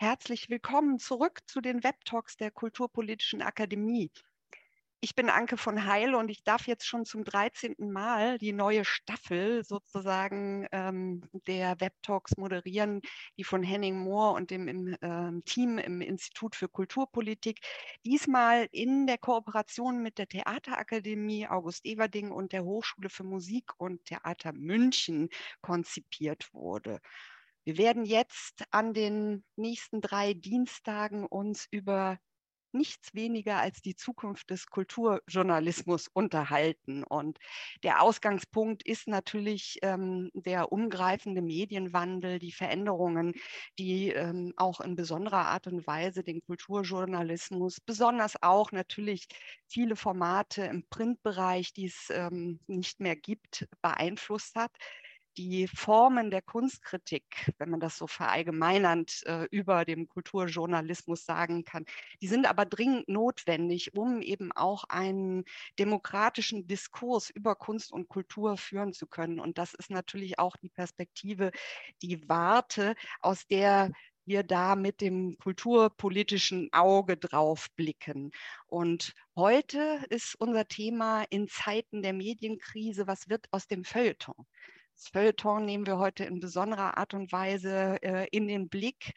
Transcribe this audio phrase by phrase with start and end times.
[0.00, 4.12] Herzlich willkommen zurück zu den Webtalks der Kulturpolitischen Akademie.
[5.00, 7.74] Ich bin Anke von Heil und ich darf jetzt schon zum 13.
[7.78, 13.00] Mal die neue Staffel sozusagen ähm, der Webtalks moderieren,
[13.38, 17.58] die von Henning Mohr und dem im, ähm, Team im Institut für Kulturpolitik
[18.06, 24.04] diesmal in der Kooperation mit der Theaterakademie August Everding und der Hochschule für Musik und
[24.04, 25.28] Theater München
[25.60, 27.00] konzipiert wurde.
[27.68, 32.18] Wir werden jetzt an den nächsten drei Dienstagen uns über
[32.72, 37.04] nichts weniger als die Zukunft des Kulturjournalismus unterhalten.
[37.04, 37.38] Und
[37.82, 43.34] der Ausgangspunkt ist natürlich ähm, der umgreifende Medienwandel, die Veränderungen,
[43.78, 49.26] die ähm, auch in besonderer Art und Weise den Kulturjournalismus, besonders auch natürlich
[49.66, 54.72] viele Formate im Printbereich, die es ähm, nicht mehr gibt, beeinflusst hat
[55.38, 61.86] die Formen der Kunstkritik, wenn man das so verallgemeinernd äh, über dem Kulturjournalismus sagen kann,
[62.20, 65.44] die sind aber dringend notwendig, um eben auch einen
[65.78, 69.38] demokratischen Diskurs über Kunst und Kultur führen zu können.
[69.38, 71.52] Und das ist natürlich auch die Perspektive,
[72.02, 73.92] die Warte, aus der
[74.26, 78.30] wir da mit dem kulturpolitischen Auge drauf blicken.
[78.66, 84.46] Und heute ist unser Thema in Zeiten der Medienkrise, was wird aus dem Feuilleton?
[85.06, 89.12] Feuilleton nehmen wir heute in besonderer Art und Weise äh, in den Blick.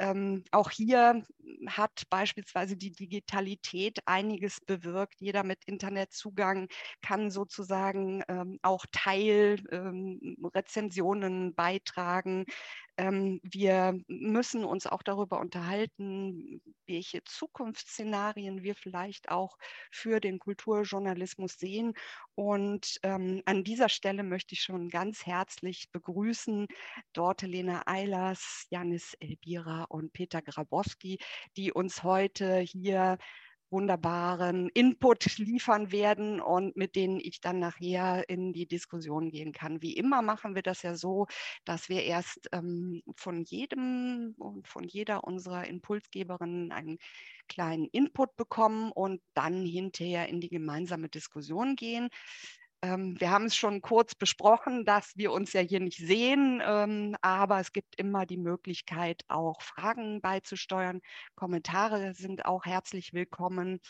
[0.00, 1.22] Ähm, auch hier
[1.66, 5.20] hat beispielsweise die Digitalität einiges bewirkt.
[5.20, 6.68] Jeder mit Internetzugang
[7.02, 12.46] kann sozusagen ähm, auch Teilrezensionen ähm, beitragen.
[12.96, 19.56] Ähm, wir müssen uns auch darüber unterhalten, welche Zukunftsszenarien wir vielleicht auch
[19.90, 21.94] für den Kulturjournalismus sehen.
[22.34, 26.66] Und ähm, an dieser Stelle möchte ich schon ganz herzlich begrüßen
[27.12, 31.18] Dorte Lena Eilers, Janis Elbira und Peter Grabowski,
[31.56, 33.18] die uns heute hier
[33.70, 39.80] wunderbaren Input liefern werden und mit denen ich dann nachher in die Diskussion gehen kann.
[39.80, 41.26] Wie immer machen wir das ja so,
[41.64, 46.98] dass wir erst ähm, von jedem und von jeder unserer Impulsgeberinnen einen
[47.48, 52.08] kleinen Input bekommen und dann hinterher in die gemeinsame Diskussion gehen.
[52.82, 57.14] Ähm, wir haben es schon kurz besprochen, dass wir uns ja hier nicht sehen, ähm,
[57.20, 61.00] aber es gibt immer die Möglichkeit, auch Fragen beizusteuern.
[61.34, 63.80] Kommentare sind auch herzlich willkommen.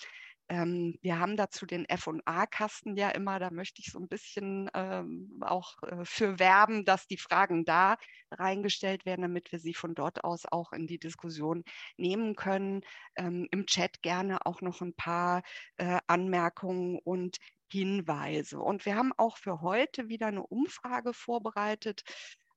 [0.49, 5.39] Ähm, wir haben dazu den FA-Kasten ja immer, da möchte ich so ein bisschen ähm,
[5.43, 7.97] auch äh, für werben, dass die Fragen da
[8.33, 11.63] reingestellt werden, damit wir sie von dort aus auch in die Diskussion
[11.97, 12.81] nehmen können.
[13.15, 15.43] Ähm, Im Chat gerne auch noch ein paar
[15.77, 17.37] äh, Anmerkungen und
[17.73, 18.59] Hinweise.
[18.61, 22.03] Und wir haben auch für heute wieder eine Umfrage vorbereitet.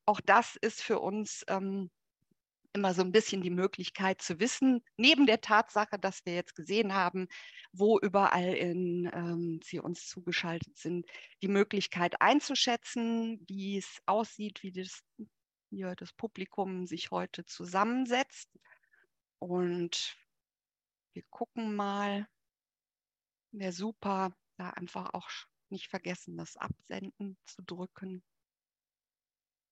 [0.05, 1.89] Auch das ist für uns ähm,
[2.73, 6.93] immer so ein bisschen die Möglichkeit zu wissen, neben der Tatsache, dass wir jetzt gesehen
[6.93, 7.27] haben,
[7.71, 11.05] wo überall in, ähm, sie uns zugeschaltet sind,
[11.41, 15.03] die Möglichkeit einzuschätzen, wie es aussieht, wie das,
[15.69, 18.49] hier das Publikum sich heute zusammensetzt.
[19.39, 20.17] Und
[21.13, 22.27] wir gucken mal.
[23.55, 25.29] Wäre super, da einfach auch
[25.69, 28.23] nicht vergessen, das Absenden zu drücken,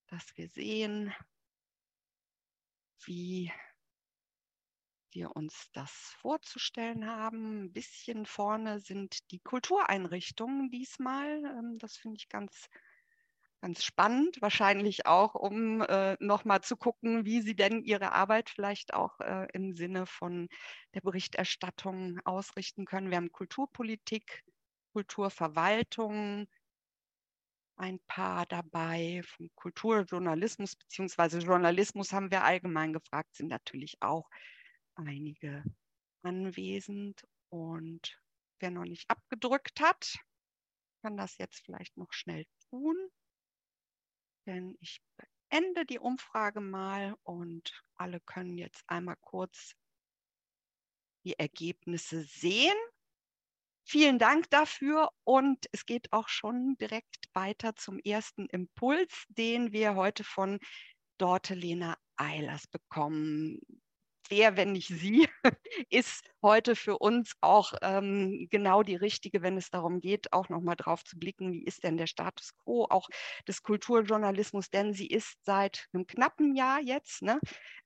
[0.07, 1.13] dass wir sehen,
[3.05, 3.51] wie
[5.13, 7.65] wir uns das vorzustellen haben.
[7.65, 11.43] Ein bisschen vorne sind die Kultureinrichtungen diesmal.
[11.45, 12.69] Ähm, das finde ich ganz,
[13.61, 14.41] ganz spannend.
[14.41, 19.47] Wahrscheinlich auch, um äh, nochmal zu gucken, wie sie denn ihre Arbeit vielleicht auch äh,
[19.53, 20.47] im Sinne von
[20.93, 23.09] der Berichterstattung ausrichten können.
[23.09, 24.43] Wir haben Kulturpolitik,
[24.93, 26.47] Kulturverwaltung,
[27.77, 34.29] ein paar dabei, vom Kulturjournalismus beziehungsweise Journalismus haben wir allgemein gefragt, sind natürlich auch
[34.95, 35.63] einige
[36.21, 37.25] anwesend.
[37.49, 38.21] Und
[38.59, 40.17] wer noch nicht abgedrückt hat,
[41.01, 42.95] kann das jetzt vielleicht noch schnell tun.
[44.45, 45.01] Denn ich
[45.49, 49.73] beende die Umfrage mal und alle können jetzt einmal kurz
[51.23, 52.77] die Ergebnisse sehen.
[53.83, 59.95] Vielen Dank dafür und es geht auch schon direkt weiter zum ersten Impuls, den wir
[59.95, 60.59] heute von
[61.17, 63.59] Dorte Lena Eilers bekommen.
[64.29, 65.27] Wer, wenn nicht sie,
[65.89, 70.75] ist heute für uns auch ähm, genau die richtige, wenn es darum geht, auch nochmal
[70.75, 73.09] drauf zu blicken, wie ist denn der Status quo auch
[73.47, 77.39] des Kulturjournalismus, denn sie ist seit einem knappen Jahr jetzt ne,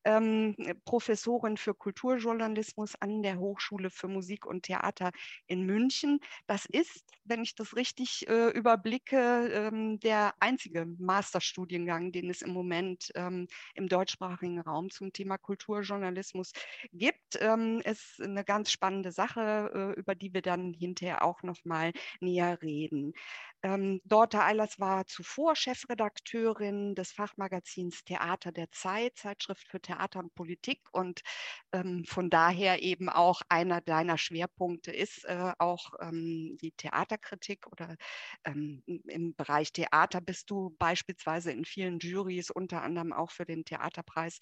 [0.05, 0.55] ähm,
[0.85, 5.11] Professorin für Kulturjournalismus an der Hochschule für Musik und Theater
[5.47, 6.19] in München.
[6.47, 12.51] Das ist, wenn ich das richtig äh, überblicke, ähm, der einzige Masterstudiengang, den es im
[12.53, 16.53] Moment ähm, im deutschsprachigen Raum zum Thema Kulturjournalismus
[16.93, 17.37] gibt.
[17.41, 21.91] Ähm, ist eine ganz spannende Sache, äh, über die wir dann hinterher auch noch mal
[22.21, 23.13] näher reden.
[23.63, 30.35] Ähm, Dorte Eilers war zuvor Chefredakteurin des Fachmagazins Theater der Zeit, Zeitschrift für Theater und
[30.35, 31.21] Politik und
[31.71, 37.95] ähm, von daher eben auch einer deiner Schwerpunkte ist äh, auch ähm, die Theaterkritik oder
[38.45, 43.65] ähm, im Bereich Theater bist du beispielsweise in vielen Juries, unter anderem auch für den
[43.65, 44.37] Theaterpreis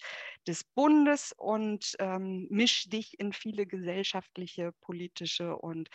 [0.46, 5.88] des Bundes und ähm, misch dich in viele gesellschaftliche, politische und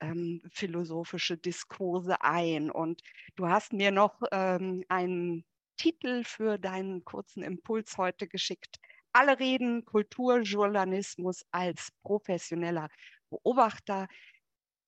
[0.00, 2.70] ähm, philosophische Diskurse ein.
[2.70, 3.02] Und
[3.36, 5.44] du hast mir noch ähm, einen
[5.76, 8.78] Titel für deinen kurzen Impuls heute geschickt.
[9.12, 12.88] Alle reden Kulturjournalismus als professioneller
[13.30, 14.08] Beobachter.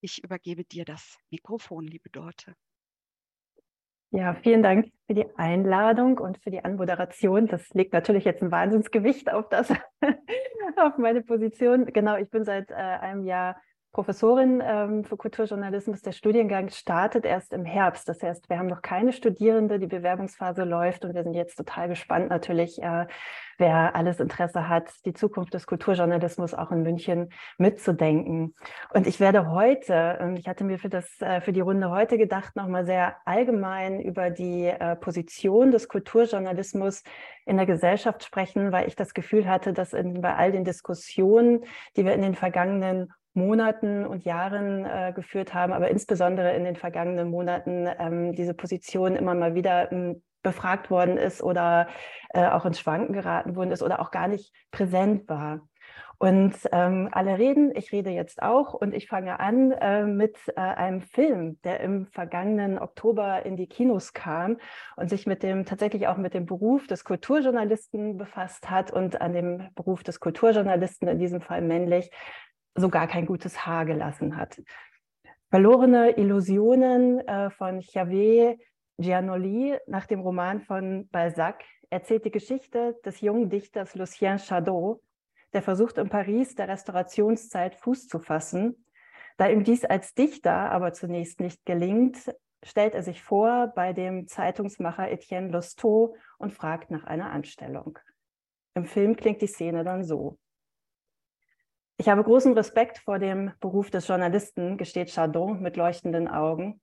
[0.00, 2.56] Ich übergebe dir das Mikrofon, liebe Dorte.
[4.10, 7.48] Ja, vielen Dank für die Einladung und für die Anmoderation.
[7.48, 9.70] Das legt natürlich jetzt ein Wahnsinnsgewicht auf das,
[10.76, 11.86] auf meine Position.
[11.86, 13.60] Genau, ich bin seit äh, einem Jahr
[13.96, 16.02] Professorin ähm, für Kulturjournalismus.
[16.02, 18.06] Der Studiengang startet erst im Herbst.
[18.10, 21.88] Das heißt, wir haben noch keine Studierende, die Bewerbungsphase läuft und wir sind jetzt total
[21.88, 23.06] gespannt natürlich, äh,
[23.56, 28.54] wer alles Interesse hat, die Zukunft des Kulturjournalismus auch in München mitzudenken.
[28.92, 32.18] Und ich werde heute, ähm, ich hatte mir für, das, äh, für die Runde heute
[32.18, 37.02] gedacht, nochmal sehr allgemein über die äh, Position des Kulturjournalismus
[37.46, 41.64] in der Gesellschaft sprechen, weil ich das Gefühl hatte, dass in, bei all den Diskussionen,
[41.96, 46.76] die wir in den vergangenen Monaten und Jahren äh, geführt haben, aber insbesondere in den
[46.76, 51.88] vergangenen Monaten ähm, diese Position immer mal wieder ähm, befragt worden ist oder
[52.30, 55.60] äh, auch ins Schwanken geraten worden ist oder auch gar nicht präsent war.
[56.18, 60.60] Und ähm, alle reden, ich rede jetzt auch und ich fange an äh, mit äh,
[60.60, 64.56] einem Film, der im vergangenen Oktober in die Kinos kam
[64.96, 69.34] und sich mit dem tatsächlich auch mit dem Beruf des Kulturjournalisten befasst hat und an
[69.34, 72.10] dem Beruf des Kulturjournalisten, in diesem Fall männlich,
[72.76, 74.62] sogar kein gutes Haar gelassen hat.
[75.50, 78.56] Verlorene Illusionen äh, von Xavier
[78.98, 85.00] Giannoli nach dem Roman von Balzac erzählt die Geschichte des jungen Dichters Lucien Chadot,
[85.52, 88.86] der versucht in Paris der Restaurationszeit Fuß zu fassen.
[89.36, 92.34] Da ihm dies als Dichter aber zunächst nicht gelingt,
[92.64, 97.98] stellt er sich vor bei dem Zeitungsmacher Etienne Lousteau und fragt nach einer Anstellung.
[98.74, 100.38] Im Film klingt die Szene dann so.
[101.98, 106.82] Ich habe großen Respekt vor dem Beruf des Journalisten, gesteht Chardon mit leuchtenden Augen.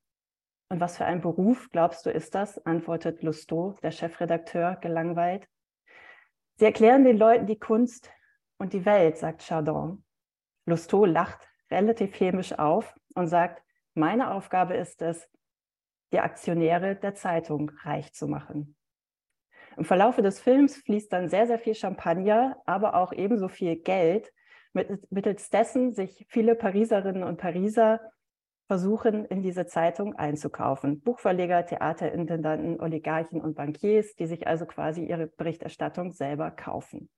[0.70, 2.58] Und was für ein Beruf, glaubst du, ist das?
[2.66, 5.48] antwortet Lousteau, der Chefredakteur, gelangweilt.
[6.56, 8.12] Sie erklären den Leuten die Kunst
[8.58, 10.04] und die Welt, sagt Chardon.
[10.66, 13.62] Lousteau lacht relativ hämisch auf und sagt,
[13.94, 15.30] meine Aufgabe ist es,
[16.12, 18.76] die Aktionäre der Zeitung reich zu machen.
[19.78, 24.32] Im Verlaufe des Films fließt dann sehr, sehr viel Champagner, aber auch ebenso viel Geld,
[24.74, 28.00] mittels dessen sich viele Pariserinnen und Pariser
[28.68, 31.02] versuchen, in diese Zeitung einzukaufen.
[31.02, 37.10] Buchverleger, Theaterintendanten, Oligarchen und Bankiers, die sich also quasi ihre Berichterstattung selber kaufen.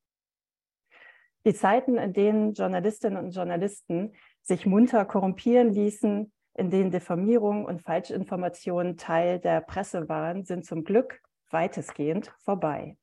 [1.46, 7.84] Die Zeiten, in denen Journalistinnen und Journalisten sich munter korrumpieren ließen, in denen Diffamierung und
[7.84, 12.98] Falschinformationen Teil der Presse waren, sind zum Glück weitestgehend vorbei.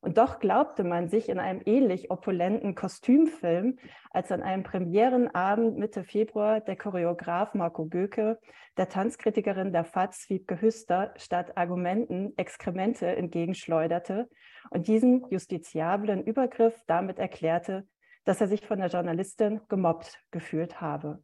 [0.00, 3.78] Und doch glaubte man sich in einem ähnlich opulenten Kostümfilm,
[4.10, 8.38] als an einem Premierenabend Mitte Februar der Choreograf Marco Göke
[8.76, 14.28] der Tanzkritikerin der FAZ Wiebke Hüster statt Argumenten Exkremente entgegenschleuderte
[14.70, 17.88] und diesen justiziablen Übergriff damit erklärte,
[18.24, 21.22] dass er sich von der Journalistin gemobbt gefühlt habe.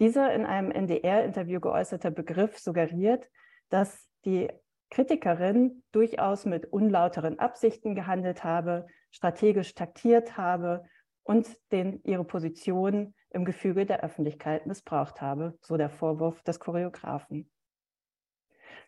[0.00, 3.28] Dieser in einem NDR-Interview geäußerte Begriff suggeriert,
[3.68, 4.48] dass die
[4.92, 10.84] Kritikerin durchaus mit unlauteren Absichten gehandelt habe, strategisch taktiert habe
[11.22, 17.50] und den, ihre Position im Gefüge der Öffentlichkeit missbraucht habe, so der Vorwurf des Choreografen.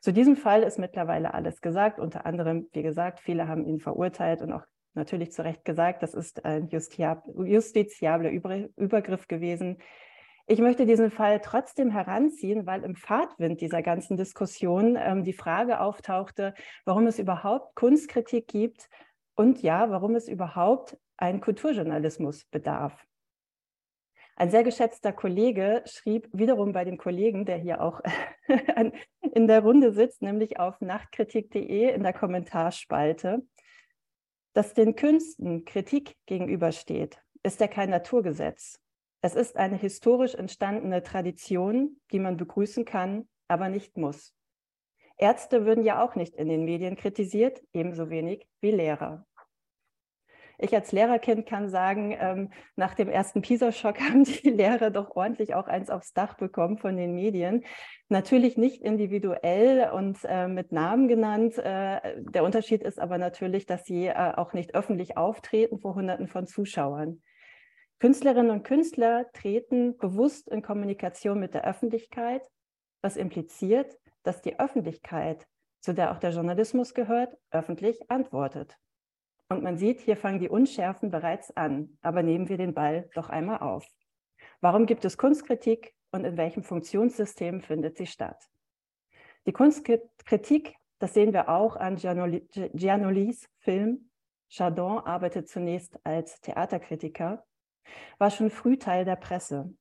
[0.00, 1.98] Zu diesem Fall ist mittlerweile alles gesagt.
[1.98, 6.12] Unter anderem, wie gesagt, viele haben ihn verurteilt und auch natürlich zu Recht gesagt, das
[6.12, 8.30] ist ein justiziabler
[8.76, 9.78] Übergriff gewesen.
[10.46, 15.80] Ich möchte diesen Fall trotzdem heranziehen, weil im Fahrtwind dieser ganzen Diskussion ähm, die Frage
[15.80, 16.52] auftauchte,
[16.84, 18.88] warum es überhaupt Kunstkritik gibt,
[19.36, 23.06] und ja, warum es überhaupt einen Kulturjournalismus bedarf.
[24.36, 28.00] Ein sehr geschätzter Kollege schrieb wiederum bei dem Kollegen, der hier auch
[29.32, 33.46] in der Runde sitzt, nämlich auf nachtkritik.de in der Kommentarspalte,
[34.54, 38.80] dass den Künsten Kritik gegenübersteht, ist ja kein Naturgesetz.
[39.24, 44.34] Es ist eine historisch entstandene Tradition, die man begrüßen kann, aber nicht muss.
[45.16, 49.24] Ärzte würden ja auch nicht in den Medien kritisiert, ebenso wenig wie Lehrer.
[50.58, 55.54] Ich als Lehrerkind kann sagen, ähm, nach dem ersten PISA-Schock haben die Lehrer doch ordentlich
[55.54, 57.64] auch eins aufs Dach bekommen von den Medien.
[58.10, 61.56] Natürlich nicht individuell und äh, mit Namen genannt.
[61.56, 66.28] Äh, der Unterschied ist aber natürlich, dass sie äh, auch nicht öffentlich auftreten vor Hunderten
[66.28, 67.22] von Zuschauern.
[68.00, 72.50] Künstlerinnen und Künstler treten bewusst in Kommunikation mit der Öffentlichkeit,
[73.02, 75.46] was impliziert, dass die Öffentlichkeit,
[75.80, 78.76] zu der auch der Journalismus gehört, öffentlich antwortet.
[79.48, 81.98] Und man sieht, hier fangen die Unschärfen bereits an.
[82.00, 83.86] Aber nehmen wir den Ball doch einmal auf.
[84.60, 88.42] Warum gibt es Kunstkritik und in welchem Funktionssystem findet sie statt?
[89.46, 94.10] Die Kunstkritik, das sehen wir auch an Giannolis Film.
[94.48, 97.44] Chardon arbeitet zunächst als Theaterkritiker,
[98.18, 99.72] war schon früh Teil der Presse.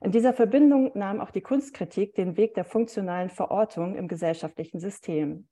[0.00, 5.48] In dieser Verbindung nahm auch die Kunstkritik den Weg der funktionalen Verortung im gesellschaftlichen System.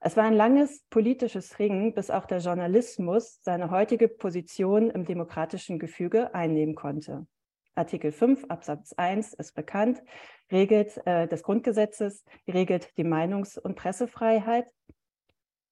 [0.00, 5.78] Es war ein langes politisches Ringen, bis auch der Journalismus seine heutige Position im demokratischen
[5.78, 7.26] Gefüge einnehmen konnte.
[7.74, 10.02] Artikel 5 Absatz 1 ist bekannt,
[10.50, 14.66] regelt äh, des Grundgesetzes, regelt die Meinungs- und Pressefreiheit.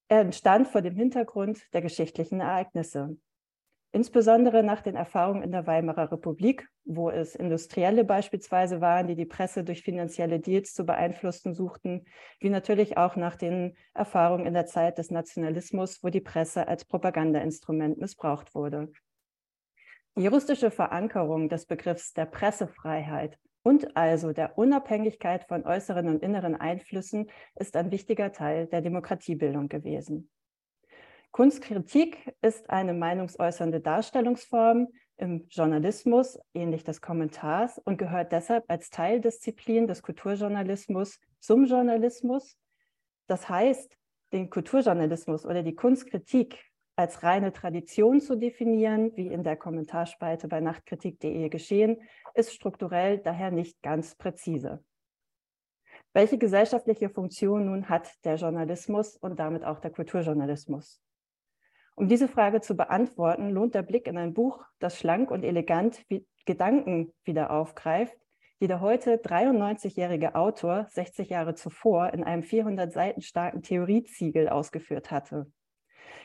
[0.08, 3.16] Er entstand vor dem Hintergrund der geschichtlichen Ereignisse.
[3.94, 9.24] Insbesondere nach den Erfahrungen in der Weimarer Republik, wo es Industrielle beispielsweise waren, die die
[9.24, 12.04] Presse durch finanzielle Deals zu beeinflussen suchten,
[12.40, 16.84] wie natürlich auch nach den Erfahrungen in der Zeit des Nationalismus, wo die Presse als
[16.84, 18.90] Propagandainstrument missbraucht wurde.
[20.16, 26.56] Die juristische Verankerung des Begriffs der Pressefreiheit und also der Unabhängigkeit von äußeren und inneren
[26.56, 30.30] Einflüssen ist ein wichtiger Teil der Demokratiebildung gewesen.
[31.34, 34.86] Kunstkritik ist eine meinungsäußernde Darstellungsform
[35.16, 42.56] im Journalismus, ähnlich des Kommentars, und gehört deshalb als Teildisziplin des Kulturjournalismus zum Journalismus.
[43.26, 43.98] Das heißt,
[44.32, 50.60] den Kulturjournalismus oder die Kunstkritik als reine Tradition zu definieren, wie in der Kommentarspalte bei
[50.60, 52.00] nachtkritik.de geschehen,
[52.34, 54.84] ist strukturell daher nicht ganz präzise.
[56.12, 61.00] Welche gesellschaftliche Funktion nun hat der Journalismus und damit auch der Kulturjournalismus?
[61.96, 66.04] Um diese Frage zu beantworten, lohnt der Blick in ein Buch, das schlank und elegant
[66.08, 68.16] wie Gedanken wieder aufgreift,
[68.60, 75.10] die der heute 93-jährige Autor 60 Jahre zuvor in einem 400 Seiten starken Theorieziegel ausgeführt
[75.10, 75.46] hatte.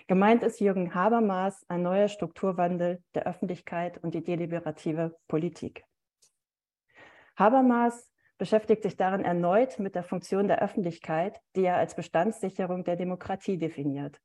[0.08, 5.84] Gemeint ist Jürgen Habermas ein neuer Strukturwandel der Öffentlichkeit und die deliberative Politik.
[7.36, 12.96] Habermas beschäftigt sich darin erneut mit der Funktion der Öffentlichkeit, die er als Bestandssicherung der
[12.96, 14.20] Demokratie definiert.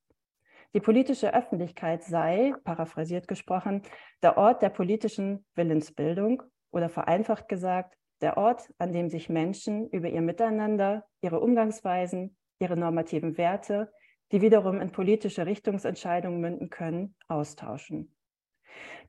[0.74, 3.82] Die politische Öffentlichkeit sei, paraphrasiert gesprochen,
[4.22, 10.08] der Ort der politischen Willensbildung oder vereinfacht gesagt, der Ort, an dem sich Menschen über
[10.08, 13.92] ihr Miteinander, ihre Umgangsweisen, ihre normativen Werte,
[14.32, 18.12] die wiederum in politische Richtungsentscheidungen münden können, austauschen.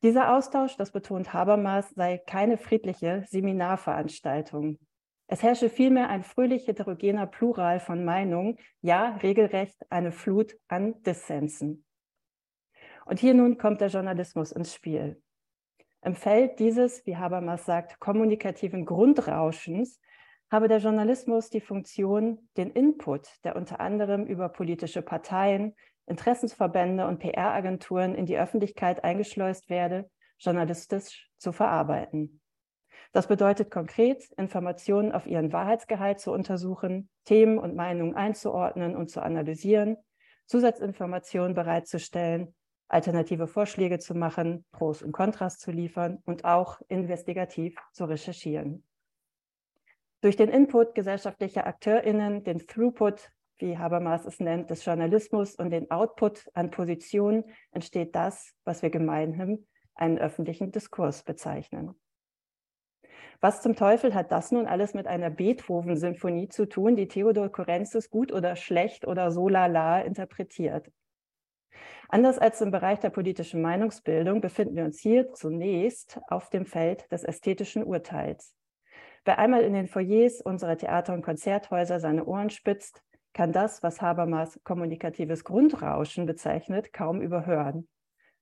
[0.03, 4.77] Dieser Austausch, das betont Habermas, sei keine friedliche Seminarveranstaltung,
[5.27, 11.85] es herrsche vielmehr ein fröhlich heterogener Plural von Meinungen, ja regelrecht eine Flut an Dissensen.
[13.05, 15.21] Und hier nun kommt der Journalismus ins Spiel.
[16.03, 19.99] Im Feld dieses, wie Habermas sagt, kommunikativen Grundrauschens
[20.51, 27.17] habe der Journalismus die Funktion, den Input, der unter anderem über politische Parteien, Interessensverbände und
[27.17, 32.41] PR-Agenturen in die Öffentlichkeit eingeschleust werde, journalistisch zu verarbeiten.
[33.15, 39.21] Das bedeutet konkret, Informationen auf ihren Wahrheitsgehalt zu untersuchen, Themen und Meinungen einzuordnen und zu
[39.21, 39.95] analysieren,
[40.47, 42.53] Zusatzinformationen bereitzustellen,
[42.89, 48.83] alternative Vorschläge zu machen, Pros und Kontras zu liefern und auch investigativ zu recherchieren.
[50.19, 55.89] Durch den Input gesellschaftlicher AkteurInnen, den Throughput, wie Habermas es nennt, des Journalismus und den
[55.89, 61.95] Output an Positionen entsteht das, was wir gemeinhin einen öffentlichen Diskurs bezeichnen.
[63.41, 68.09] Was zum Teufel hat das nun alles mit einer Beethoven-Symphonie zu tun, die Theodor Korenzis
[68.09, 70.91] gut oder schlecht oder so lala interpretiert?
[72.07, 77.11] Anders als im Bereich der politischen Meinungsbildung befinden wir uns hier zunächst auf dem Feld
[77.11, 78.55] des ästhetischen Urteils.
[79.25, 83.01] Wer einmal in den Foyers unserer Theater- und Konzerthäuser seine Ohren spitzt,
[83.33, 87.87] kann das, was Habermas kommunikatives Grundrauschen bezeichnet, kaum überhören.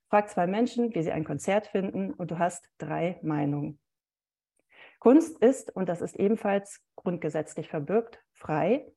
[0.10, 3.80] Frag zwei Menschen, wie sie ein Konzert finden, und du hast drei Meinungen.
[5.04, 8.90] Kunst ist, und das ist ebenfalls grundgesetzlich verbürgt, frei.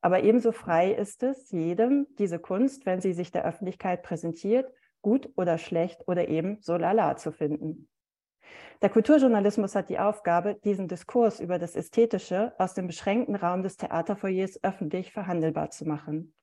[0.00, 5.28] Aber ebenso frei ist es jedem, diese Kunst, wenn sie sich der Öffentlichkeit präsentiert, gut
[5.34, 7.88] oder schlecht oder eben so lala zu finden.
[8.82, 13.76] Der Kulturjournalismus hat die Aufgabe, diesen Diskurs über das Ästhetische aus dem beschränkten Raum des
[13.76, 16.36] Theaterfoyers öffentlich verhandelbar zu machen.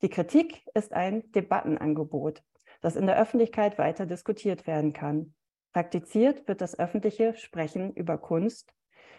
[0.00, 2.42] Die Kritik ist ein Debattenangebot,
[2.80, 5.34] das in der Öffentlichkeit weiter diskutiert werden kann.
[5.72, 8.72] Praktiziert wird das öffentliche Sprechen über Kunst,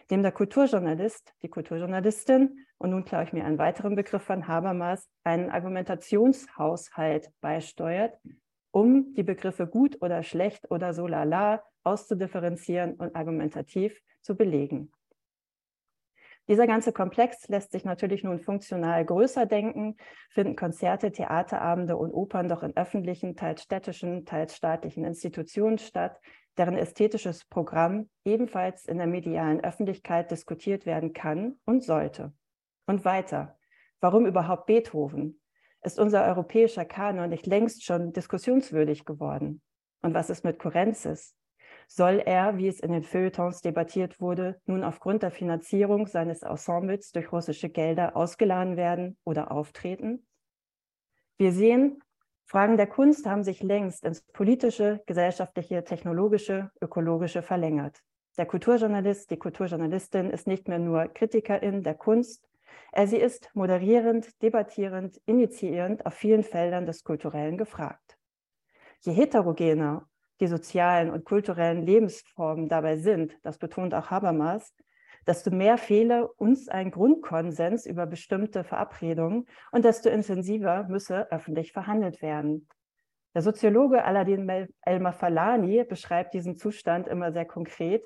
[0.10, 5.10] dem der Kulturjournalist, die Kulturjournalistin und nun klaue ich mir einen weiteren Begriff von Habermas,
[5.24, 8.18] einen Argumentationshaushalt beisteuert,
[8.72, 14.92] um die Begriffe gut oder schlecht oder so lala auszudifferenzieren und argumentativ zu belegen.
[16.48, 19.96] Dieser ganze Komplex lässt sich natürlich nun funktional größer denken,
[20.32, 26.20] finden Konzerte, Theaterabende und Opern doch in öffentlichen, teils städtischen, teils staatlichen Institutionen statt,
[26.58, 32.34] deren ästhetisches Programm ebenfalls in der medialen Öffentlichkeit diskutiert werden kann und sollte.
[32.86, 33.58] Und weiter.
[34.00, 35.40] Warum überhaupt Beethoven?
[35.84, 39.62] Ist unser europäischer Kanon nicht längst schon diskussionswürdig geworden?
[40.02, 41.36] Und was ist mit Kurenzis?
[41.88, 47.12] Soll er, wie es in den Feuilletons debattiert wurde, nun aufgrund der Finanzierung seines Ensembles
[47.12, 50.26] durch russische Gelder ausgeladen werden oder auftreten?
[51.38, 52.02] Wir sehen,
[52.46, 58.02] Fragen der Kunst haben sich längst ins politische, gesellschaftliche, technologische, ökologische verlängert.
[58.38, 62.48] Der Kulturjournalist, die Kulturjournalistin ist nicht mehr nur Kritikerin der Kunst,
[63.06, 68.18] sie ist moderierend, debattierend, initiierend auf vielen Feldern des Kulturellen gefragt.
[69.02, 70.08] Je heterogener
[70.42, 74.74] die sozialen und kulturellen Lebensformen dabei sind, das betont auch Habermas,
[75.28, 82.22] desto mehr fehle uns ein Grundkonsens über bestimmte Verabredungen und desto intensiver müsse öffentlich verhandelt
[82.22, 82.68] werden.
[83.34, 88.04] Der Soziologe Aladin Elmar Falani beschreibt diesen Zustand immer sehr konkret.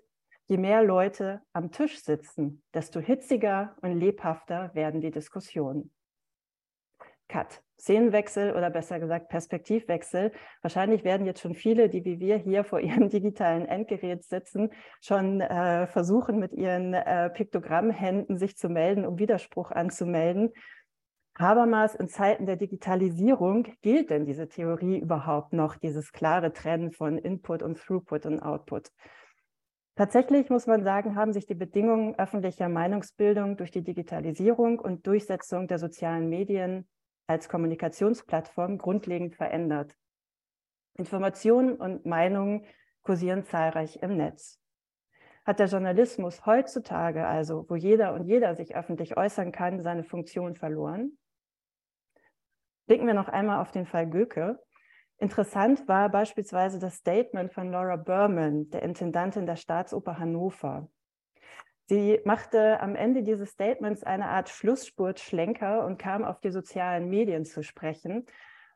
[0.48, 5.92] Je mehr Leute am Tisch sitzen, desto hitziger und lebhafter werden die Diskussionen.
[7.28, 7.65] Cut.
[7.80, 10.32] Szenenwechsel oder besser gesagt Perspektivwechsel.
[10.62, 15.42] Wahrscheinlich werden jetzt schon viele, die wie wir hier vor ihrem digitalen Endgerät sitzen, schon
[15.42, 20.52] äh, versuchen, mit ihren äh, Piktogrammhänden sich zu melden, um Widerspruch anzumelden.
[21.38, 27.18] Habermas in Zeiten der Digitalisierung gilt denn diese Theorie überhaupt noch, dieses klare Trennen von
[27.18, 28.90] Input und Throughput und Output?
[29.98, 35.68] Tatsächlich muss man sagen, haben sich die Bedingungen öffentlicher Meinungsbildung durch die Digitalisierung und Durchsetzung
[35.68, 36.88] der sozialen Medien
[37.28, 39.96] als Kommunikationsplattform grundlegend verändert.
[40.96, 42.66] Informationen und Meinungen
[43.02, 44.60] kursieren zahlreich im Netz.
[45.46, 50.56] Hat der Journalismus heutzutage also, wo jeder und jeder sich öffentlich äußern kann, seine Funktion
[50.56, 51.18] verloren?
[52.88, 54.60] Blicken wir noch einmal auf den Fall Göke.
[55.18, 60.90] Interessant war beispielsweise das Statement von Laura Berman, der Intendantin der Staatsoper Hannover.
[61.88, 67.46] Sie machte am Ende dieses Statements eine Art Schlussspurtschlenker und kam auf die sozialen Medien
[67.46, 68.26] zu sprechen,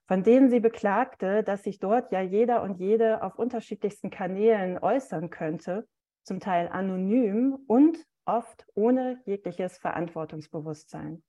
[0.07, 5.29] von denen sie beklagte, dass sich dort ja jeder und jede auf unterschiedlichsten Kanälen äußern
[5.29, 5.87] könnte,
[6.23, 11.23] zum Teil anonym und oft ohne jegliches Verantwortungsbewusstsein.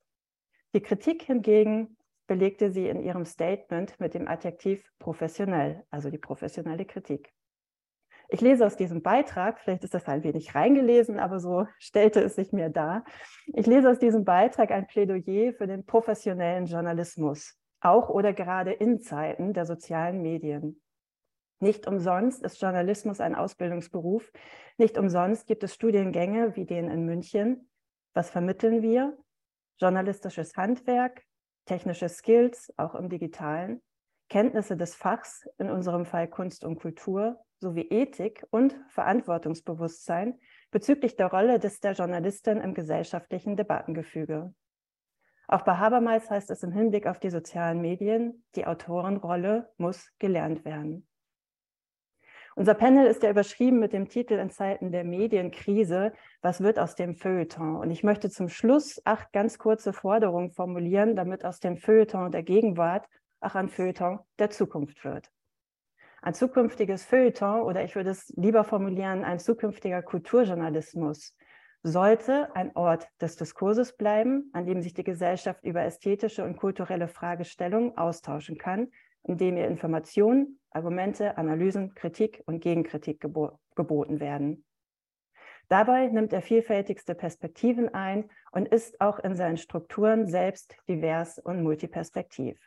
[0.75, 6.85] Die Kritik hingegen belegte sie in ihrem Statement mit dem Adjektiv professionell, also die professionelle
[6.85, 7.33] Kritik.
[8.33, 12.37] Ich lese aus diesem Beitrag, vielleicht ist das ein wenig reingelesen, aber so stellte es
[12.37, 13.05] sich mir dar.
[13.47, 19.01] Ich lese aus diesem Beitrag ein Plädoyer für den professionellen Journalismus, auch oder gerade in
[19.01, 20.81] Zeiten der sozialen Medien.
[21.59, 24.31] Nicht umsonst ist Journalismus ein Ausbildungsberuf.
[24.79, 27.69] Nicht umsonst gibt es Studiengänge wie den in München.
[28.15, 29.19] Was vermitteln wir?
[29.79, 31.23] Journalistisches Handwerk,
[31.67, 33.83] technische Skills, auch im digitalen,
[34.29, 40.39] Kenntnisse des Fachs, in unserem Fall Kunst und Kultur, sowie Ethik und Verantwortungsbewusstsein
[40.71, 44.55] bezüglich der Rolle des der Journalistin im gesellschaftlichen Debattengefüge.
[45.47, 50.65] Auch bei Habermas heißt es im Hinblick auf die sozialen Medien, die Autorenrolle muss gelernt
[50.65, 51.07] werden.
[52.57, 56.95] Unser Panel ist ja überschrieben mit dem Titel in Zeiten der Medienkrise, was wird aus
[56.95, 57.77] dem Feuilleton?
[57.77, 62.43] Und ich möchte zum Schluss acht ganz kurze Forderungen formulieren, damit aus dem Feuilleton der
[62.43, 63.07] Gegenwart
[63.41, 65.31] auch ein Feuilleton der Zukunft wird
[66.23, 71.35] ein zukünftiges Feuilleton oder ich würde es lieber formulieren, ein zukünftiger Kulturjournalismus
[71.83, 77.09] sollte ein Ort des Diskurses bleiben, an dem sich die Gesellschaft über ästhetische und kulturelle
[77.09, 78.89] Fragestellungen austauschen kann,
[79.23, 84.65] indem ihr Informationen, Argumente, Analysen, Kritik und Gegenkritik gebo geboten werden.
[85.69, 91.63] Dabei nimmt er vielfältigste Perspektiven ein und ist auch in seinen Strukturen selbst divers und
[91.63, 92.59] multiperspektiv.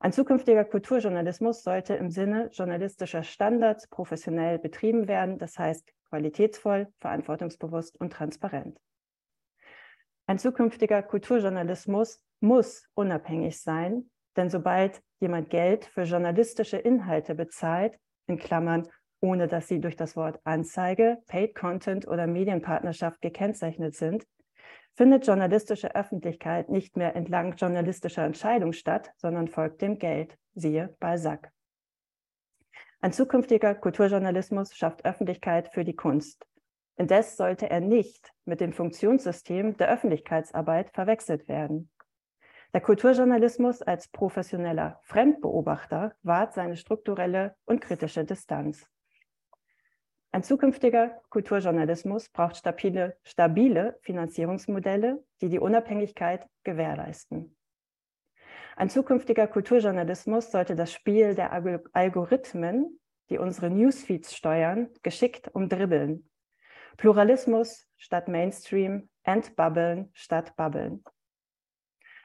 [0.00, 8.00] Ein zukünftiger Kulturjournalismus sollte im Sinne journalistischer Standards professionell betrieben werden, das heißt qualitätsvoll, verantwortungsbewusst
[8.00, 8.78] und transparent.
[10.26, 18.38] Ein zukünftiger Kulturjournalismus muss unabhängig sein, denn sobald jemand Geld für journalistische Inhalte bezahlt, in
[18.38, 18.88] Klammern
[19.20, 24.24] ohne dass sie durch das Wort Anzeige, Paid Content oder Medienpartnerschaft gekennzeichnet sind,
[24.98, 31.52] findet journalistische Öffentlichkeit nicht mehr entlang journalistischer Entscheidung statt, sondern folgt dem Geld, siehe Balzac.
[33.00, 36.48] Ein zukünftiger Kulturjournalismus schafft Öffentlichkeit für die Kunst.
[36.96, 41.92] Indes sollte er nicht mit dem Funktionssystem der Öffentlichkeitsarbeit verwechselt werden.
[42.74, 48.84] Der Kulturjournalismus als professioneller Fremdbeobachter wahrt seine strukturelle und kritische Distanz.
[50.30, 57.56] Ein zukünftiger Kulturjournalismus braucht stabile, stabile Finanzierungsmodelle, die die Unabhängigkeit gewährleisten.
[58.76, 61.52] Ein zukünftiger Kulturjournalismus sollte das Spiel der
[61.92, 66.28] Algorithmen, die unsere Newsfeeds steuern, geschickt umdribbeln.
[66.98, 71.02] Pluralismus statt Mainstream, Entbubbeln statt Bubbeln.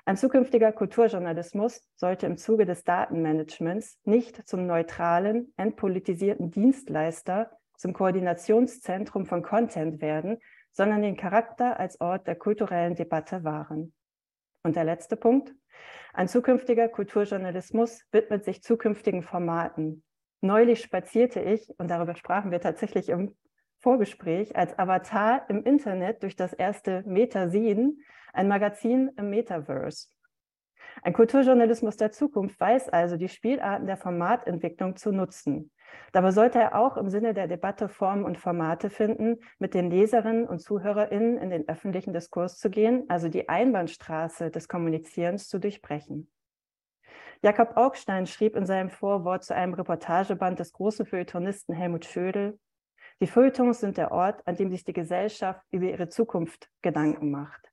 [0.06, 9.26] Ein zukünftiger Kulturjournalismus sollte im Zuge des Datenmanagements nicht zum neutralen, entpolitisierten Dienstleister zum Koordinationszentrum
[9.26, 10.40] von Content werden,
[10.72, 13.94] sondern den Charakter als Ort der kulturellen Debatte wahren.
[14.64, 15.54] Und der letzte Punkt.
[16.14, 20.04] Ein zukünftiger Kulturjournalismus widmet sich zukünftigen Formaten.
[20.42, 23.36] Neulich spazierte ich, und darüber sprachen wir tatsächlich im
[23.80, 30.08] Vorgespräch, als Avatar im Internet durch das erste Metasin, ein Magazin im Metaverse.
[31.02, 35.72] Ein Kulturjournalismus der Zukunft weiß also, die Spielarten der Formatentwicklung zu nutzen.
[36.12, 40.48] Dabei sollte er auch im Sinne der Debatte Formen und Formate finden, mit den Leserinnen
[40.48, 46.32] und ZuhörerInnen in den öffentlichen Diskurs zu gehen, also die Einbahnstraße des Kommunizierens zu durchbrechen.
[47.42, 52.58] Jakob Augstein schrieb in seinem Vorwort zu einem Reportageband des großen Feuilletonisten Helmut Schödel,
[53.22, 57.73] die Feuilletons sind der Ort, an dem sich die Gesellschaft über ihre Zukunft Gedanken macht.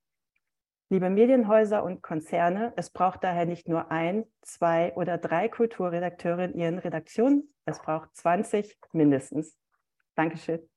[0.92, 6.54] Liebe Medienhäuser und Konzerne, es braucht daher nicht nur ein, zwei oder drei Kulturredakteure in
[6.54, 9.56] ihren Redaktionen, es braucht 20 mindestens.
[10.16, 10.68] Dankeschön.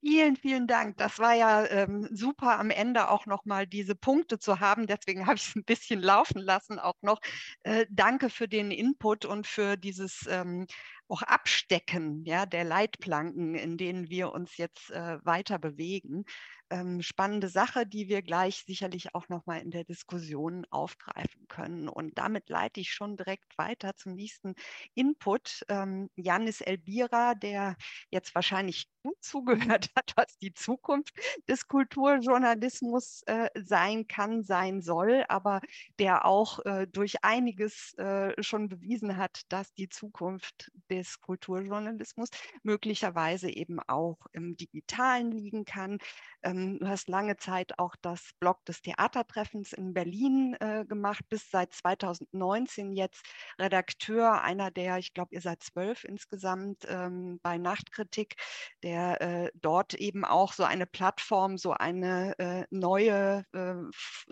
[0.00, 0.96] Vielen, vielen Dank.
[0.96, 4.86] Das war ja ähm, super am Ende auch nochmal diese Punkte zu haben.
[4.86, 7.18] Deswegen habe ich es ein bisschen laufen lassen auch noch.
[7.64, 10.66] Äh, danke für den Input und für dieses ähm,
[11.08, 16.24] auch Abstecken ja, der Leitplanken, in denen wir uns jetzt äh, weiter bewegen
[16.70, 21.88] ähm, spannende Sache, die wir gleich sicherlich auch nochmal in der Diskussion aufgreifen können.
[21.88, 24.54] Und damit leite ich schon direkt weiter zum nächsten
[24.94, 25.64] Input.
[25.68, 27.76] Ähm, Janis Elbira, der
[28.10, 31.14] jetzt wahrscheinlich gut zugehört hat, was die Zukunft
[31.48, 35.60] des Kulturjournalismus äh, sein kann, sein soll, aber
[35.98, 42.28] der auch äh, durch einiges äh, schon bewiesen hat, dass die Zukunft des Kulturjournalismus
[42.62, 45.98] möglicherweise eben auch im digitalen liegen kann.
[46.42, 51.50] Ähm, du hast lange Zeit auch das Blog des Theatertreffens in Berlin äh, gemacht, bis
[51.50, 53.24] seit 2019 jetzt
[53.60, 58.34] Redakteur einer der, ich glaube, ihr seid zwölf insgesamt ähm, bei Nachtkritik,
[58.82, 63.74] der äh, dort eben auch so eine Plattform, so eine äh, neue, äh,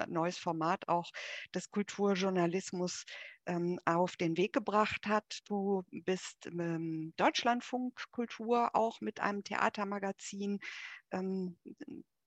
[0.09, 1.11] neues Format auch
[1.55, 3.05] des Kulturjournalismus
[3.47, 5.41] ähm, auf den Weg gebracht hat.
[5.47, 10.59] Du bist im Deutschlandfunk Kultur auch mit einem Theatermagazin
[11.13, 11.57] ähm,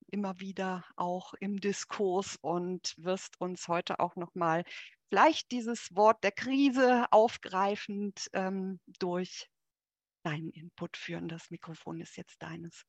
[0.10, 4.64] immer wieder auch im Diskurs und wirst uns heute auch noch mal
[5.10, 9.50] vielleicht dieses Wort der Krise aufgreifend ähm, durch
[10.24, 11.28] deinen Input führen.
[11.28, 12.86] Das Mikrofon ist jetzt deines.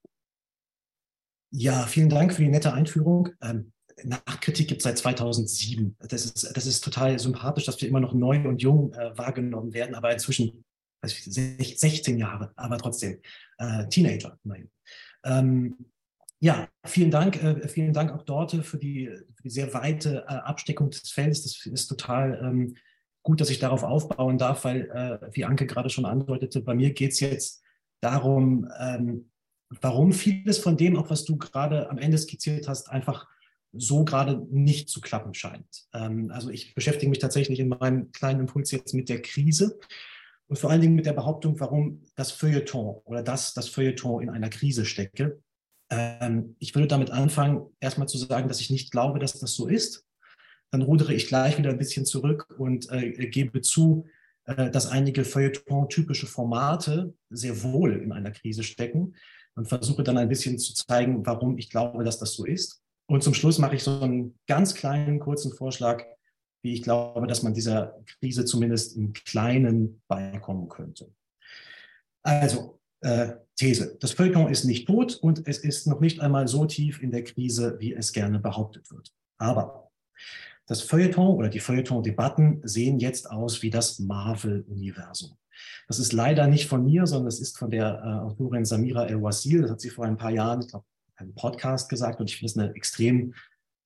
[1.53, 3.31] Ja, vielen Dank für die nette Einführung.
[3.41, 3.73] Ähm,
[4.05, 5.97] Nachkritik gibt es seit 2007.
[6.01, 9.73] Das ist, das ist total sympathisch, dass wir immer noch neu und jung äh, wahrgenommen
[9.73, 10.65] werden, aber inzwischen
[11.03, 13.21] also 16 Jahre, aber trotzdem
[13.59, 14.39] äh, Teenager.
[14.45, 14.71] Nein.
[15.25, 15.77] Ähm,
[16.41, 17.43] ja, vielen Dank.
[17.43, 21.43] Äh, vielen Dank auch dort für die, für die sehr weite äh, Absteckung des Feldes.
[21.43, 22.77] Das ist total ähm,
[23.23, 26.93] gut, dass ich darauf aufbauen darf, weil, äh, wie Anke gerade schon andeutete, bei mir
[26.93, 27.63] geht es jetzt
[28.01, 29.31] darum, ähm,
[29.69, 33.29] warum vieles von dem, auch was du gerade am Ende skizziert hast, einfach
[33.73, 35.87] so gerade nicht zu klappen scheint.
[35.93, 39.79] Ähm, also ich beschäftige mich tatsächlich in meinem kleinen Impuls jetzt mit der Krise
[40.49, 44.31] und vor allen Dingen mit der Behauptung, warum das Feuilleton oder das, das Feuilleton in
[44.31, 45.41] einer Krise stecke.
[45.91, 49.67] Ähm, ich würde damit anfangen, erstmal zu sagen, dass ich nicht glaube, dass das so
[49.67, 50.07] ist.
[50.71, 54.07] Dann rudere ich gleich wieder ein bisschen zurück und äh, gebe zu,
[54.45, 59.15] äh, dass einige Feuilleton-typische Formate sehr wohl in einer Krise stecken.
[59.57, 62.81] und versuche dann ein bisschen zu zeigen, warum ich glaube, dass das so ist.
[63.07, 66.05] Und zum Schluss mache ich so einen ganz kleinen, kurzen Vorschlag,
[66.63, 71.13] wie ich glaube, dass man dieser Krise zumindest im Kleinen beikommen könnte.
[72.23, 73.99] Also, äh, These.
[74.01, 77.25] Das Feuilleton ist nicht tot und es ist noch nicht einmal so tief in der
[77.25, 79.13] Krise, wie es gerne behauptet wird.
[79.39, 79.91] Aber
[80.67, 85.37] das Feuilleton oder die Feuilleton-Debatten sehen jetzt aus wie das Marvel-Universum.
[85.89, 89.63] Das ist leider nicht von mir, sondern es ist von der äh, Autorin Samira El-Wasil.
[89.63, 90.85] Das hat sie vor ein paar Jahren, ich glaube,
[91.17, 92.21] einem Podcast gesagt.
[92.21, 93.35] Und ich finde es eine extrem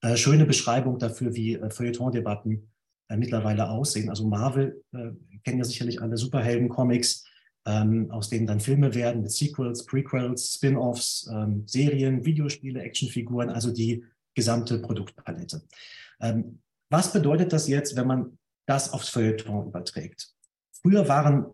[0.03, 2.71] äh, schöne Beschreibung dafür, wie äh, Feuilleton-Debatten
[3.09, 4.11] äh, mittlerweile aussehen.
[4.11, 5.11] Also Marvel äh,
[5.43, 7.25] kennen ja sicherlich alle Superhelden-Comics,
[7.67, 13.73] ähm, aus denen dann Filme werden mit Sequels, Prequels, Spin-offs, ähm, Serien, Videospiele, Actionfiguren, also
[13.73, 15.63] die gesamte Produktpalette.
[16.21, 20.29] Ähm, was bedeutet das jetzt, wenn man das aufs Feuilleton überträgt?
[20.83, 21.47] Früher waren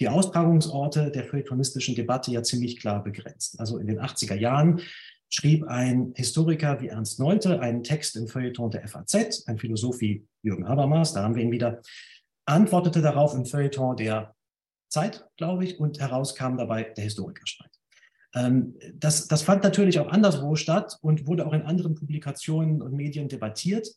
[0.00, 3.58] die Austragungsorte der feuilletonistischen Debatte ja ziemlich klar begrenzt.
[3.58, 4.80] Also in den 80er Jahren
[5.28, 10.24] schrieb ein Historiker wie Ernst Nolte einen Text im Feuilleton der FAZ, ein Philosoph wie
[10.42, 11.82] Jürgen Habermas, da haben wir ihn wieder,
[12.46, 14.34] antwortete darauf im Feuilleton der
[14.88, 17.70] Zeit, glaube ich, und herauskam dabei der Historikerstreit.
[18.34, 22.94] Ähm, das, das fand natürlich auch anderswo statt und wurde auch in anderen Publikationen und
[22.94, 23.88] Medien debattiert,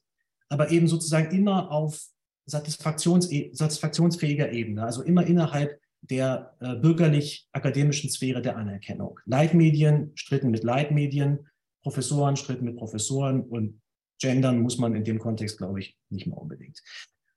[0.49, 2.01] aber eben sozusagen immer auf
[2.45, 9.19] satisfaktions satisfaktionsfähiger Ebene, also immer innerhalb der äh, bürgerlich-akademischen Sphäre der Anerkennung.
[9.25, 11.47] Leitmedien stritten mit Leitmedien,
[11.83, 13.81] Professoren stritten mit Professoren und
[14.19, 16.81] gendern muss man in dem Kontext, glaube ich, nicht mehr unbedingt.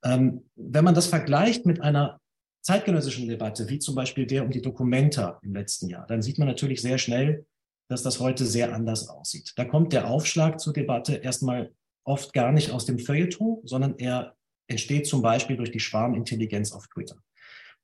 [0.03, 2.21] Ähm, wenn man das vergleicht mit einer
[2.64, 6.48] zeitgenössischen Debatte, wie zum Beispiel der um die Dokumenta im letzten Jahr, dann sieht man
[6.48, 7.46] natürlich sehr schnell,
[7.88, 9.53] dass das heute sehr anders aussieht.
[9.57, 11.72] Da kommt der Aufschlag zur Debatte erstmal
[12.05, 14.35] oft gar nicht aus dem Feuilleton, sondern er
[14.66, 17.16] entsteht zum Beispiel durch die Schwarmintelligenz auf Twitter.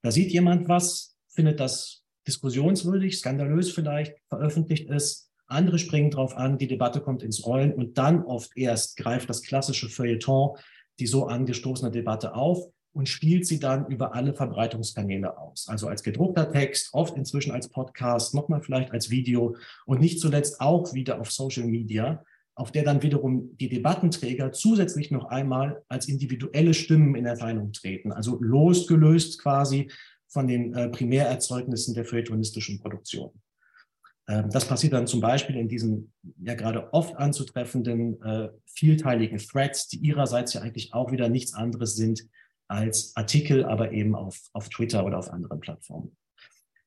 [0.02, 5.30] Da sieht jemand was, findet das diskussionswürdig, skandalös vielleicht, veröffentlicht es.
[5.46, 9.42] Andere springen drauf an, die Debatte kommt ins Rollen und dann oft erst greift das
[9.42, 10.56] klassische Feuilleton
[11.00, 15.68] die so angestoßene Debatte auf und spielt sie dann über alle Verbreitungskanäle aus.
[15.68, 20.60] Also als gedruckter Text, oft inzwischen als Podcast, nochmal vielleicht als Video und nicht zuletzt
[20.60, 22.24] auch wieder auf Social Media
[22.60, 28.12] auf der dann wiederum die Debattenträger zusätzlich noch einmal als individuelle Stimmen in Erscheinung treten,
[28.12, 29.90] also losgelöst quasi
[30.28, 33.30] von den äh, Primärerzeugnissen der feuilletonistischen Produktion.
[34.28, 39.88] Ähm, das passiert dann zum Beispiel in diesen ja gerade oft anzutreffenden äh, vielteiligen Threads,
[39.88, 42.28] die ihrerseits ja eigentlich auch wieder nichts anderes sind
[42.70, 46.16] als Artikel, aber eben auf, auf Twitter oder auf anderen Plattformen.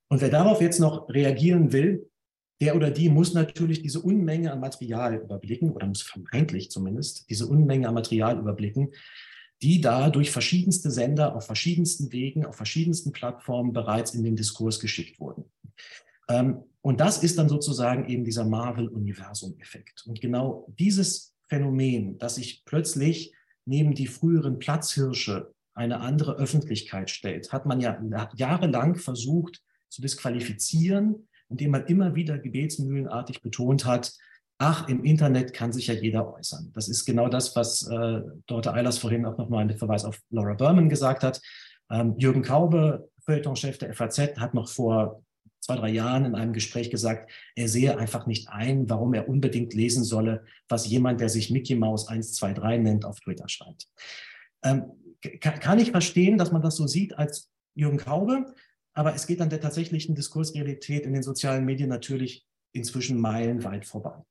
[0.10, 2.10] Und wer darauf jetzt noch reagieren will,
[2.62, 7.48] der oder die muss natürlich diese Unmenge an Material überblicken oder muss vermeintlich zumindest diese
[7.48, 8.92] Unmenge an Material überblicken,
[9.62, 14.80] die da durch verschiedenste Sender auf verschiedensten Wegen, auf verschiedensten Plattformen bereits in den Diskurs
[14.80, 15.46] geschickt wurden.
[16.30, 20.04] Ähm, und das ist dann sozusagen eben dieser Marvel-Universum-Effekt.
[20.06, 23.34] Und genau dieses Phänomen, dass sich plötzlich
[23.66, 28.00] neben die früheren Platzhirsche eine andere Öffentlichkeit stellt, hat man ja
[28.36, 34.14] jahrelang versucht zu disqualifizieren, indem man immer wieder gebetsmühlenartig betont hat,
[34.58, 36.72] ach, im Internet kann sich ja jeder äußern.
[36.74, 40.54] Das ist genau das, was äh, Dorte Eilers vorhin auch nochmal mit Verweis auf Laura
[40.54, 41.42] Berman gesagt hat.
[41.92, 45.24] Ähm, Jürgen Kaube, Feuilletonchef der FAZ, hat noch vor
[45.60, 49.74] zwei, drei Jahren in einem Gespräch gesagt, er sehe einfach nicht ein, warum er unbedingt
[49.74, 53.88] lesen solle, was jemand, der sich Mickey Mouse 123 nennt, auf Twitter schreibt.
[54.64, 54.84] Ähm,
[55.40, 58.54] kann, ich verstehen, dass man das so sieht als Jürgen Kaube.
[58.94, 64.24] Aber es geht an der tatsächlichen Diskursrealität in den sozialen Medien natürlich inzwischen meilenweit vorbei.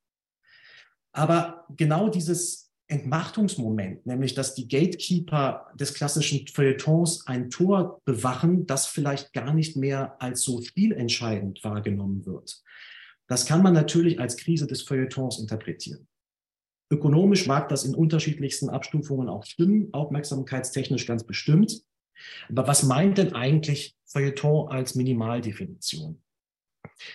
[1.12, 8.86] Aber genau dieses Entmachtungsmoment, nämlich dass die Gatekeeper des klassischen Feuilletons ein Tor bewachen, das
[8.86, 12.62] vielleicht gar nicht mehr als so spielentscheidend wahrgenommen wird.
[13.28, 16.06] Das kann man natürlich als Krise des Feuilletons interpretieren.
[16.92, 21.80] Ökonomisch mag das in unterschiedlichsten Abstufungen auch stimmen, aufmerksamkeitstechnisch ganz bestimmt.
[22.50, 26.22] Aber was meint denn eigentlich Feuilleton als Minimaldefinition?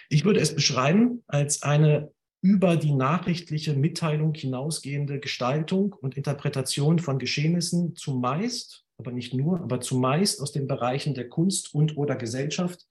[0.10, 2.12] Ich würde es beschreiben als eine
[2.42, 9.80] über die nachrichtliche Mitteilung hinausgehende Gestaltung und Interpretation von Geschehnissen zumeist, aber nicht nur, aber
[9.80, 12.88] zumeist aus den Bereichen der Kunst und oder Gesellschaft,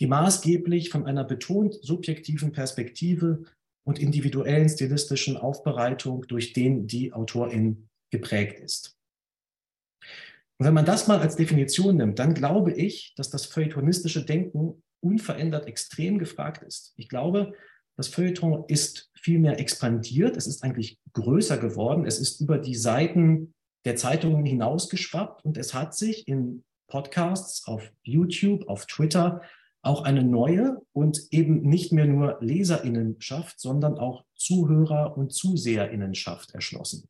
[0.00, 3.44] die maßgeblich von einer betont subjektiven Perspektive
[3.86, 8.96] und individuellen stilistischen Aufbereitung durch den die Autorin geprägt ist.
[10.58, 14.82] Und wenn man das mal als Definition nimmt, dann glaube ich, dass das feuilletonistische Denken
[15.00, 16.94] unverändert extrem gefragt ist.
[16.96, 17.52] Ich glaube,
[17.96, 20.36] das Feuilleton ist viel mehr expandiert.
[20.36, 22.06] Es ist eigentlich größer geworden.
[22.06, 27.92] Es ist über die Seiten der Zeitungen hinausgeschwappt und es hat sich in Podcasts, auf
[28.02, 29.42] YouTube, auf Twitter
[29.86, 37.08] auch eine neue und eben nicht mehr nur Leserinnenschaft, sondern auch Zuhörer- und Zuseherinnenschaft erschlossen.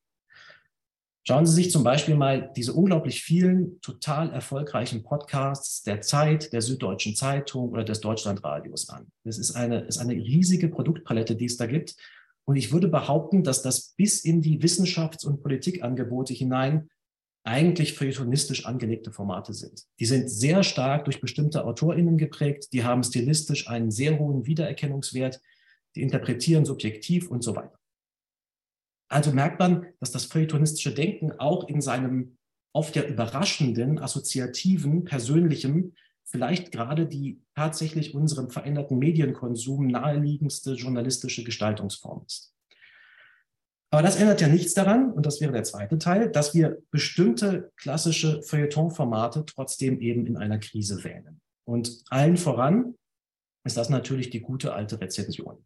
[1.29, 6.63] Schauen Sie sich zum Beispiel mal diese unglaublich vielen total erfolgreichen Podcasts der Zeit, der
[6.63, 9.09] Süddeutschen Zeitung oder des Deutschlandradios an.
[9.25, 11.97] Das ist eine, ist eine riesige Produktpalette, die es da gibt.
[12.45, 16.91] Und ich würde behaupten, dass das bis in die Wissenschafts- und Politikangebote hinein
[17.47, 19.85] eigentlich feuilletonistisch angelegte Formate sind.
[20.01, 25.41] Die sind sehr stark durch bestimmte AutorInnen geprägt, die haben stilistisch einen sehr hohen Wiedererkennungswert,
[25.95, 27.79] die interpretieren subjektiv und so weiter.
[29.09, 32.37] Also merkt man, dass das feuilletonistische Denken auch in seinem
[32.73, 42.25] oft ja überraschenden, assoziativen, persönlichen, vielleicht gerade die tatsächlich unserem veränderten Medienkonsum naheliegendste journalistische Gestaltungsform
[42.27, 42.56] ist.
[43.91, 47.73] Aber das ändert ja nichts daran, und das wäre der zweite Teil, dass wir bestimmte
[47.77, 51.41] klassische Feuilleton-Formate trotzdem eben in einer Krise wählen.
[51.65, 52.95] Und allen voran
[53.65, 55.65] ist das natürlich die gute alte Rezension.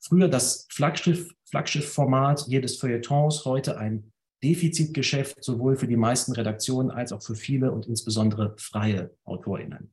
[0.00, 7.12] Früher das Flaggschiff, Flaggschiff-Format jedes Feuilletons, heute ein Defizitgeschäft, sowohl für die meisten Redaktionen als
[7.12, 9.92] auch für viele und insbesondere freie AutorInnen.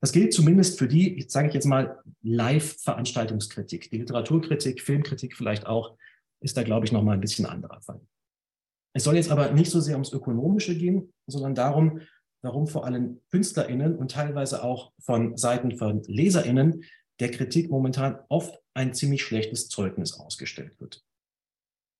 [0.00, 3.90] Das gilt zumindest für die, sage ich jetzt mal, Live-Veranstaltungskritik.
[3.90, 5.96] Die Literaturkritik, Filmkritik vielleicht auch,
[6.40, 8.00] ist da, glaube ich, nochmal ein bisschen anderer Fall.
[8.92, 12.00] Es soll jetzt aber nicht so sehr ums Ökonomische gehen, sondern darum,
[12.42, 16.84] warum vor allem KünstlerInnen und teilweise auch von Seiten von LeserInnen
[17.20, 21.04] der Kritik momentan oft ein ziemlich schlechtes Zeugnis ausgestellt wird.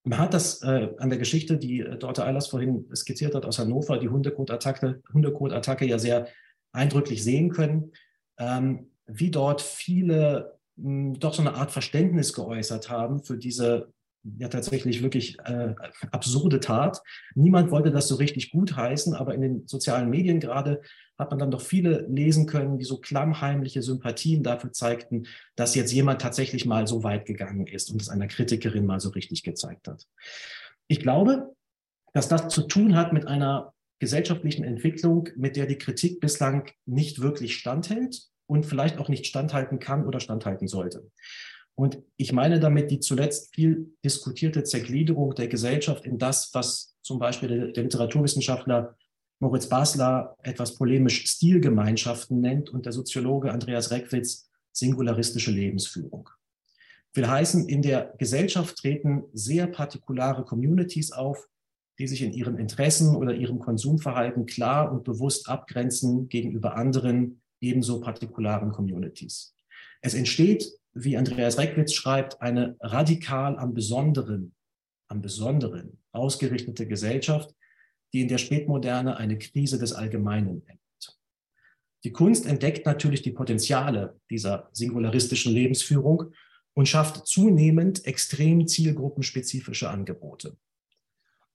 [0.02, 3.58] Man hat das äh, an der Geschichte, die äh, Dorte Eilers vorhin skizziert hat aus
[3.58, 6.28] Hannover, die Hundekot-Attacke Hundekot -Attacke ja sehr
[6.72, 7.92] eindrücklich sehen können,
[8.38, 13.92] ähm, wie dort viele mh, doch so eine Art Verständnis geäußert haben für diese
[14.22, 15.74] ja tatsächlich wirklich äh,
[16.10, 17.02] absurde Tat.
[17.34, 20.82] Niemand wollte das so richtig gutheißen, aber in den sozialen Medien gerade
[21.18, 25.92] hat man dann doch viele lesen können, die so klammheimliche Sympathien dafür zeigten, dass jetzt
[25.92, 29.88] jemand tatsächlich mal so weit gegangen ist und es einer Kritikerin mal so richtig gezeigt
[29.88, 30.06] hat.
[30.88, 31.54] Ich glaube,
[32.12, 37.20] dass das zu tun hat mit einer gesellschaftlichen Entwicklung, mit der die Kritik bislang nicht
[37.20, 41.10] wirklich standhält und vielleicht auch nicht standhalten kann oder standhalten sollte.
[41.80, 47.18] Und ich meine damit die zuletzt viel diskutierte Zergliederung der Gesellschaft in das, was zum
[47.18, 48.98] Beispiel der, der Literaturwissenschaftler
[49.38, 56.28] Moritz Basler etwas polemisch Stilgemeinschaften nennt und der Soziologe Andreas Reckwitz singularistische Lebensführung.
[57.14, 61.48] Will heißen, in der Gesellschaft treten sehr partikulare Communities auf,
[61.98, 68.02] die sich in ihren Interessen oder ihrem Konsumverhalten klar und bewusst abgrenzen gegenüber anderen ebenso
[68.02, 69.54] partikularen Communities.
[70.00, 74.54] Es entsteht wie Andreas Reckwitz schreibt, eine radikal am Besonderen,
[75.08, 77.54] am Besonderen ausgerichtete Gesellschaft,
[78.12, 80.80] die in der Spätmoderne eine Krise des Allgemeinen nennt.
[82.02, 86.32] Die Kunst entdeckt natürlich die Potenziale dieser singularistischen Lebensführung
[86.72, 90.56] und schafft zunehmend extrem zielgruppenspezifische Angebote.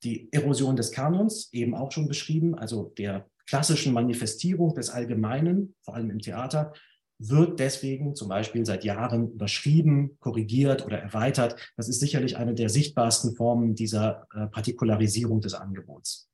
[0.03, 5.95] Die Erosion des Kanons, eben auch schon beschrieben, also der klassischen Manifestierung des Allgemeinen, vor
[5.95, 6.73] allem im Theater,
[7.17, 11.55] wird deswegen zum Beispiel seit Jahren überschrieben, korrigiert oder erweitert.
[11.77, 16.29] Das ist sicherlich eine der sichtbarsten Formen dieser äh, Partikularisierung des Angebots.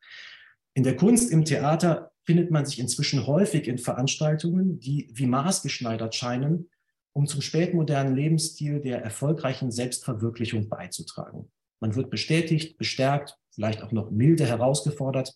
[0.73, 6.15] In der Kunst, im Theater findet man sich inzwischen häufig in Veranstaltungen, die wie maßgeschneidert
[6.15, 6.69] scheinen,
[7.13, 11.51] um zum spätmodernen Lebensstil der erfolgreichen Selbstverwirklichung beizutragen.
[11.81, 15.35] Man wird bestätigt, bestärkt, vielleicht auch noch milde herausgefordert,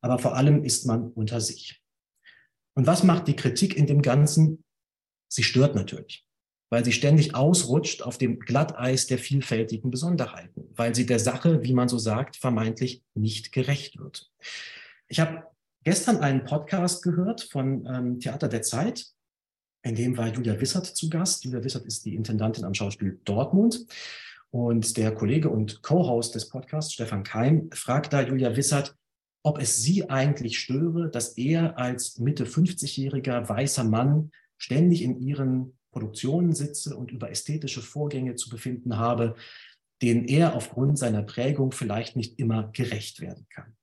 [0.00, 1.80] aber vor allem ist man unter sich.
[2.74, 4.64] Und was macht die Kritik in dem Ganzen?
[5.32, 6.26] Sie stört natürlich,
[6.68, 11.72] weil sie ständig ausrutscht auf dem Glatteis der vielfältigen Besonderheiten, weil sie der Sache, wie
[11.72, 14.30] man so sagt, vermeintlich nicht gerecht wird.
[15.08, 15.44] Ich habe
[15.84, 19.06] gestern einen Podcast gehört von ähm, Theater der Zeit,
[19.82, 21.44] in dem war Julia Wissert zu Gast.
[21.44, 23.86] Julia Wissert ist die Intendantin am Schauspiel Dortmund.
[24.50, 28.94] Und der Kollege und Co-Host des Podcasts, Stefan Keim, fragt da Julia Wissert,
[29.42, 34.30] ob es sie eigentlich störe, dass er als Mitte 50-jähriger weißer Mann
[34.62, 39.34] ständig in ihren Produktionen sitze und über ästhetische Vorgänge zu befinden habe,
[40.00, 43.76] denen er aufgrund seiner Prägung vielleicht nicht immer gerecht werden kann.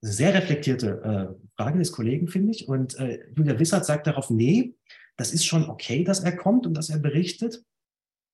[0.00, 2.68] Sehr reflektierte äh, Frage des Kollegen, finde ich.
[2.68, 4.74] Und äh, Julia Wissert sagt darauf, nee,
[5.16, 7.62] das ist schon okay, dass er kommt und dass er berichtet.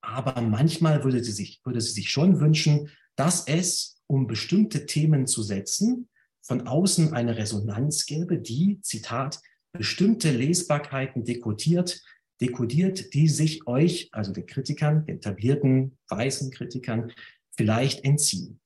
[0.01, 5.27] Aber manchmal würde sie sich, würde sie sich schon wünschen, dass es, um bestimmte Themen
[5.27, 6.09] zu setzen,
[6.43, 9.41] von außen eine Resonanz gäbe, die, Zitat,
[9.73, 12.03] bestimmte Lesbarkeiten dekodiert,
[12.41, 17.13] dekodiert, die sich euch, also den Kritikern, den etablierten weißen Kritikern,
[17.57, 18.61] vielleicht entziehen.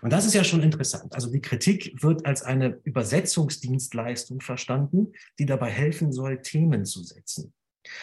[0.00, 1.12] Und das ist ja schon interessant.
[1.14, 7.52] Also die Kritik wird als eine Übersetzungsdienstleistung verstanden, die dabei helfen soll, Themen zu setzen.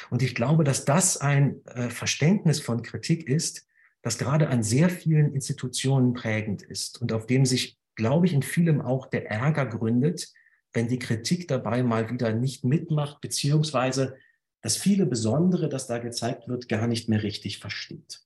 [0.09, 3.67] Und ich glaube, dass das ein äh, Verständnis von Kritik ist,
[4.01, 8.43] das gerade an sehr vielen Institutionen prägend ist und auf dem sich, glaube ich, in
[8.43, 10.31] vielem auch der Ärger gründet,
[10.75, 14.17] wenn die Kritik dabei mal wieder nicht mitmacht, beziehungsweise
[14.61, 18.21] das viele Besondere, das da gezeigt wird, gar nicht mehr richtig versteht.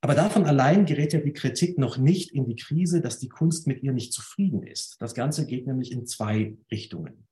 [0.00, 3.66] Aber davon allein gerät ja die Kritik noch nicht in die Krise, dass die Kunst
[3.66, 5.00] mit ihr nicht zufrieden ist.
[5.00, 7.26] Das Ganze geht nämlich in zwei Richtungen.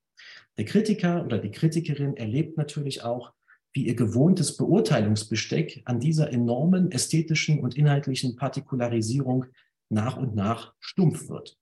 [0.57, 3.33] Der Kritiker oder die Kritikerin erlebt natürlich auch,
[3.73, 9.45] wie ihr gewohntes Beurteilungsbesteck an dieser enormen ästhetischen und inhaltlichen Partikularisierung
[9.89, 11.57] nach und nach stumpf wird.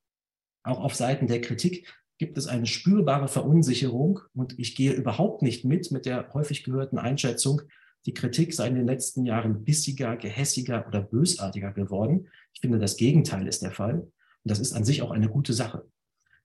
[0.64, 1.88] Auch auf Seiten der Kritik
[2.24, 6.98] gibt es eine spürbare Verunsicherung und ich gehe überhaupt nicht mit mit der häufig gehörten
[6.98, 7.64] Einschätzung,
[8.06, 12.30] die Kritik sei in den letzten Jahren bissiger, gehässiger oder bösartiger geworden.
[12.54, 13.96] Ich finde, das Gegenteil ist der Fall.
[13.96, 14.12] Und
[14.46, 15.86] das ist an sich auch eine gute Sache.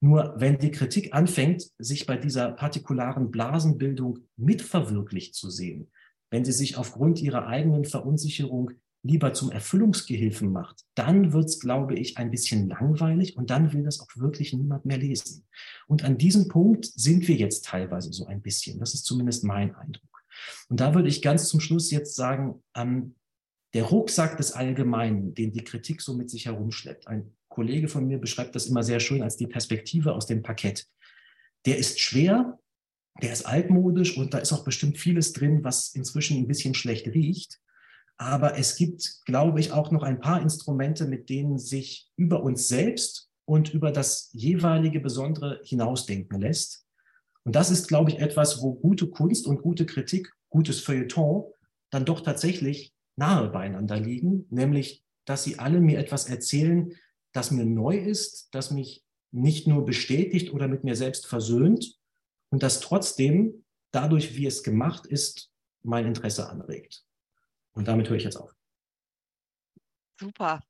[0.01, 5.93] Nur wenn die Kritik anfängt, sich bei dieser partikularen Blasenbildung mitverwirklicht zu sehen,
[6.29, 8.73] wenn sie sich aufgrund ihrer eigenen Verunsicherung
[9.03, 13.85] lieber zum Erfüllungsgehilfen macht, dann wird es, glaube ich, ein bisschen langweilig und dann will
[13.85, 15.47] das auch wirklich niemand mehr lesen.
[15.87, 18.79] Und an diesem Punkt sind wir jetzt teilweise so ein bisschen.
[18.79, 20.25] Das ist zumindest mein Eindruck.
[20.69, 23.15] Und da würde ich ganz zum Schluss jetzt sagen, ähm,
[23.75, 28.19] der Rucksack des Allgemeinen, den die Kritik so mit sich herumschleppt, ein Kollege von mir
[28.19, 30.87] beschreibt das immer sehr schön als die Perspektive aus dem Parkett.
[31.67, 32.59] Der ist schwer,
[33.21, 37.09] der ist altmodisch und da ist auch bestimmt vieles drin, was inzwischen ein bisschen schlecht
[37.09, 37.61] riecht.
[38.19, 42.69] Aber es gibt, glaube ich, auch noch ein paar Instrumente, mit denen sich über uns
[42.69, 46.85] selbst und über das jeweilige Besondere hinausdenken lässt.
[47.45, 51.45] Und das ist, glaube ich, etwas, wo gute Kunst und gute Kritik, gutes Feuilleton
[51.91, 56.93] dann doch tatsächlich nahe beieinander liegen, nämlich, dass sie alle mir etwas erzählen,
[57.33, 61.99] das mir neu ist, das mich nicht nur bestätigt oder mit mir selbst versöhnt
[62.51, 65.51] und das trotzdem dadurch, wie es gemacht ist,
[65.83, 67.05] mein Interesse anregt.
[67.79, 68.51] Und damit höre ich jetzt auf.
[70.19, 70.61] Super.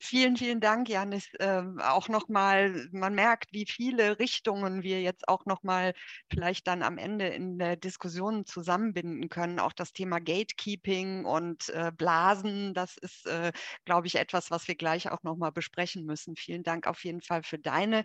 [0.00, 1.28] Vielen, vielen Dank, Janis.
[1.38, 5.94] Ähm, auch nochmal, man merkt, wie viele Richtungen wir jetzt auch nochmal
[6.28, 9.60] vielleicht dann am Ende in der Diskussion zusammenbinden können.
[9.60, 13.52] Auch das Thema Gatekeeping und äh, Blasen, das ist, äh,
[13.84, 16.34] glaube ich, etwas, was wir gleich auch nochmal besprechen müssen.
[16.34, 18.02] Vielen Dank auf jeden Fall für deine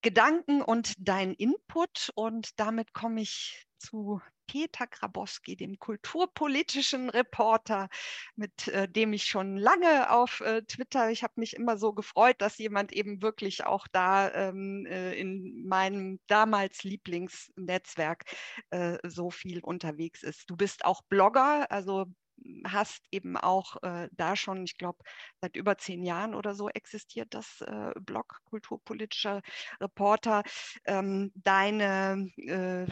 [0.00, 2.10] Gedanken und deinen Input.
[2.14, 7.88] Und damit komme ich zu Peter Grabowski, dem kulturpolitischen Reporter,
[8.36, 12.36] mit äh, dem ich schon lange auf äh, Twitter, ich habe mich immer so gefreut,
[12.38, 18.24] dass jemand eben wirklich auch da ähm, äh, in meinem damals Lieblingsnetzwerk
[18.70, 20.50] äh, so viel unterwegs ist.
[20.50, 22.06] Du bist auch Blogger, also
[22.66, 24.98] hast eben auch äh, da schon, ich glaube,
[25.40, 29.42] seit über zehn Jahren oder so existiert das äh, Blog Kulturpolitischer
[29.80, 30.42] Reporter.
[30.84, 32.86] Ähm, deine äh,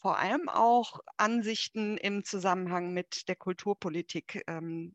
[0.00, 4.94] vor allem auch Ansichten im Zusammenhang mit der Kulturpolitik ähm,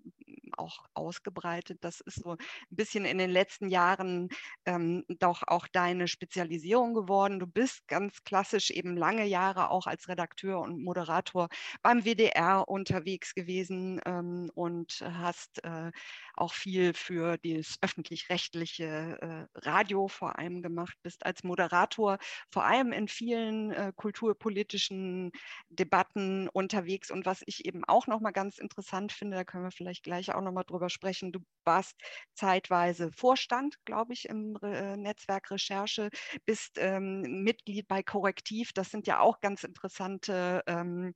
[0.60, 1.80] auch ausgebreitet.
[1.82, 2.38] Das ist so ein
[2.70, 4.30] bisschen in den letzten Jahren
[4.66, 7.40] ähm, doch auch deine Spezialisierung geworden.
[7.40, 11.50] Du bist ganz klassisch eben lange Jahre auch als Redakteur und Moderator
[11.82, 15.92] beim WDR unterwegs gewesen ähm, und hast äh,
[16.36, 19.18] auch viel für das öffentlich-rechtliche
[19.56, 22.18] äh, Radio vor allem gemacht, bist als Moderator
[22.52, 25.32] vor allem in vielen äh, kulturpolitischen
[25.70, 27.12] Debatten unterwegs.
[27.12, 30.34] Und was ich eben auch noch mal ganz interessant finde, da können wir vielleicht gleich
[30.34, 31.32] auch noch mal drüber sprechen.
[31.32, 31.96] Du warst
[32.34, 36.10] zeitweise Vorstand, glaube ich, im äh, Netzwerk Recherche,
[36.46, 38.74] bist ähm, Mitglied bei Korrektiv.
[38.74, 41.14] Das sind ja auch ganz interessante ähm,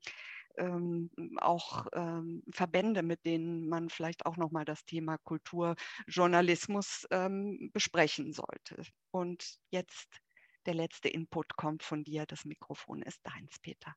[0.58, 8.34] ähm, auch ähm, Verbände, mit denen man vielleicht auch nochmal das Thema Kulturjournalismus ähm, besprechen
[8.34, 8.84] sollte.
[9.12, 10.22] Und jetzt
[10.66, 12.26] der letzte Input kommt von dir.
[12.26, 13.96] Das Mikrofon ist deins, Peter.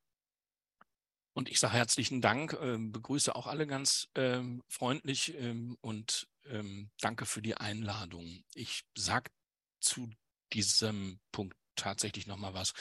[1.37, 6.89] Und ich sage herzlichen Dank, äh, begrüße auch alle ganz äh, freundlich ähm, und ähm,
[6.99, 8.43] danke für die Einladung.
[8.55, 9.31] Ich sage
[9.79, 10.09] zu
[10.55, 12.73] diesem Punkt tatsächlich nochmal was.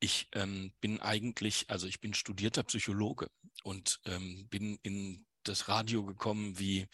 [0.00, 3.30] Ich ähm, bin eigentlich, also ich bin studierter Psychologe
[3.62, 6.88] und ähm, bin in das Radio gekommen, wie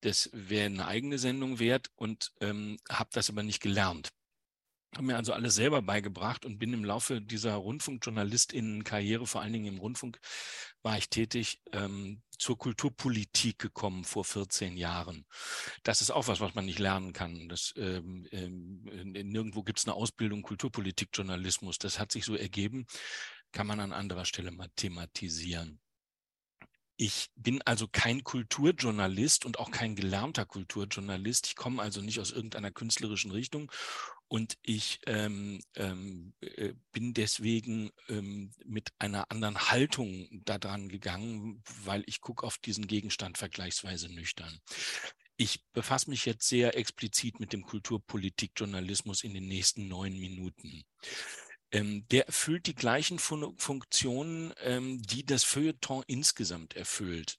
[0.00, 4.08] das wäre eine eigene Sendung wert und ähm, habe das aber nicht gelernt
[4.96, 9.66] habe mir also alles selber beigebracht und bin im Laufe dieser Rundfunkjournalistinnen-Karriere, vor allen Dingen
[9.66, 10.18] im Rundfunk,
[10.82, 15.24] war ich tätig, ähm, zur Kulturpolitik gekommen vor 14 Jahren.
[15.82, 17.48] Das ist auch was, was man nicht lernen kann.
[17.48, 18.82] Das, ähm, ähm,
[19.12, 21.78] nirgendwo gibt es eine Ausbildung Kulturpolitikjournalismus.
[21.78, 22.86] Das hat sich so ergeben,
[23.52, 25.80] kann man an anderer Stelle mal thematisieren.
[26.96, 31.46] Ich bin also kein Kulturjournalist und auch kein gelernter Kulturjournalist.
[31.48, 33.70] Ich komme also nicht aus irgendeiner künstlerischen Richtung
[34.28, 42.04] und ich ähm, ähm, äh, bin deswegen ähm, mit einer anderen Haltung daran gegangen, weil
[42.06, 44.60] ich gucke auf diesen Gegenstand vergleichsweise nüchtern.
[45.36, 50.84] Ich befasse mich jetzt sehr explizit mit dem Kulturpolitikjournalismus in den nächsten neun Minuten.
[51.74, 57.36] Ähm, der erfüllt die gleichen Fun Funktionen, ähm, die das Feuilleton insgesamt erfüllt.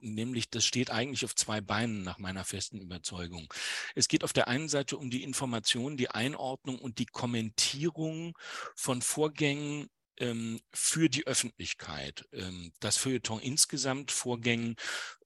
[0.00, 3.52] Nämlich, das steht eigentlich auf zwei Beinen nach meiner festen Überzeugung.
[3.94, 8.36] Es geht auf der einen Seite um die Information, die Einordnung und die Kommentierung
[8.74, 9.88] von Vorgängen
[10.18, 12.26] ähm, für die Öffentlichkeit.
[12.32, 14.74] Ähm, das Feuilleton insgesamt, Vorgängen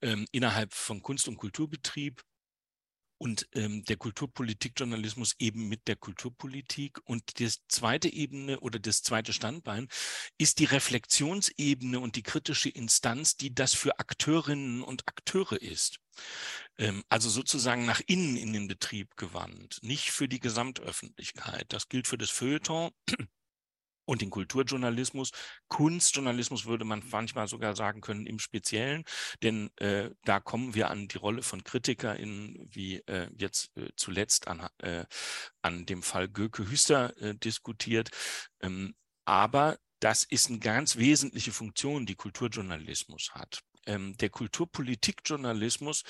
[0.03, 2.23] ähm, innerhalb von Kunst- und Kulturbetrieb
[3.19, 6.99] und ähm, der Kulturpolitikjournalismus eben mit der Kulturpolitik.
[7.05, 9.89] Und die zweite Ebene oder das zweite Standbein
[10.39, 15.99] ist die Reflexionsebene und die kritische Instanz, die das für Akteurinnen und Akteure ist.
[16.79, 21.67] Ähm, also sozusagen nach innen in den Betrieb gewandt, nicht für die Gesamtöffentlichkeit.
[21.69, 22.91] Das gilt für das Feuilleton
[24.07, 25.33] und den Kulturjournalismus.
[25.69, 29.05] Kunstjournalismus würde man manchmal sogar sagen können im Speziellen,
[29.43, 34.49] denn äh, da kommen wir an die Rolle von KritikerInnen, wie äh, jetzt äh, zuletzt
[34.49, 35.05] an, äh,
[35.61, 38.09] an dem Fall Göke Hüster äh, diskutiert.
[38.61, 38.95] Ähm,
[39.27, 46.03] aber das ist eine ganz wesentliche Funktion, die Kulturjournalismus hat ähm, der Kulturpolitikjournalismus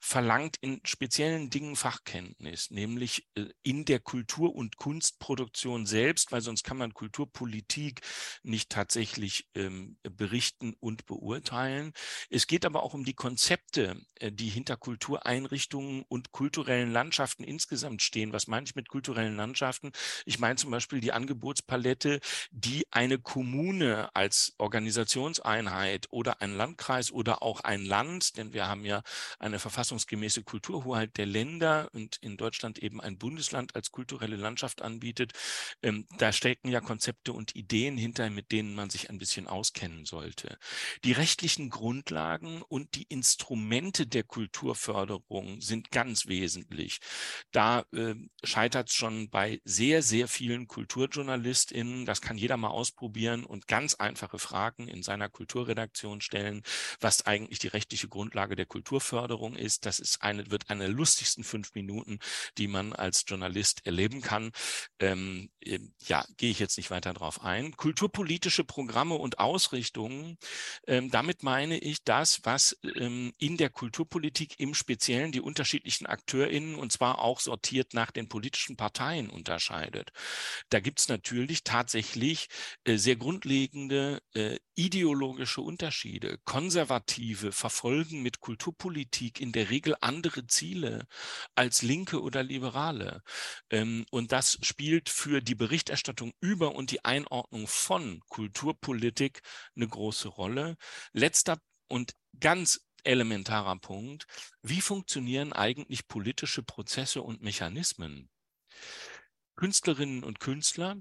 [0.00, 6.64] verlangt in speziellen Dingen Fachkenntnis, nämlich äh, in der Kultur- und Kunstproduktion selbst, weil sonst
[6.64, 8.00] kann man Kulturpolitik
[8.42, 11.92] nicht tatsächlich ähm, berichten und beurteilen.
[12.30, 18.02] Es geht aber auch um die Konzepte, äh, die hinter Kultureinrichtungen und kulturellen Landschaften insgesamt
[18.02, 18.32] stehen.
[18.32, 19.92] Was meine ich mit kulturellen Landschaften?
[20.24, 22.20] Ich meine zum Beispiel die Angebotspalette,
[22.50, 28.68] die eine Kommune als Organisationseinheit oder ein Landkreis oder oder auch ein Land, denn wir
[28.68, 29.02] haben ja
[29.38, 35.32] eine verfassungsgemäße Kulturhoheit der Länder und in Deutschland eben ein Bundesland als kulturelle Landschaft anbietet.
[35.82, 40.04] Ähm, da stecken ja Konzepte und Ideen hinter, mit denen man sich ein bisschen auskennen
[40.04, 40.58] sollte.
[41.02, 46.98] Die rechtlichen Grundlagen und die Instrumente der Kulturförderung sind ganz wesentlich.
[47.52, 52.04] Da äh, scheitert es schon bei sehr, sehr vielen KulturjournalistInnen.
[52.04, 56.62] Das kann jeder mal ausprobieren und ganz einfache Fragen in seiner Kulturredaktion stellen.
[57.00, 59.86] Was was eigentlich die rechtliche Grundlage der Kulturförderung ist.
[59.86, 62.18] Das ist eine, wird eine der lustigsten fünf Minuten,
[62.58, 64.50] die man als Journalist erleben kann.
[64.98, 65.50] Ähm,
[66.06, 67.76] ja, gehe ich jetzt nicht weiter drauf ein.
[67.76, 70.38] Kulturpolitische Programme und Ausrichtungen,
[70.86, 76.74] ähm, damit meine ich das, was ähm, in der Kulturpolitik im Speziellen die unterschiedlichen AkteurInnen
[76.74, 80.10] und zwar auch sortiert nach den politischen Parteien unterscheidet.
[80.70, 82.48] Da gibt es natürlich tatsächlich
[82.84, 86.38] äh, sehr grundlegende äh, ideologische Unterschiede.
[86.44, 91.06] Konservative verfolgen mit Kulturpolitik in der Regel andere Ziele
[91.54, 93.22] als Linke oder Liberale.
[93.70, 99.40] Ähm, und das spielt für die Berichterstattung über und die Einordnung von Kulturpolitik
[99.76, 100.76] eine große Rolle.
[101.12, 101.58] Letzter
[101.88, 104.26] und ganz elementarer Punkt,
[104.62, 108.30] wie funktionieren eigentlich politische Prozesse und Mechanismen?
[109.56, 110.96] Künstlerinnen und Künstler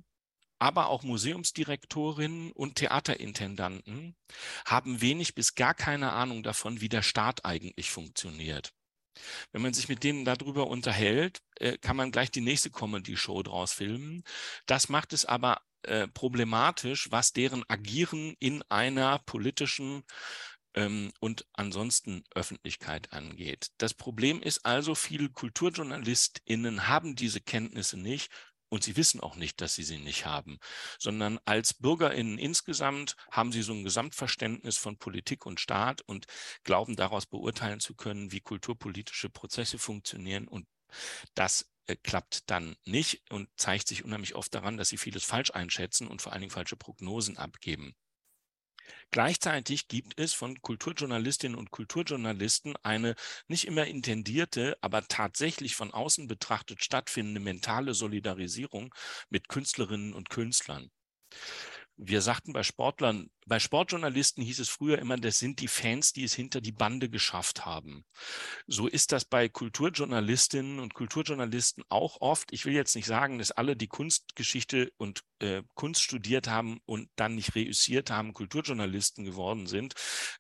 [0.64, 4.16] aber auch Museumsdirektorinnen und Theaterintendanten
[4.64, 8.72] haben wenig bis gar keine Ahnung davon, wie der Staat eigentlich funktioniert.
[9.52, 13.74] Wenn man sich mit denen darüber unterhält, äh, kann man gleich die nächste Comedy-Show draus
[13.74, 14.24] filmen.
[14.66, 20.06] Das macht es aber äh, problematisch, was deren Agieren in einer politischen
[20.76, 23.72] ähm, und ansonsten Öffentlichkeit angeht.
[23.80, 28.32] Das Problem ist also, viele KulturjournalistInnen haben diese Kenntnisse nicht
[28.74, 30.58] und sie wissen auch nicht, dass sie sie nicht haben,
[30.98, 36.26] sondern als Bürgerinnen insgesamt haben sie so ein Gesamtverständnis von Politik und Staat und
[36.64, 40.48] glauben daraus beurteilen zu können, wie kulturpolitische Prozesse funktionieren.
[40.48, 40.66] Und
[41.36, 45.52] das äh, klappt dann nicht und zeigt sich unheimlich oft daran, dass sie vieles falsch
[45.52, 47.94] einschätzen und vor allen Dingen falsche Prognosen abgeben.
[49.12, 53.16] Gleichzeitig gibt es von Kulturjournalistinnen und Kulturjournalisten eine
[53.48, 58.94] nicht immer intendierte, aber tatsächlich von außen betrachtet stattfindende mentale Solidarisierung
[59.30, 60.90] mit Künstlerinnen und Künstlern.
[61.96, 66.24] Wir sagten bei Sportlern, bei Sportjournalisten hieß es früher immer, das sind die Fans, die
[66.24, 68.04] es hinter die Bande geschafft haben.
[68.66, 72.52] So ist das bei Kulturjournalistinnen und Kulturjournalisten auch oft.
[72.52, 77.10] Ich will jetzt nicht sagen, dass alle die Kunstgeschichte und äh, Kunst studiert haben und
[77.18, 79.94] dann nicht reüssiert haben, Kulturjournalisten geworden sind.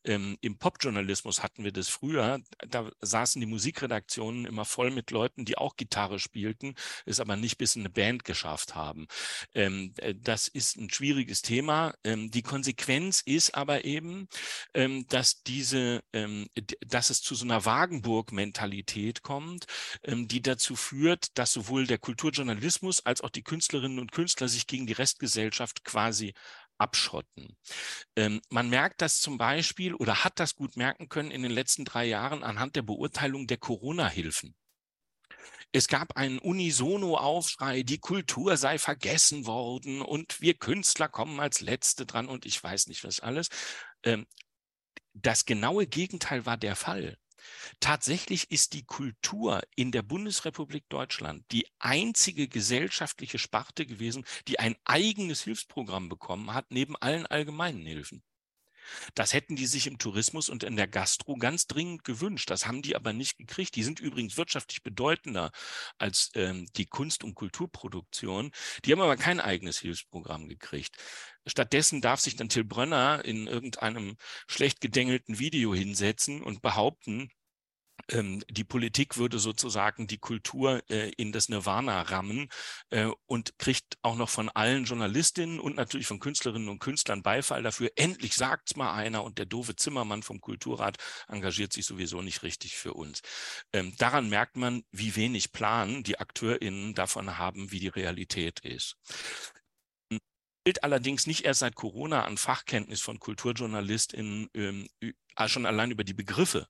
[0.05, 2.39] Ähm, Im Popjournalismus hatten wir das früher.
[2.67, 6.75] Da saßen die Musikredaktionen immer voll mit Leuten, die auch Gitarre spielten,
[7.05, 9.07] es aber nicht bis in eine Band geschafft haben.
[9.53, 11.93] Ähm, äh, das ist ein schwieriges Thema.
[12.05, 14.29] Ähm, die Konsequenz ist aber eben,
[14.73, 16.47] ähm, dass diese, ähm,
[16.87, 19.65] dass es zu so einer Wagenburg-Mentalität kommt,
[20.03, 24.65] ähm, die dazu führt, dass sowohl der Kulturjournalismus als auch die Künstlerinnen und Künstler sich
[24.65, 26.33] gegen die Restgesellschaft quasi
[26.77, 27.57] abschotten.
[28.15, 31.85] Ähm, man merkt das zum Beispiel oder hat das gut merken können in den letzten
[31.85, 34.55] drei Jahren anhand der Beurteilung der Corona-Hilfen.
[35.71, 42.05] Es gab einen Unisono-Aufschrei, die Kultur sei vergessen worden und wir Künstler kommen als Letzte
[42.05, 43.47] dran und ich weiß nicht was alles.
[44.03, 44.27] Ähm,
[45.13, 47.17] das genaue Gegenteil war der Fall.
[47.79, 54.75] Tatsächlich ist die Kultur in der Bundesrepublik Deutschland die einzige gesellschaftliche Sparte gewesen, die ein
[54.85, 58.23] eigenes Hilfsprogramm bekommen hat, neben allen allgemeinen Hilfen.
[59.15, 62.49] Das hätten die sich im Tourismus und in der Gastro ganz dringend gewünscht.
[62.49, 63.75] Das haben die aber nicht gekriegt.
[63.75, 65.51] Die sind übrigens wirtschaftlich bedeutender
[65.97, 68.51] als ähm, die Kunst- und Kulturproduktion.
[68.85, 70.97] Die haben aber kein eigenes Hilfsprogramm gekriegt.
[71.45, 74.17] Stattdessen darf sich dann Till Brönner in irgendeinem
[74.47, 77.29] schlecht gedengelten Video hinsetzen und behaupten,
[78.11, 82.49] die Politik würde sozusagen die Kultur äh, in das Nirvana rammen
[82.89, 87.63] äh, und kriegt auch noch von allen Journalistinnen und natürlich von Künstlerinnen und Künstlern Beifall
[87.63, 87.91] dafür.
[87.95, 90.97] Endlich sagt's mal einer und der doofe Zimmermann vom Kulturrat
[91.27, 93.21] engagiert sich sowieso nicht richtig für uns.
[93.71, 98.97] Ähm, daran merkt man, wie wenig Plan die AkteurInnen davon haben, wie die Realität ist
[100.63, 104.87] gilt allerdings nicht erst seit Corona an Fachkenntnis von KulturjournalistInnen ähm,
[105.47, 106.67] schon allein über die Begriffe,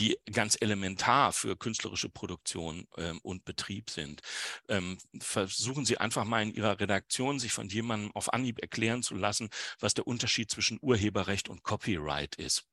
[0.00, 4.22] die ganz elementar für künstlerische Produktion ähm, und Betrieb sind.
[4.68, 9.14] Ähm, versuchen Sie einfach mal in Ihrer Redaktion, sich von jemandem auf Anhieb erklären zu
[9.14, 9.50] lassen,
[9.80, 12.66] was der Unterschied zwischen Urheberrecht und Copyright ist.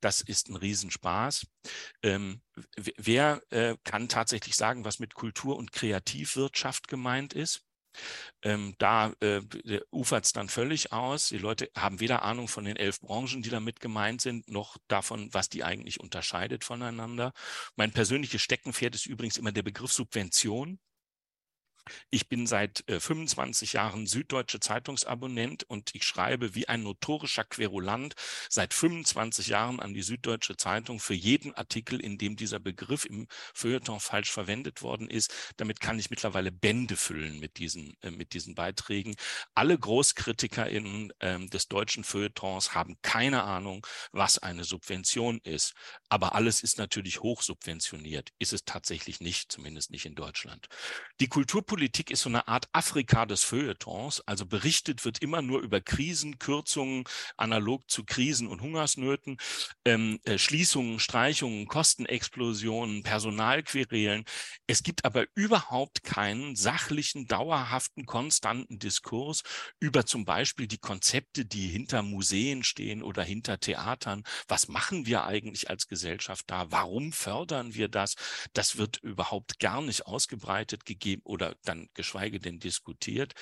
[0.00, 1.46] Das ist ein Riesenspaß.
[2.02, 2.40] Ähm,
[2.76, 7.62] wer äh, kann tatsächlich sagen, was mit Kultur- und Kreativwirtschaft gemeint ist?
[8.42, 9.40] Ähm, da äh,
[9.90, 11.28] ufert es dann völlig aus.
[11.28, 15.32] Die Leute haben weder Ahnung von den elf Branchen, die damit gemeint sind, noch davon,
[15.32, 17.32] was die eigentlich unterscheidet voneinander.
[17.76, 20.78] Mein persönliches Steckenpferd ist übrigens immer der Begriff Subvention.
[22.10, 28.14] Ich bin seit äh, 25 Jahren Süddeutsche Zeitungsabonnent und ich schreibe wie ein notorischer Querulant
[28.48, 33.26] seit 25 Jahren an die Süddeutsche Zeitung für jeden Artikel, in dem dieser Begriff im
[33.54, 35.34] Feuilleton falsch verwendet worden ist.
[35.56, 39.14] Damit kann ich mittlerweile Bände füllen mit diesen, äh, mit diesen Beiträgen.
[39.54, 45.74] Alle GroßkritikerInnen äh, des deutschen Feuilletons haben keine Ahnung, was eine Subvention ist.
[46.08, 48.30] Aber alles ist natürlich hochsubventioniert.
[48.38, 50.68] Ist es tatsächlich nicht, zumindest nicht in Deutschland.
[51.20, 51.79] Die Kulturpolitik
[52.10, 54.20] ist so eine Art Afrika des Feuilletons.
[54.26, 57.04] Also berichtet wird immer nur über Krisen, Kürzungen,
[57.36, 59.38] analog zu Krisen und Hungersnöten,
[59.84, 64.24] ähm, äh, Schließungen, Streichungen, Kostenexplosionen, Personalquerelen.
[64.66, 69.42] Es gibt aber überhaupt keinen sachlichen, dauerhaften, konstanten Diskurs
[69.78, 74.24] über zum Beispiel die Konzepte, die hinter Museen stehen oder hinter Theatern.
[74.48, 76.70] Was machen wir eigentlich als Gesellschaft da?
[76.70, 78.14] Warum fördern wir das?
[78.52, 83.34] Das wird überhaupt gar nicht ausgebreitet gegeben oder dann geschweige denn diskutiert.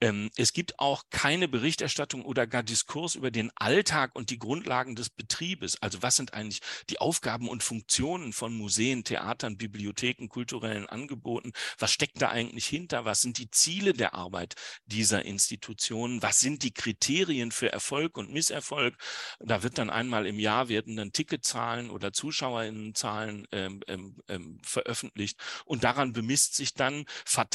[0.00, 4.96] Ähm, es gibt auch keine Berichterstattung oder gar Diskurs über den Alltag und die Grundlagen
[4.96, 5.80] des Betriebes.
[5.82, 11.52] Also was sind eigentlich die Aufgaben und Funktionen von Museen, Theatern, Bibliotheken, kulturellen Angeboten?
[11.78, 13.04] Was steckt da eigentlich hinter?
[13.04, 14.54] Was sind die Ziele der Arbeit
[14.86, 16.22] dieser Institutionen?
[16.22, 18.96] Was sind die Kriterien für Erfolg und Misserfolg?
[19.38, 25.38] Da wird dann einmal im Jahr werden dann Ticketzahlen oder Zuschauerinnenzahlen ähm, ähm, ähm veröffentlicht
[25.64, 27.04] und daran bemisst sich dann,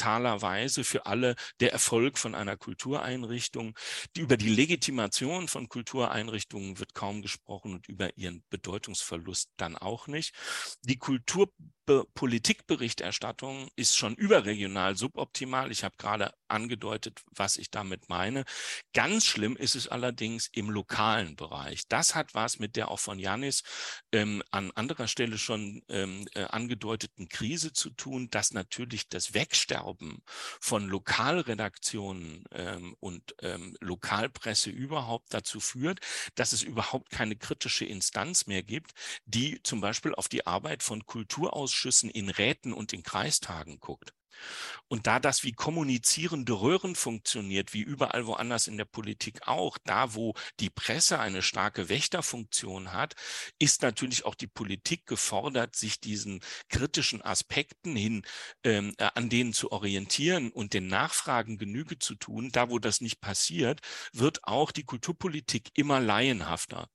[0.06, 3.76] fatalerweise für alle der Erfolg von einer Kultureinrichtung.
[4.16, 10.32] Über die Legitimation von Kultureinrichtungen wird kaum gesprochen und über ihren Bedeutungsverlust dann auch nicht.
[10.82, 11.50] Die Kultur
[12.14, 15.70] Politikberichterstattung ist schon überregional suboptimal.
[15.70, 18.44] Ich habe gerade angedeutet, was ich damit meine.
[18.92, 21.86] Ganz schlimm ist es allerdings im lokalen Bereich.
[21.88, 23.62] Das hat was mit der auch von Janis
[24.12, 30.22] ähm, an anderer Stelle schon ähm, äh, angedeuteten Krise zu tun, dass natürlich das Wegsterben
[30.60, 36.00] von Lokalredaktionen ähm, und ähm, Lokalpresse überhaupt dazu führt,
[36.34, 38.92] dass es überhaupt keine kritische Instanz mehr gibt,
[39.24, 44.15] die zum Beispiel auf die Arbeit von Kulturausschüssen in Räten und in Kreistagen guckt.
[44.88, 50.14] Und da das wie kommunizierende Röhren funktioniert, wie überall woanders in der Politik auch, da
[50.14, 53.14] wo die Presse eine starke Wächterfunktion hat,
[53.58, 58.22] ist natürlich auch die Politik gefordert, sich diesen kritischen Aspekten hin,
[58.64, 62.50] ähm, äh, an denen zu orientieren und den Nachfragen Genüge zu tun.
[62.52, 63.80] Da, wo das nicht passiert,
[64.12, 66.88] wird auch die Kulturpolitik immer laienhafter.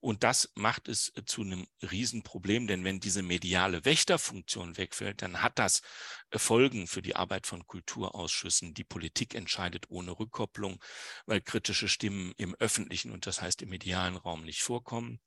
[0.00, 5.42] Und das macht es äh, zu einem Riesenproblem, denn wenn diese mediale Wächterfunktion wegfällt, dann
[5.42, 5.82] hat das
[6.30, 8.74] äh, Folgen für die Arbeit von Kulturausschüssen.
[8.74, 10.82] Die Politik entscheidet ohne Rückkopplung,
[11.26, 15.20] weil kritische Stimmen im öffentlichen und das heißt im medialen Raum nicht vorkommen.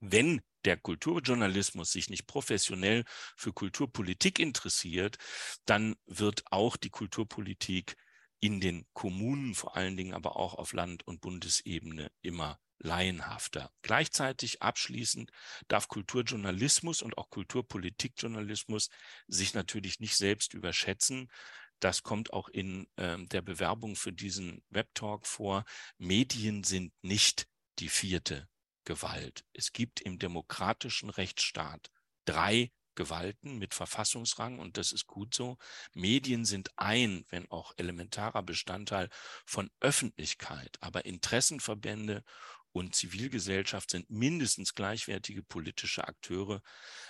[0.00, 3.04] Wenn der Kulturjournalismus sich nicht professionell
[3.36, 5.18] für Kulturpolitik interessiert,
[5.66, 7.96] dann wird auch die Kulturpolitik
[8.40, 13.70] in den Kommunen vor allen Dingen, aber auch auf Land- und Bundesebene immer laienhafter.
[13.82, 15.30] Gleichzeitig abschließend
[15.68, 18.88] darf Kulturjournalismus und auch Kulturpolitikjournalismus
[19.28, 21.30] sich natürlich nicht selbst überschätzen.
[21.78, 25.64] Das kommt auch in äh, der Bewerbung für diesen Webtalk vor.
[25.98, 27.46] Medien sind nicht
[27.78, 28.48] die vierte
[28.84, 29.44] Gewalt.
[29.52, 31.90] Es gibt im demokratischen Rechtsstaat
[32.24, 35.56] drei Gewalten mit Verfassungsrang und das ist gut so.
[35.94, 39.08] Medien sind ein, wenn auch elementarer Bestandteil
[39.46, 42.24] von Öffentlichkeit, aber Interessenverbände
[42.72, 46.62] und Zivilgesellschaft sind mindestens gleichwertige politische Akteure,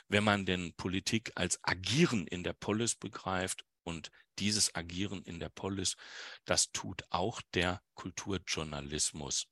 [0.09, 3.65] wenn man denn Politik als Agieren in der Polis begreift.
[3.83, 5.97] Und dieses Agieren in der Polis,
[6.45, 9.47] das tut auch der Kulturjournalismus.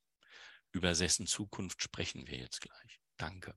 [0.71, 2.99] Über dessen Zukunft sprechen wir jetzt gleich.
[3.17, 3.55] Danke.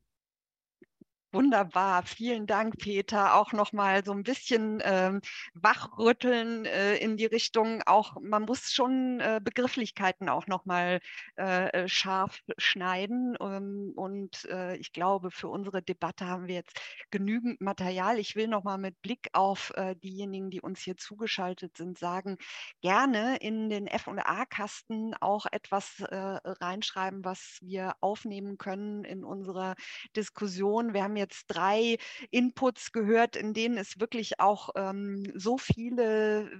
[1.34, 3.36] Wunderbar, vielen Dank, Peter.
[3.36, 5.22] Auch nochmal so ein bisschen ähm,
[5.54, 7.80] wachrütteln äh, in die Richtung.
[7.86, 11.00] Auch man muss schon äh, Begrifflichkeiten auch nochmal
[11.38, 13.34] äh, äh, scharf schneiden.
[13.40, 16.78] Ähm, und äh, ich glaube, für unsere Debatte haben wir jetzt
[17.10, 18.18] genügend Material.
[18.18, 22.36] Ich will nochmal mit Blick auf äh, diejenigen, die uns hier zugeschaltet sind, sagen,
[22.82, 26.14] gerne in den FA-Kasten auch etwas äh,
[26.44, 29.76] reinschreiben, was wir aufnehmen können in unserer
[30.14, 30.92] Diskussion.
[30.92, 31.96] Wir haben jetzt drei
[32.30, 36.50] Inputs gehört, in denen es wirklich auch ähm, so viele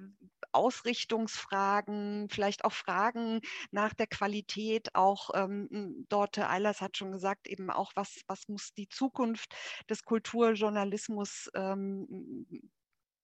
[0.53, 3.41] Ausrichtungsfragen, vielleicht auch Fragen
[3.71, 8.75] nach der Qualität, auch ähm, Dorte Eilers hat schon gesagt, eben auch, was, was muss
[8.75, 9.55] die Zukunft
[9.89, 12.07] des Kulturjournalismus ähm,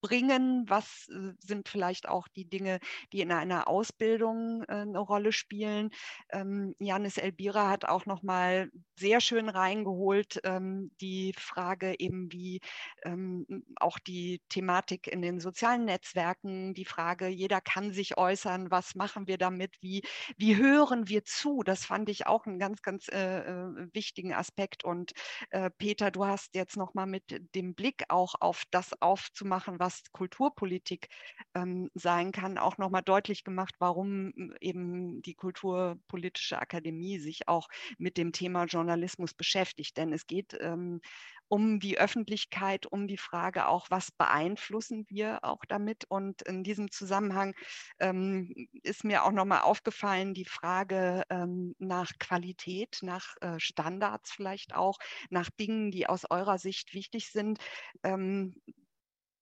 [0.01, 0.65] bringen?
[0.69, 2.79] Was äh, sind vielleicht auch die Dinge,
[3.13, 5.91] die in einer Ausbildung äh, eine Rolle spielen?
[6.31, 12.61] Ähm, Janis Elbira hat auch noch mal sehr schön reingeholt ähm, die Frage eben wie
[13.05, 13.47] ähm,
[13.77, 19.27] auch die Thematik in den sozialen Netzwerken, die Frage, jeder kann sich äußern, was machen
[19.27, 20.03] wir damit, wie,
[20.37, 21.63] wie hören wir zu?
[21.63, 24.85] Das fand ich auch einen ganz, ganz äh, äh wichtigen Aspekt.
[24.85, 25.13] Und
[25.51, 27.25] äh, Peter, du hast jetzt noch mal mit
[27.55, 31.09] dem Blick auch auf das aufzumachen, was was Kulturpolitik
[31.55, 37.69] ähm, sein kann, auch nochmal deutlich gemacht, warum hm, eben die Kulturpolitische Akademie sich auch
[37.97, 39.97] mit dem Thema Journalismus beschäftigt.
[39.97, 41.01] Denn es geht ähm,
[41.49, 46.05] um die Öffentlichkeit, um die Frage auch, was beeinflussen wir auch damit.
[46.09, 47.55] Und in diesem Zusammenhang
[47.99, 54.75] ähm, ist mir auch nochmal aufgefallen, die Frage ähm, nach Qualität, nach äh, Standards vielleicht
[54.75, 54.99] auch,
[55.31, 57.59] nach Dingen, die aus eurer Sicht wichtig sind.
[58.03, 58.55] Ähm,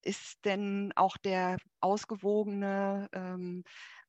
[0.06, 3.64] ist denn auch der ausgewogene, ähm,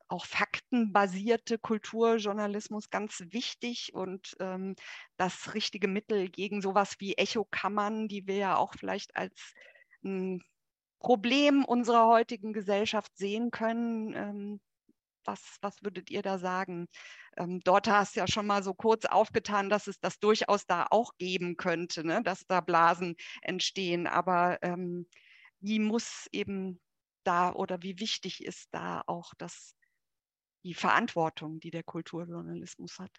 [0.10, 4.76] auch faktenbasierte Kulturjournalismus ganz wichtig und ähm,
[5.18, 9.54] das richtige Mittel gegen sowas wie Echokammern, die wir ja auch vielleicht als
[10.04, 10.42] ein
[11.00, 14.14] Problem unserer heutigen Gesellschaft sehen können.
[14.16, 14.62] Ähm,
[15.26, 16.88] was, was würdet ihr da sagen?
[17.36, 20.88] Ähm, dort hast du ja schon mal so kurz aufgetan, dass es das durchaus da
[20.90, 22.24] auch geben könnte, ne?
[22.24, 24.08] dass da Blasen entstehen.
[24.08, 25.06] Aber ähm,
[25.60, 26.80] wie muss eben
[27.24, 29.76] da oder wie wichtig ist da auch das,
[30.64, 33.12] die Verantwortung, die der Kulturjournalismus hat?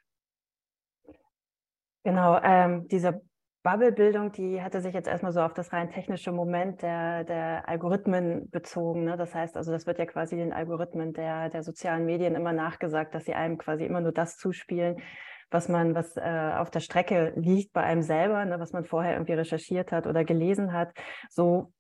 [2.05, 3.21] Genau, ähm, diese
[3.63, 8.49] Bubblebildung, die hatte sich jetzt erstmal so auf das rein technische Moment der, der Algorithmen
[8.51, 9.05] bezogen.
[9.05, 9.17] Ne?
[9.17, 13.15] Das heißt also, das wird ja quasi den Algorithmen der, der sozialen Medien immer nachgesagt,
[13.15, 15.03] dass sie einem quasi immer nur das zuspielen,
[15.51, 18.61] was man, was äh, auf der Strecke liegt bei einem selber, ne?
[18.61, 20.93] was man vorher irgendwie recherchiert hat oder gelesen hat.
[21.29, 21.73] So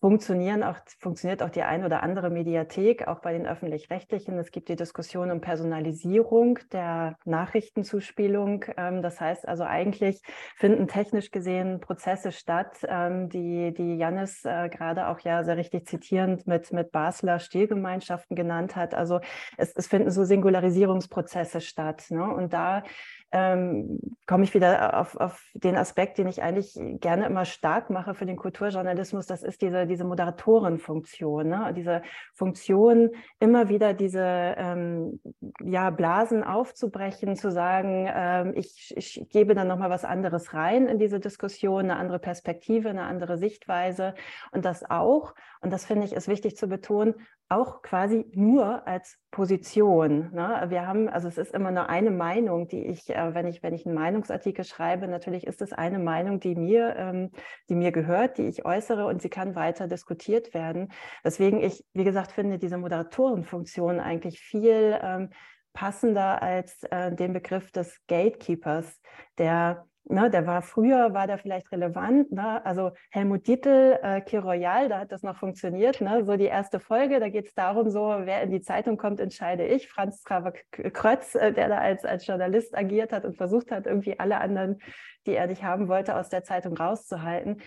[0.00, 4.38] funktionieren auch, funktioniert auch die ein oder andere Mediathek, auch bei den öffentlich-rechtlichen.
[4.38, 8.64] Es gibt die Diskussion um Personalisierung der Nachrichtenzuspielung.
[8.76, 10.22] Ähm, das heißt also eigentlich
[10.56, 15.86] finden technisch gesehen Prozesse statt, ähm, die, die Jannis äh, gerade auch ja sehr richtig
[15.86, 18.94] zitierend mit, mit Basler Stilgemeinschaften genannt hat.
[18.94, 19.20] Also
[19.56, 22.06] es, es finden so Singularisierungsprozesse statt.
[22.10, 22.22] Ne?
[22.22, 22.84] Und da
[23.30, 28.14] ähm, komme ich wieder auf, auf den Aspekt, den ich eigentlich gerne immer stark mache
[28.14, 29.26] für den Kulturjournalismus.
[29.26, 31.72] Das ist diese, diese Moderatorenfunktion, ne?
[31.76, 32.02] diese
[32.34, 35.20] Funktion, immer wieder diese ähm,
[35.62, 40.98] ja, Blasen aufzubrechen, zu sagen, ähm, ich, ich gebe dann nochmal was anderes rein in
[40.98, 44.14] diese Diskussion, eine andere Perspektive, eine andere Sichtweise
[44.52, 47.14] und das auch, und das finde ich ist wichtig zu betonen,
[47.48, 50.30] auch quasi nur als Position.
[50.32, 50.66] Ne?
[50.68, 53.74] Wir haben, also es ist immer nur eine Meinung, die ich, äh, wenn ich, wenn
[53.74, 57.30] ich einen Meinungsartikel schreibe, natürlich ist es eine Meinung, die mir, ähm,
[57.68, 60.92] die mir gehört, die ich äußere und sie kann weiter diskutiert werden.
[61.24, 65.30] Deswegen ich, wie gesagt, finde diese Moderatorenfunktion eigentlich viel ähm,
[65.72, 69.00] passender als äh, den Begriff des Gatekeepers,
[69.38, 72.32] der Ne, der war früher, war der vielleicht relevant.
[72.32, 72.64] Ne?
[72.64, 76.00] Also Helmut Dietl, äh, Kiroyal, da hat das noch funktioniert.
[76.00, 76.24] Ne?
[76.24, 79.66] So die erste Folge, da geht es darum, so wer in die Zeitung kommt, entscheide
[79.66, 79.88] ich.
[79.88, 84.18] Franz Traver Krötz, äh, der da als, als Journalist agiert hat und versucht hat, irgendwie
[84.18, 84.78] alle anderen,
[85.26, 87.60] die er nicht haben wollte, aus der Zeitung rauszuhalten.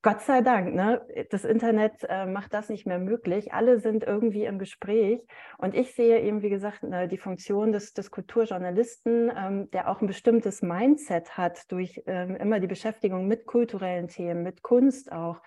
[0.00, 1.04] Gott sei Dank, ne?
[1.30, 3.52] das Internet äh, macht das nicht mehr möglich.
[3.52, 5.20] Alle sind irgendwie im Gespräch.
[5.58, 10.00] Und ich sehe eben, wie gesagt, ne, die Funktion des, des Kulturjournalisten, ähm, der auch
[10.00, 15.42] ein bestimmtes Mindset hat durch ähm, immer die Beschäftigung mit kulturellen Themen, mit Kunst auch,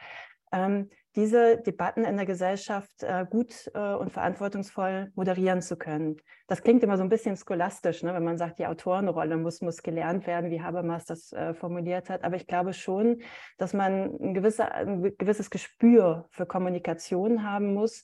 [0.51, 6.17] ähm, diese Debatten in der Gesellschaft äh, gut äh, und verantwortungsvoll moderieren zu können.
[6.47, 9.83] Das klingt immer so ein bisschen scholastisch, ne, wenn man sagt, die Autorenrolle muss, muss
[9.83, 12.23] gelernt werden, wie Habermas das äh, formuliert hat.
[12.23, 13.21] Aber ich glaube schon,
[13.57, 18.03] dass man ein, gewisser, ein gewisses Gespür für Kommunikation haben muss.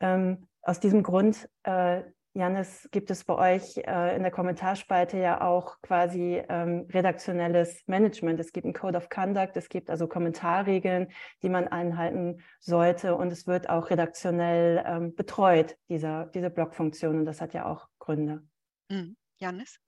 [0.00, 2.02] Ähm, aus diesem Grund äh,
[2.34, 8.38] Janis, gibt es bei euch äh, in der Kommentarspalte ja auch quasi ähm, redaktionelles Management.
[8.38, 11.08] Es gibt einen Code of Conduct, es gibt also Kommentarregeln,
[11.42, 17.24] die man einhalten sollte und es wird auch redaktionell ähm, betreut, dieser, diese Blogfunktion und
[17.24, 18.42] das hat ja auch Gründe.
[18.88, 19.16] Mhm.
[19.38, 19.80] Janis?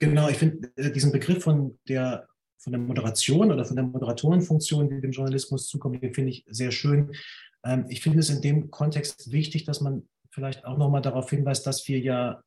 [0.00, 2.26] Genau, ich finde äh, diesen Begriff von der,
[2.58, 6.70] von der Moderation oder von der Moderatorenfunktion, die dem Journalismus zukommt, den finde ich sehr
[6.70, 7.12] schön.
[7.64, 10.08] Ähm, ich finde es in dem Kontext wichtig, dass man
[10.38, 12.40] vielleicht auch nochmal darauf hinweist, dass wir ja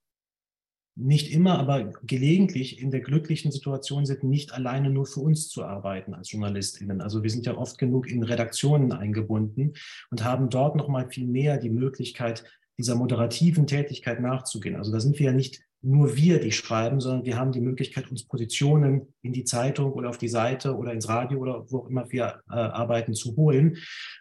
[0.96, 5.66] nicht immer, aber gelegentlich in der glücklichen Situation sind, nicht alleine nur für uns zu
[5.66, 7.02] arbeiten als JournalistInnen.
[7.02, 9.74] Also wir sind ja oft genug in Redaktionen eingebunden
[10.10, 12.46] und haben dort nochmal viel mehr die Möglichkeit,
[12.78, 14.78] dieser moderativen Tätigkeit nachzugehen.
[14.78, 18.10] Also da sind wir ja nicht nur wir, die schreiben, sondern wir haben die Möglichkeit,
[18.12, 21.88] uns Positionen in die Zeitung oder auf die Seite oder ins Radio oder wo auch
[21.88, 23.78] immer wir äh, arbeiten zu holen.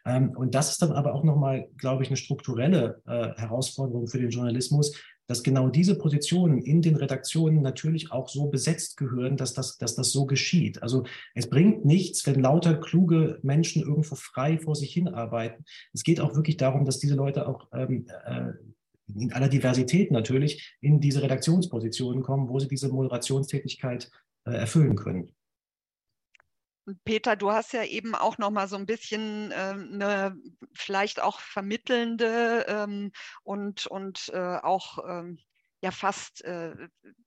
[0.07, 4.19] Ähm, und das ist dann aber auch nochmal, glaube ich, eine strukturelle äh, Herausforderung für
[4.19, 4.93] den Journalismus,
[5.31, 9.95] dass genau diese Positionen in den Redaktionen natürlich auch so besetzt gehören, dass das, dass
[9.95, 10.83] das so geschieht.
[10.83, 11.05] Also
[11.37, 15.65] es bringt nichts, wenn lauter kluge Menschen irgendwo frei vor sich hin arbeiten.
[15.93, 18.55] Es geht auch wirklich darum, dass diese Leute auch ähm, äh,
[19.19, 24.11] in aller Diversität natürlich in diese Redaktionspositionen kommen, wo sie diese Moderationstätigkeit
[24.45, 25.33] äh, erfüllen können.
[27.05, 30.37] Peter, du hast ja eben auch noch mal so ein bisschen äh, eine
[30.73, 35.39] vielleicht auch vermittelnde ähm, und, und äh, auch ähm,
[35.83, 36.75] ja fast äh,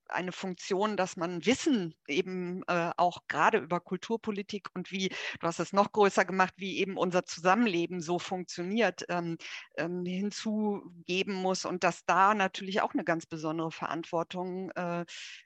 [0.10, 5.60] eine Funktion, dass man Wissen eben äh, auch gerade über Kulturpolitik und wie, du hast
[5.60, 9.38] es noch größer gemacht, wie eben unser Zusammenleben so funktioniert, ähm,
[9.78, 15.06] ähm, hinzugeben muss und dass da natürlich auch eine ganz besondere Verantwortung äh,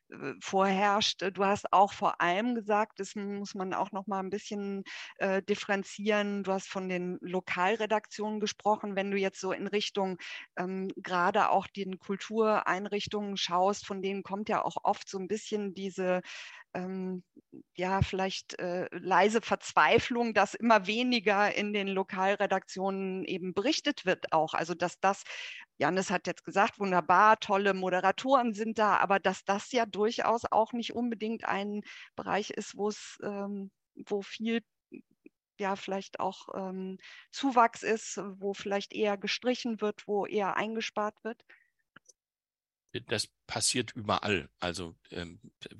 [0.09, 1.21] äh, vorherrscht.
[1.33, 4.83] Du hast auch vor allem gesagt, das muss man auch noch mal ein bisschen
[5.17, 6.43] äh, differenzieren.
[6.43, 8.95] Du hast von den Lokalredaktionen gesprochen.
[8.95, 10.17] Wenn du jetzt so in Richtung
[10.57, 15.73] ähm, gerade auch den Kultureinrichtungen schaust, von denen kommt ja auch oft so ein bisschen
[15.73, 16.21] diese
[16.73, 17.23] ähm,
[17.75, 24.53] ja, vielleicht äh, leise Verzweiflung, dass immer weniger in den Lokalredaktionen eben berichtet wird auch.
[24.53, 25.23] Also dass das,
[25.77, 30.73] Janis hat jetzt gesagt, wunderbar, tolle Moderatoren sind da, aber dass das ja durchaus auch
[30.73, 31.81] nicht unbedingt ein
[32.15, 33.71] Bereich ist, wo es, ähm,
[34.07, 34.61] wo viel
[35.59, 36.97] ja vielleicht auch ähm,
[37.31, 41.43] Zuwachs ist, wo vielleicht eher gestrichen wird, wo eher eingespart wird
[43.01, 44.49] das passiert überall.
[44.59, 45.39] Also ähm,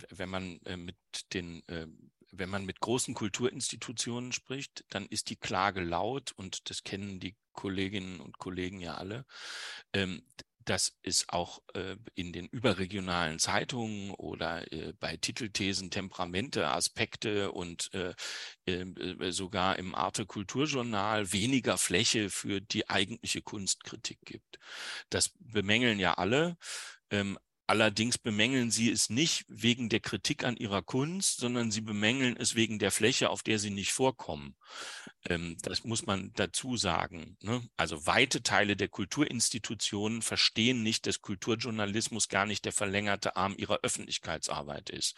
[0.10, 0.98] wenn man äh, mit
[1.34, 1.88] den, äh,
[2.32, 7.36] wenn man mit großen Kulturinstitutionen spricht, dann ist die Klage laut und das kennen die
[7.54, 9.26] Kolleginnen und Kollegen ja alle.
[9.94, 10.24] Ähm,
[10.68, 17.94] das ist auch äh, in den überregionalen Zeitungen oder äh, bei Titelthesen Temperamente, Aspekte und
[17.94, 18.14] äh,
[18.66, 24.60] ähm, äh, sogar im Arte Kulturjournal weniger Fläche für die eigentliche Kunstkritik gibt.
[25.10, 26.58] Das bemängeln ja alle.
[27.12, 27.38] Ähm,
[27.70, 32.56] Allerdings bemängeln sie es nicht wegen der Kritik an ihrer Kunst, sondern sie bemängeln es
[32.56, 34.56] wegen der Fläche, auf der sie nicht vorkommen.
[35.28, 37.36] Ähm, das muss man dazu sagen.
[37.42, 37.62] Ne?
[37.76, 43.80] Also weite Teile der Kulturinstitutionen verstehen nicht, dass Kulturjournalismus gar nicht der verlängerte Arm ihrer
[43.84, 45.18] Öffentlichkeitsarbeit ist.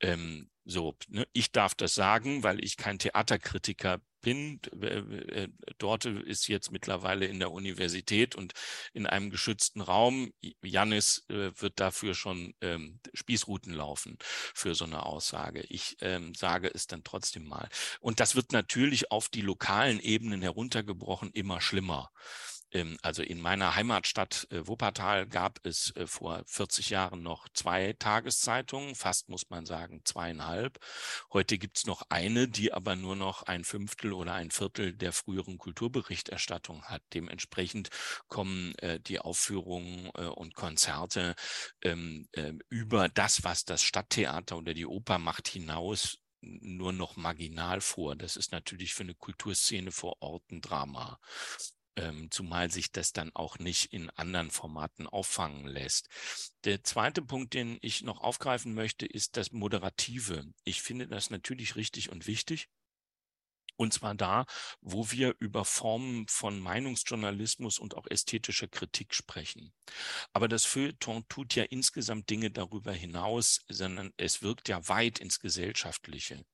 [0.00, 1.26] Ähm, so, ne?
[1.32, 4.60] ich darf das sagen, weil ich kein Theaterkritiker bin.
[4.82, 5.48] Äh,
[5.78, 8.52] dort ist jetzt mittlerweile in der Universität und
[8.92, 10.32] in einem geschützten Raum.
[10.62, 15.64] Janis äh, wird dafür schon ähm, Spießruten laufen für so eine Aussage.
[15.68, 17.68] Ich ähm, sage es dann trotzdem mal.
[18.00, 22.10] Und das wird natürlich auf die lokalen Ebenen heruntergebrochen immer schlimmer.
[22.72, 27.94] Ähm, also in meiner Heimatstadt äh, Wuppertal gab es äh, vor 40 Jahren noch zwei
[27.98, 30.78] Tageszeitungen, fast muss man sagen zweieinhalb.
[31.32, 35.12] Heute gibt es noch eine, die aber nur noch ein Fünftel oder ein Viertel der
[35.12, 37.02] früheren Kulturberichterstattung hat.
[37.14, 37.90] Dementsprechend
[38.28, 41.34] kommen äh, die Aufführungen und Konzerte
[41.82, 42.28] ähm,
[42.68, 48.16] über das, was das Stadttheater oder die Oper macht, hinaus nur noch marginal vor.
[48.16, 51.18] Das ist natürlich für eine Kulturszene vor Ort ein Drama
[51.98, 56.08] ähm, zumal sich das dann auch nicht in anderen Formaten auffangen lässt.
[56.64, 60.46] Der zweite Punkt, den ich noch aufgreifen möchte, ist das Moderative.
[60.64, 62.68] Ich finde das natürlich richtig und wichtig.
[63.76, 64.44] Und zwar da,
[64.80, 69.72] wo wir über Formen von Meinungsjournalismus und auch ästhetischer Kritik sprechen.
[70.32, 75.38] Aber das Feuilleton tut ja insgesamt Dinge darüber hinaus, sondern es wirkt ja weit ins
[75.38, 76.44] Gesellschaftliche.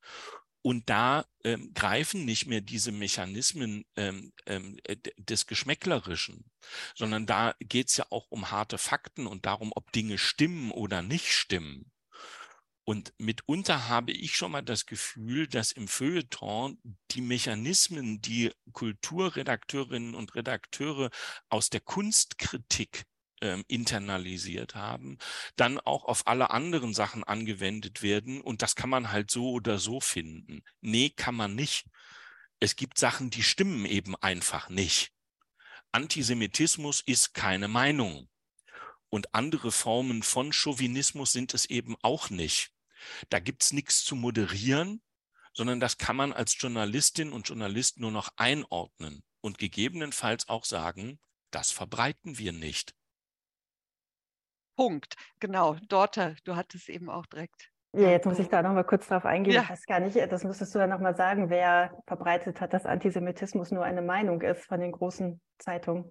[0.67, 6.51] Und da ähm, greifen nicht mehr diese Mechanismen ähm, ähm, äh, des Geschmäcklerischen,
[6.95, 11.03] sondern da geht es ja auch um harte Fakten und darum, ob Dinge stimmen oder
[11.03, 11.93] nicht stimmen.
[12.85, 16.79] Und mitunter habe ich schon mal das Gefühl, dass im Feuilleton
[17.11, 21.11] die Mechanismen, die Kulturredakteurinnen und Redakteure
[21.51, 23.05] aus der Kunstkritik
[23.45, 25.19] ähm, internalisiert haben,
[25.57, 28.41] dann auch auf alle anderen Sachen angewendet werden.
[28.41, 30.63] Und das kann man halt so oder so finden.
[30.81, 31.87] Nee, kann man nicht.
[32.61, 35.13] Es gibt Sachen, die stimmen eben einfach nicht.
[35.93, 38.29] Antisemitismus ist keine Meinung.
[39.11, 42.71] Und andere Formen von Chauvinismus sind es eben auch nicht.
[43.29, 45.03] Da gibt es nichts zu moderieren,
[45.53, 51.21] sondern das kann man als Journalistin und Journalist nur noch einordnen und gegebenenfalls auch sagen,
[51.51, 52.95] das verbreiten wir nicht.
[54.77, 55.15] Punkt.
[55.41, 57.71] Genau, Dorte, du hattest eben auch direkt.
[57.97, 59.55] Ja, jetzt muss ich da nochmal kurz drauf eingehen.
[59.55, 59.63] Ja.
[59.63, 63.71] Ich weiß gar nicht, das müsstest du dann nochmal sagen, wer verbreitet hat, dass Antisemitismus
[63.71, 66.11] nur eine Meinung ist von den großen Zeitungen.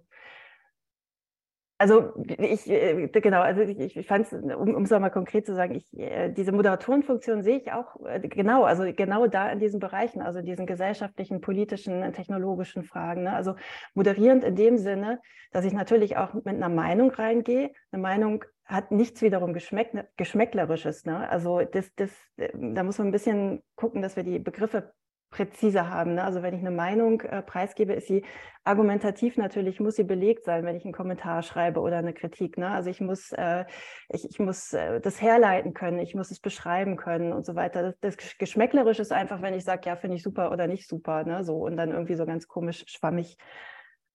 [1.76, 5.74] Also ich, äh, genau, also ich, ich fand es, um es nochmal konkret zu sagen,
[5.74, 10.22] ich, äh, diese Moderatorenfunktion sehe ich auch äh, genau, also genau da in diesen Bereichen,
[10.22, 13.24] also diesen gesellschaftlichen, politischen, technologischen Fragen.
[13.24, 13.34] Ne?
[13.34, 13.56] Also
[13.94, 15.20] moderierend in dem Sinne,
[15.50, 17.72] dass ich natürlich auch mit einer Meinung reingehe.
[17.90, 21.04] Eine Meinung hat nichts wiederum Geschmäck, Geschmäcklerisches.
[21.04, 21.28] Ne?
[21.28, 24.92] Also das, das, da muss man ein bisschen gucken, dass wir die Begriffe
[25.34, 26.14] präzise haben.
[26.14, 26.22] Ne?
[26.22, 28.24] Also wenn ich eine Meinung äh, preisgebe, ist sie
[28.62, 32.56] argumentativ natürlich, muss sie belegt sein, wenn ich einen Kommentar schreibe oder eine Kritik.
[32.56, 32.70] Ne?
[32.70, 33.64] Also ich muss, äh,
[34.08, 37.82] ich, ich muss äh, das herleiten können, ich muss es beschreiben können und so weiter.
[38.00, 41.24] Das, das Geschmäcklerisch ist einfach, wenn ich sage, ja, finde ich super oder nicht super,
[41.24, 41.42] ne?
[41.42, 43.36] so und dann irgendwie so ganz komisch schwammig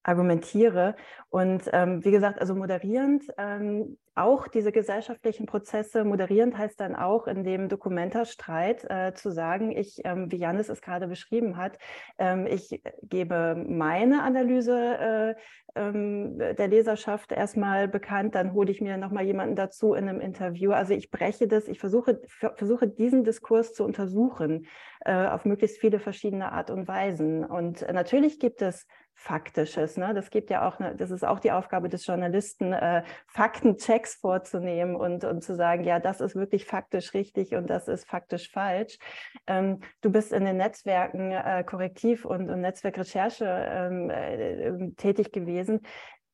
[0.04, 0.96] argumentiere.
[1.30, 7.28] Und ähm, wie gesagt, also moderierend ähm, auch diese gesellschaftlichen Prozesse, moderierend heißt dann auch
[7.28, 11.78] in dem Dokumentarstreit äh, zu sagen, ich, ähm, wie Janis es gerade beschrieben hat,
[12.18, 15.36] ähm, ich gebe meine Analyse äh,
[15.76, 20.72] ähm, der Leserschaft erstmal bekannt, dann hole ich mir nochmal jemanden dazu in einem Interview.
[20.72, 22.20] Also ich breche das, ich versuche,
[22.56, 24.66] versuche diesen Diskurs zu untersuchen
[25.06, 27.46] äh, auf möglichst viele verschiedene Art und Weisen.
[27.46, 28.86] Und natürlich gibt es
[29.22, 29.98] Faktisches.
[29.98, 30.14] Ne?
[30.14, 34.96] Das gibt ja auch, eine, das ist auch die Aufgabe des Journalisten, äh, Faktenchecks vorzunehmen
[34.96, 38.98] und, und zu sagen, ja, das ist wirklich faktisch richtig und das ist faktisch falsch.
[39.46, 45.82] Ähm, du bist in den Netzwerken äh, Korrektiv und, und Netzwerkrecherche ähm, äh, tätig gewesen.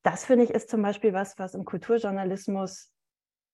[0.04, 2.92] Das finde ich ist zum Beispiel was, was im Kulturjournalismus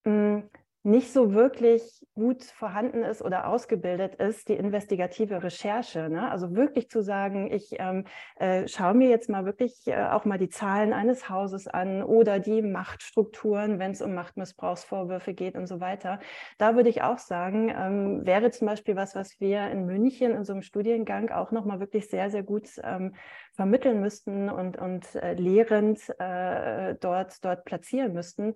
[0.04, 0.50] mh, hm,
[0.84, 6.10] nicht so wirklich gut vorhanden ist oder ausgebildet ist, die investigative Recherche.
[6.10, 6.30] Ne?
[6.30, 8.04] Also wirklich zu sagen, ich ähm,
[8.36, 12.40] äh, schaue mir jetzt mal wirklich äh, auch mal die Zahlen eines Hauses an oder
[12.40, 16.18] die Machtstrukturen, wenn es um Machtmissbrauchsvorwürfe geht und so weiter.
[16.58, 20.44] Da würde ich auch sagen, ähm, wäre zum Beispiel was, was wir in München in
[20.44, 23.14] so einem Studiengang auch nochmal wirklich sehr, sehr gut ähm,
[23.52, 28.54] vermitteln müssten und, und äh, lehrend äh, dort, dort platzieren müssten,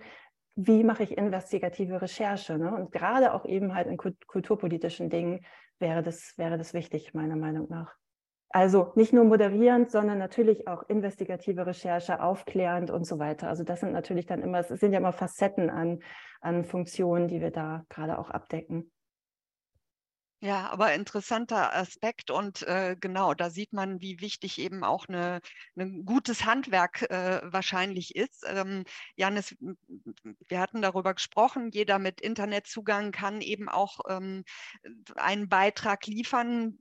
[0.57, 2.59] wie mache ich investigative Recherche?
[2.59, 2.75] Ne?
[2.75, 5.45] Und gerade auch eben halt in kulturpolitischen Dingen
[5.79, 7.95] wäre das, wäre das wichtig, meiner Meinung nach.
[8.49, 13.49] Also nicht nur moderierend, sondern natürlich auch investigative Recherche, aufklärend und so weiter.
[13.49, 15.99] Also das sind natürlich dann immer, es sind ja immer Facetten an,
[16.41, 18.91] an Funktionen, die wir da gerade auch abdecken.
[20.47, 25.41] Ja, aber interessanter Aspekt und äh, genau, da sieht man, wie wichtig eben auch ein
[25.75, 28.45] ne gutes Handwerk äh, wahrscheinlich ist.
[28.47, 28.85] Ähm,
[29.17, 29.57] Janis,
[30.47, 34.45] wir hatten darüber gesprochen, jeder mit Internetzugang kann eben auch ähm,
[35.17, 36.79] einen Beitrag liefern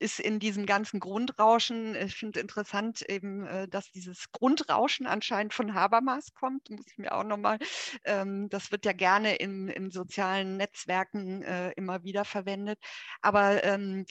[0.00, 5.74] ist in diesem ganzen Grundrauschen, ich finde interessant eben, äh, dass dieses Grundrauschen anscheinend von
[5.74, 7.58] Habermas kommt, muss ich mir auch nochmal,
[8.04, 12.78] ähm, das wird ja gerne in, in sozialen Netzwerken äh, immer wieder verwendet.
[13.22, 14.06] Aber ähm,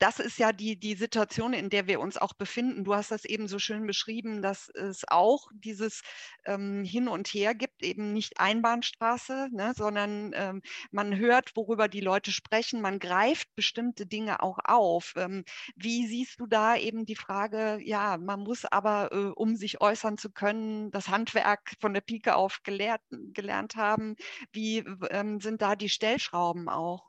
[0.00, 2.84] das ist ja die, die Situation, in der wir uns auch befinden.
[2.84, 6.00] Du hast das eben so schön beschrieben, dass es auch dieses
[6.46, 12.00] ähm, Hin und Her gibt, eben nicht Einbahnstraße, ne, sondern ähm, man hört, worüber die
[12.00, 15.12] Leute sprechen, man greift bestimmte Dinge auch auf.
[15.16, 15.44] Ähm,
[15.76, 20.16] wie siehst du da eben die Frage, ja, man muss aber, äh, um sich äußern
[20.16, 24.16] zu können, das Handwerk von der Pike auf gelehrt, gelernt haben.
[24.52, 24.78] Wie
[25.10, 27.04] ähm, sind da die Stellschrauben auch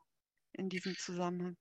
[0.54, 1.56] in diesem Zusammenhang?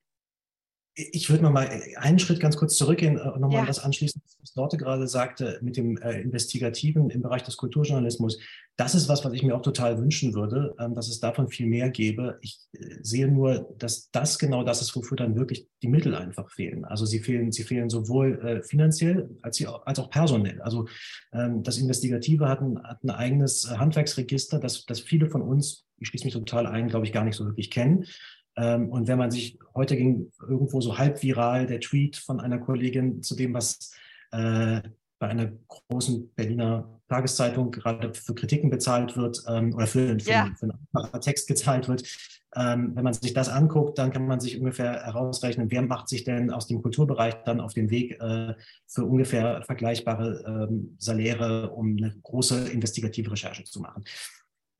[1.13, 3.67] Ich würde mal einen Schritt ganz kurz zurückgehen und nochmal ja.
[3.67, 8.39] das anschließen, was Dorte gerade sagte, mit dem äh, Investigativen im Bereich des Kulturjournalismus.
[8.77, 11.67] Das ist was, was ich mir auch total wünschen würde, ähm, dass es davon viel
[11.67, 12.39] mehr gäbe.
[12.41, 16.51] Ich äh, sehe nur, dass das genau das ist, wofür dann wirklich die Mittel einfach
[16.51, 16.85] fehlen.
[16.85, 20.61] Also sie fehlen, sie fehlen sowohl äh, finanziell als, auch, als auch personell.
[20.63, 20.87] Also
[21.33, 26.09] ähm, das Investigative hat ein, hat ein eigenes Handwerksregister, das, das viele von uns, ich
[26.09, 28.07] schließe mich total ein, glaube ich, gar nicht so wirklich kennen.
[28.57, 32.59] Ähm, und wenn man sich, heute ging irgendwo so halb viral der Tweet von einer
[32.59, 33.93] Kollegin zu dem, was
[34.33, 34.81] äh,
[35.19, 40.49] bei einer großen Berliner Tageszeitung gerade für Kritiken bezahlt wird ähm, oder für, für, ja.
[40.59, 42.05] für einen Text gezahlt wird.
[42.57, 46.25] Ähm, wenn man sich das anguckt, dann kann man sich ungefähr herausrechnen, wer macht sich
[46.25, 48.55] denn aus dem Kulturbereich dann auf den Weg äh,
[48.89, 54.05] für ungefähr vergleichbare ähm, Saläre, um eine große investigative Recherche zu machen.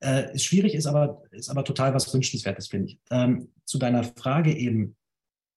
[0.01, 2.99] Äh, schwierig ist aber, ist aber total was Wünschenswertes, finde ich.
[3.11, 4.95] Ähm, zu deiner Frage eben,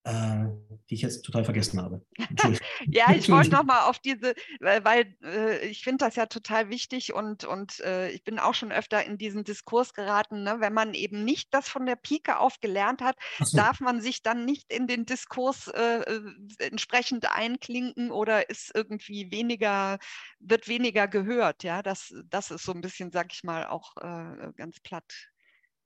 [0.04, 0.44] äh,
[0.90, 2.04] die ich jetzt total vergessen habe.
[2.86, 7.44] ja, ich wollte nochmal auf diese, weil äh, ich finde das ja total wichtig und,
[7.44, 10.56] und äh, ich bin auch schon öfter in diesen Diskurs geraten, ne?
[10.58, 13.56] wenn man eben nicht das von der Pike auf gelernt hat, so.
[13.56, 16.20] darf man sich dann nicht in den Diskurs äh, äh,
[16.58, 19.98] entsprechend einklinken oder ist irgendwie weniger,
[20.38, 21.62] wird weniger gehört.
[21.62, 25.30] Ja, das, das ist so ein bisschen, sag ich mal, auch äh, ganz platt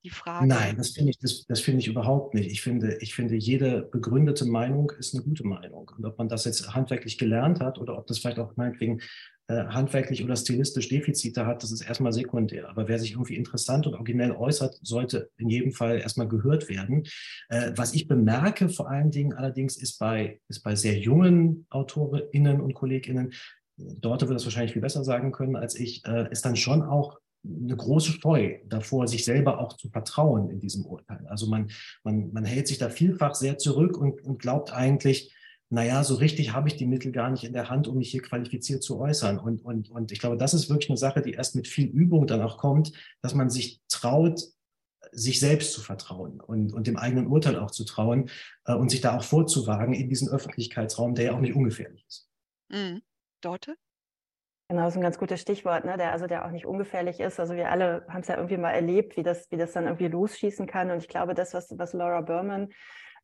[0.04, 0.46] die Frage.
[0.46, 2.50] Nein, das finde ich, das, das finde ich überhaupt nicht.
[2.50, 5.90] Ich finde, ich finde, jede begründete Meinung ist eine gute Meinung.
[5.96, 9.00] Und ob man das jetzt handwerklich gelernt hat oder ob das vielleicht auch meinetwegen
[9.48, 12.68] äh, handwerklich oder stilistisch Defizite hat, das ist erstmal sekundär.
[12.68, 17.04] Aber wer sich irgendwie interessant und originell äußert, sollte in jedem Fall erstmal gehört werden.
[17.48, 22.60] Äh, was ich bemerke vor allen Dingen allerdings ist bei, ist bei sehr jungen AutorInnen
[22.60, 23.32] und KollegInnen,
[23.78, 27.18] Dort wird das wahrscheinlich viel besser sagen können als ich, äh, ist dann schon auch
[27.44, 31.26] eine große Scheu davor, sich selber auch zu vertrauen in diesem Urteil.
[31.28, 31.70] Also man,
[32.04, 35.34] man, man hält sich da vielfach sehr zurück und, und glaubt eigentlich,
[35.70, 38.22] naja, so richtig habe ich die Mittel gar nicht in der Hand, um mich hier
[38.22, 39.38] qualifiziert zu äußern.
[39.38, 42.26] Und, und, und ich glaube, das ist wirklich eine Sache, die erst mit viel Übung
[42.26, 44.40] dann auch kommt, dass man sich traut,
[45.12, 48.30] sich selbst zu vertrauen und, und dem eigenen Urteil auch zu trauen
[48.64, 52.28] äh, und sich da auch vorzuwagen in diesen Öffentlichkeitsraum, der ja auch nicht ungefährlich ist.
[52.70, 53.02] Mhm.
[53.40, 53.76] Dorte?
[54.70, 55.96] Genau, das ist ein ganz gutes Stichwort, ne?
[55.96, 57.40] der also der auch nicht ungefährlich ist.
[57.40, 60.08] Also wir alle haben es ja irgendwie mal erlebt, wie das, wie das dann irgendwie
[60.08, 60.90] losschießen kann.
[60.90, 62.68] Und ich glaube, das, was, was Laura Berman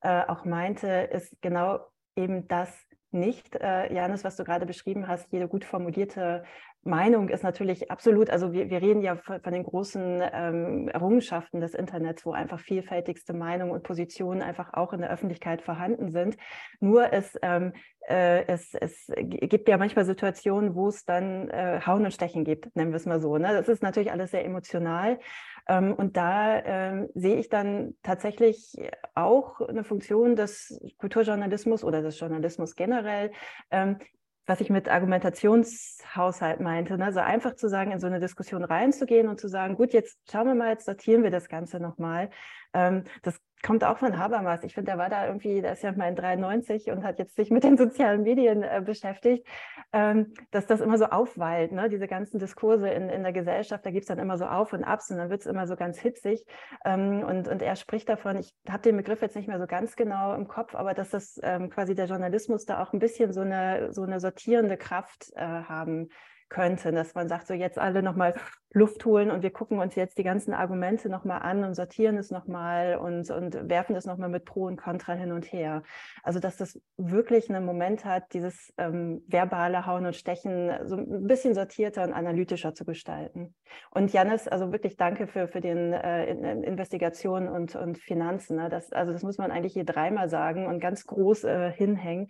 [0.00, 1.80] äh, auch meinte, ist genau
[2.16, 2.74] eben das
[3.10, 6.44] nicht, äh, Janis, was du gerade beschrieben hast, jede gut formulierte
[6.84, 11.60] Meinung ist natürlich absolut, also wir, wir reden ja von, von den großen ähm, Errungenschaften
[11.60, 16.36] des Internets, wo einfach vielfältigste Meinungen und Positionen einfach auch in der Öffentlichkeit vorhanden sind.
[16.80, 17.72] Nur es, ähm,
[18.08, 22.74] äh, es, es gibt ja manchmal Situationen, wo es dann äh, Hauen und Stechen gibt,
[22.76, 23.38] nennen wir es mal so.
[23.38, 23.48] Ne?
[23.52, 25.18] Das ist natürlich alles sehr emotional.
[25.66, 28.76] Ähm, und da ähm, sehe ich dann tatsächlich
[29.14, 33.32] auch eine Funktion des Kulturjournalismus oder des Journalismus generell,
[33.70, 33.98] ähm,
[34.46, 37.12] was ich mit Argumentationshaushalt meinte, ne?
[37.12, 40.46] so einfach zu sagen, in so eine Diskussion reinzugehen und zu sagen, gut, jetzt schauen
[40.46, 42.30] wir mal, jetzt sortieren wir das Ganze nochmal.
[42.74, 44.62] Ähm, das kommt auch von Habermas.
[44.62, 47.34] Ich finde, der war da irgendwie, der ist ja mal in 93 und hat jetzt
[47.34, 49.46] sich mit den sozialen Medien äh, beschäftigt,
[49.92, 51.88] ähm, dass das immer so aufweilt, ne?
[51.88, 54.84] diese ganzen Diskurse in, in der Gesellschaft, da gibt es dann immer so Auf und
[54.84, 56.44] Abs und dann wird es immer so ganz hitzig.
[56.84, 59.96] Ähm, und, und er spricht davon, ich habe den Begriff jetzt nicht mehr so ganz
[59.96, 63.40] genau im Kopf, aber dass das ähm, quasi der Journalismus da auch ein bisschen so
[63.40, 66.08] eine, so eine sortierende Kraft äh, haben
[66.48, 68.34] könnte, dass man sagt, so jetzt alle nochmal
[68.74, 72.30] Luft holen und wir gucken uns jetzt die ganzen Argumente nochmal an und sortieren es
[72.30, 75.84] nochmal und, und werfen es nochmal mit Pro und Contra hin und her.
[76.24, 81.26] Also dass das wirklich einen Moment hat, dieses ähm, verbale Hauen und Stechen so ein
[81.26, 83.54] bisschen sortierter und analytischer zu gestalten.
[83.90, 86.32] Und Janis, also wirklich danke für, für den äh,
[86.64, 88.56] Investigationen und, und Finanzen.
[88.56, 88.68] Ne?
[88.68, 92.28] Das, also das muss man eigentlich hier dreimal sagen und ganz groß äh, hinhängen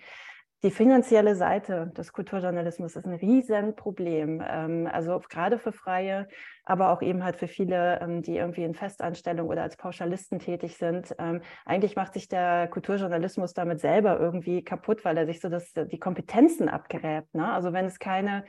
[0.64, 4.42] die finanzielle Seite des Kulturjournalismus ist ein Riesenproblem.
[4.48, 6.26] Ähm, also gerade für Freie,
[6.64, 10.78] aber auch eben halt für viele, ähm, die irgendwie in Festanstellung oder als Pauschalisten tätig
[10.78, 11.14] sind.
[11.18, 15.74] Ähm, eigentlich macht sich der Kulturjournalismus damit selber irgendwie kaputt, weil er sich so das,
[15.74, 17.34] die Kompetenzen abgräbt.
[17.34, 17.46] Ne?
[17.53, 18.45] Also wenn es keine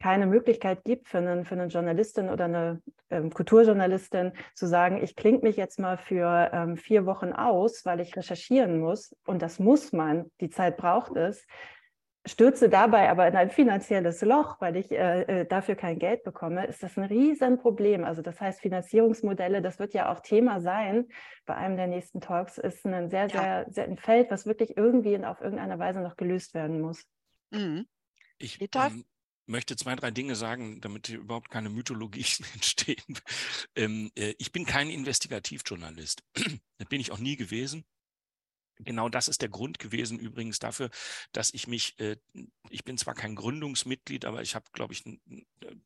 [0.00, 5.16] keine Möglichkeit gibt für einen, für einen Journalistin oder eine ähm, Kulturjournalistin zu sagen, ich
[5.16, 9.58] klinge mich jetzt mal für ähm, vier Wochen aus, weil ich recherchieren muss und das
[9.58, 11.46] muss man, die Zeit braucht es,
[12.26, 16.66] stürze dabei aber in ein finanzielles Loch, weil ich äh, äh, dafür kein Geld bekomme,
[16.66, 18.04] ist das ein Riesenproblem.
[18.04, 21.08] Also das heißt, Finanzierungsmodelle, das wird ja auch Thema sein
[21.44, 23.28] bei einem der nächsten Talks, ist ein sehr, ja.
[23.28, 27.04] sehr, sehr ein Feld, was wirklich irgendwie in, auf irgendeine Weise noch gelöst werden muss.
[27.50, 27.86] Mhm.
[28.38, 29.04] Ich, ähm,
[29.46, 33.18] möchte zwei, drei Dinge sagen, damit hier überhaupt keine Mythologien entstehen.
[33.74, 36.22] Ähm, äh, ich bin kein Investigativjournalist.
[36.78, 37.84] das bin ich auch nie gewesen.
[38.78, 40.90] Genau das ist der Grund gewesen übrigens dafür,
[41.32, 42.16] dass ich mich, äh,
[42.70, 45.04] ich bin zwar kein Gründungsmitglied, aber ich habe, glaube ich,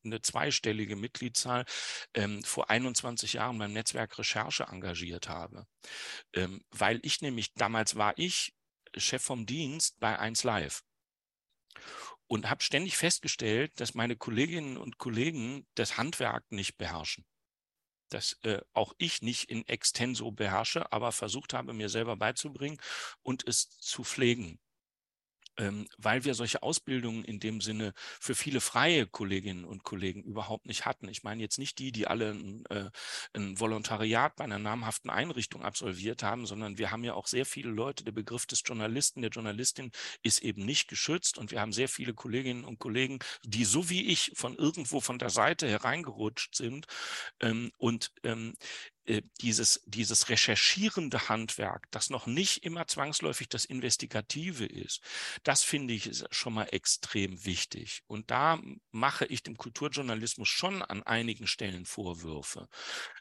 [0.05, 1.67] eine zweistellige Mitgliedszahl
[2.15, 5.67] ähm, vor 21 Jahren beim Netzwerk Recherche engagiert habe.
[6.33, 8.55] Ähm, weil ich nämlich, damals war ich
[8.97, 10.83] Chef vom Dienst bei 1 Live
[12.29, 17.25] und habe ständig festgestellt, dass meine Kolleginnen und Kollegen das Handwerk nicht beherrschen.
[18.11, 22.79] Dass äh, auch ich nicht in extenso beherrsche, aber versucht habe, mir selber beizubringen
[23.23, 24.61] und es zu pflegen
[25.97, 30.87] weil wir solche Ausbildungen in dem Sinne für viele freie Kolleginnen und Kollegen überhaupt nicht
[30.87, 31.09] hatten.
[31.09, 32.91] Ich meine jetzt nicht die, die alle ein, äh,
[33.33, 37.71] ein Volontariat bei einer namhaften Einrichtung absolviert haben, sondern wir haben ja auch sehr viele
[37.71, 39.91] Leute, der Begriff des Journalisten, der Journalistin
[40.23, 44.07] ist eben nicht geschützt und wir haben sehr viele Kolleginnen und Kollegen, die so wie
[44.07, 46.87] ich von irgendwo von der Seite hereingerutscht sind
[47.41, 48.98] ähm, und ähm, äh,
[49.41, 55.01] dieses, dieses recherchierende Handwerk, das noch nicht immer zwangsläufig das Investigative ist,
[55.43, 58.03] das finde ich schon mal extrem wichtig.
[58.07, 58.61] Und da
[58.91, 62.69] mache ich dem Kulturjournalismus schon an einigen Stellen Vorwürfe,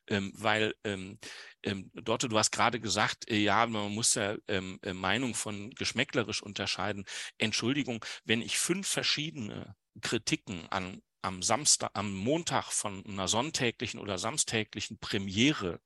[0.07, 1.19] ähm, weil ähm,
[1.64, 5.69] ähm, Dorte, du hast gerade gesagt, äh, ja, man muss ja ähm, äh, Meinung von
[5.72, 7.05] geschmäcklerisch unterscheiden.
[7.38, 14.17] Entschuldigung, wenn ich fünf verschiedene Kritiken an am Samstag, am Montag von einer sonntäglichen oder
[14.17, 15.79] samstäglichen Premiere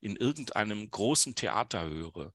[0.00, 2.34] in irgendeinem großen Theater höre,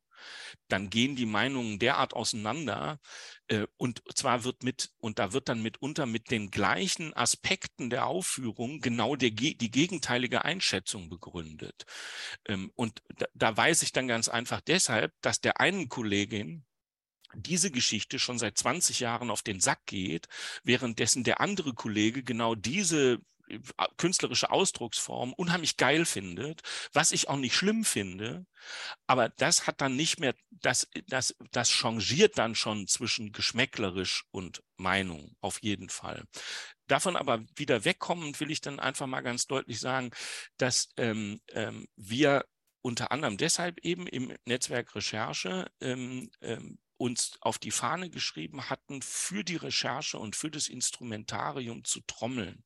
[0.67, 2.99] dann gehen die Meinungen derart auseinander
[3.47, 8.07] äh, und zwar wird mit und da wird dann mitunter mit den gleichen Aspekten der
[8.07, 11.85] Aufführung genau der, die gegenteilige Einschätzung begründet.
[12.45, 16.65] Ähm, und da, da weiß ich dann ganz einfach deshalb, dass der einen Kollegin
[17.35, 20.27] diese Geschichte schon seit 20 Jahren auf den Sack geht,
[20.63, 23.59] währenddessen der andere Kollege genau diese äh,
[23.97, 26.61] künstlerische Ausdrucksform unheimlich geil findet,
[26.93, 28.45] was ich auch nicht schlimm finde.
[29.07, 34.63] Aber das hat dann nicht mehr, das, das, das changiert dann schon zwischen geschmäcklerisch und
[34.75, 36.25] Meinung, auf jeden Fall.
[36.87, 40.11] Davon aber wieder wegkommen, will ich dann einfach mal ganz deutlich sagen,
[40.57, 42.45] dass ähm, ähm, wir
[42.81, 49.01] unter anderem deshalb eben im Netzwerk Recherche ähm, ähm, uns auf die Fahne geschrieben hatten,
[49.01, 52.63] für die Recherche und für das Instrumentarium zu trommeln.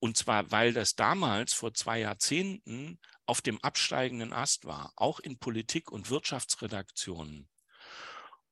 [0.00, 5.38] Und zwar, weil das damals vor zwei Jahrzehnten auf dem absteigenden Ast war, auch in
[5.38, 7.48] Politik- und Wirtschaftsredaktionen.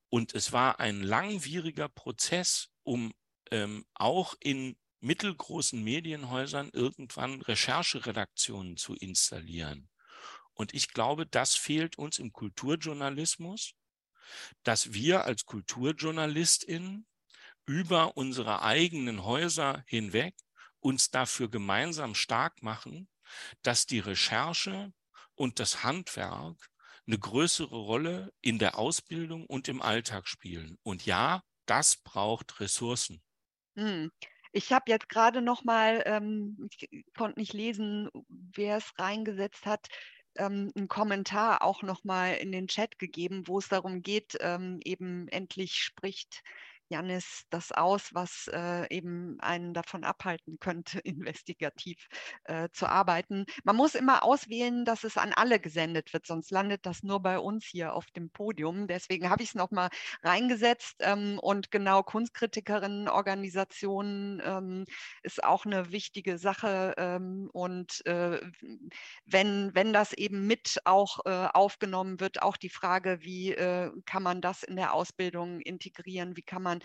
[0.09, 3.13] Und es war ein langwieriger Prozess, um
[3.51, 9.89] ähm, auch in mittelgroßen Medienhäusern irgendwann Rechercheredaktionen zu installieren.
[10.53, 13.75] Und ich glaube, das fehlt uns im Kulturjournalismus
[14.63, 17.05] dass wir als KulturjournalistInnen
[17.65, 20.35] über unsere eigenen Häuser hinweg
[20.79, 23.09] uns dafür gemeinsam stark machen,
[23.61, 24.93] dass die Recherche
[25.35, 26.55] und das Handwerk
[27.05, 30.77] eine größere Rolle in der Ausbildung und im Alltag spielen.
[30.83, 33.21] Und ja, das braucht Ressourcen.
[33.75, 34.11] Hm.
[34.53, 39.87] Ich habe jetzt gerade noch mal, ähm, ich konnte nicht lesen, wer es reingesetzt hat,
[40.37, 45.27] ähm, einen Kommentar auch nochmal in den Chat gegeben, wo es darum geht, ähm, eben
[45.29, 46.43] endlich spricht
[46.89, 52.07] Janis, das aus, was äh, eben einen davon abhalten könnte, investigativ
[52.45, 53.45] äh, zu arbeiten.
[53.63, 57.39] Man muss immer auswählen, dass es an alle gesendet wird, sonst landet das nur bei
[57.39, 58.87] uns hier auf dem Podium.
[58.87, 59.89] Deswegen habe ich es nochmal
[60.23, 64.85] reingesetzt ähm, und genau Kunstkritikerinnen-Organisationen ähm,
[65.23, 68.39] ist auch eine wichtige Sache ähm, und äh,
[69.25, 74.23] wenn, wenn das eben mit auch äh, aufgenommen wird, auch die Frage, wie äh, kann
[74.23, 76.81] man das in der Ausbildung integrieren, wie kann man on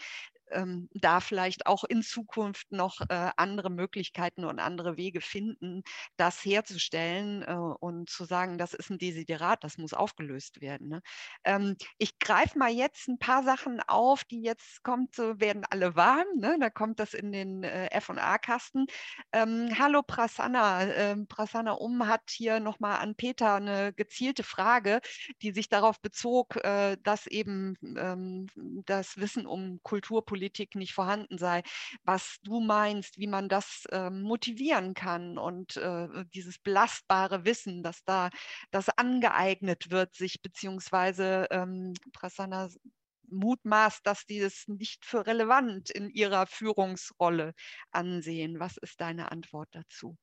[0.52, 5.82] ähm, da vielleicht auch in Zukunft noch äh, andere Möglichkeiten und andere Wege finden,
[6.16, 10.88] das herzustellen äh, und zu sagen, das ist ein Desiderat, das muss aufgelöst werden.
[10.88, 11.02] Ne?
[11.44, 15.96] Ähm, ich greife mal jetzt ein paar Sachen auf, die jetzt kommt, so werden alle
[15.96, 16.56] warm, ne?
[16.60, 18.86] da kommt das in den äh, F&A-Kasten.
[19.32, 25.00] Ähm, hallo Prasanna, ähm, Prasanna Um hat hier nochmal an Peter eine gezielte Frage,
[25.42, 28.46] die sich darauf bezog, äh, dass eben ähm,
[28.86, 31.62] das Wissen um Kulturpolitik Politik nicht vorhanden sei,
[32.02, 38.02] was du meinst, wie man das äh, motivieren kann und äh, dieses belastbare Wissen, dass
[38.04, 38.30] da
[38.72, 42.70] das angeeignet wird, sich beziehungsweise ähm, Prasanna
[43.28, 47.54] mutmaßt, dass die es nicht für relevant in ihrer Führungsrolle
[47.92, 48.58] ansehen.
[48.58, 50.16] Was ist deine Antwort dazu?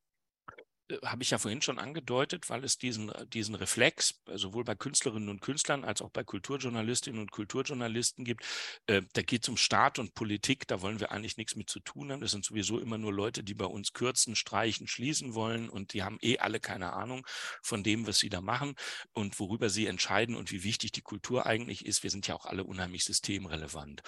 [0.90, 4.64] Äh, habe ich ja vorhin schon angedeutet, weil es diesen, äh, diesen Reflex äh, sowohl
[4.64, 8.46] bei Künstlerinnen und Künstlern als auch bei Kulturjournalistinnen und Kulturjournalisten gibt.
[8.88, 11.80] Äh, da geht es um Staat und Politik, da wollen wir eigentlich nichts mit zu
[11.80, 12.22] tun haben.
[12.22, 16.04] Das sind sowieso immer nur Leute, die bei uns kürzen, streichen, schließen wollen und die
[16.04, 17.26] haben eh alle keine Ahnung
[17.62, 18.76] von dem, was sie da machen
[19.14, 22.04] und worüber sie entscheiden und wie wichtig die Kultur eigentlich ist.
[22.04, 24.02] Wir sind ja auch alle unheimlich systemrelevant.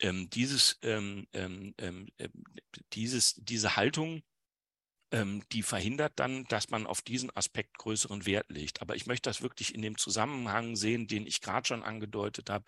[0.00, 2.08] Ähm, dieses, ähm, ähm, ähm
[2.92, 4.22] dieses, diese Haltung,
[5.52, 8.82] die verhindert dann, dass man auf diesen Aspekt größeren Wert legt.
[8.82, 12.64] Aber ich möchte das wirklich in dem Zusammenhang sehen, den ich gerade schon angedeutet habe.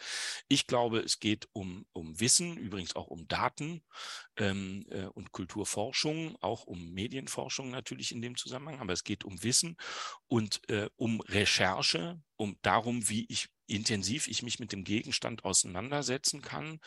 [0.48, 3.82] Ich glaube, es geht um, um Wissen, übrigens auch um Daten
[4.36, 9.43] ähm, äh, und Kulturforschung, auch um Medienforschung natürlich in dem Zusammenhang, aber es geht um
[9.43, 9.77] Wissen
[10.28, 16.40] und äh, um Recherche, um darum, wie ich intensiv ich mich mit dem Gegenstand auseinandersetzen
[16.40, 16.80] kann.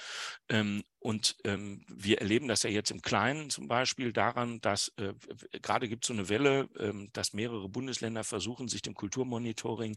[0.50, 5.14] Ähm, und ähm, wir erleben das ja jetzt im Kleinen zum Beispiel daran, dass äh,
[5.62, 9.96] gerade gibt es so eine Welle, ähm, dass mehrere Bundesländer versuchen, sich dem Kulturmonitoring,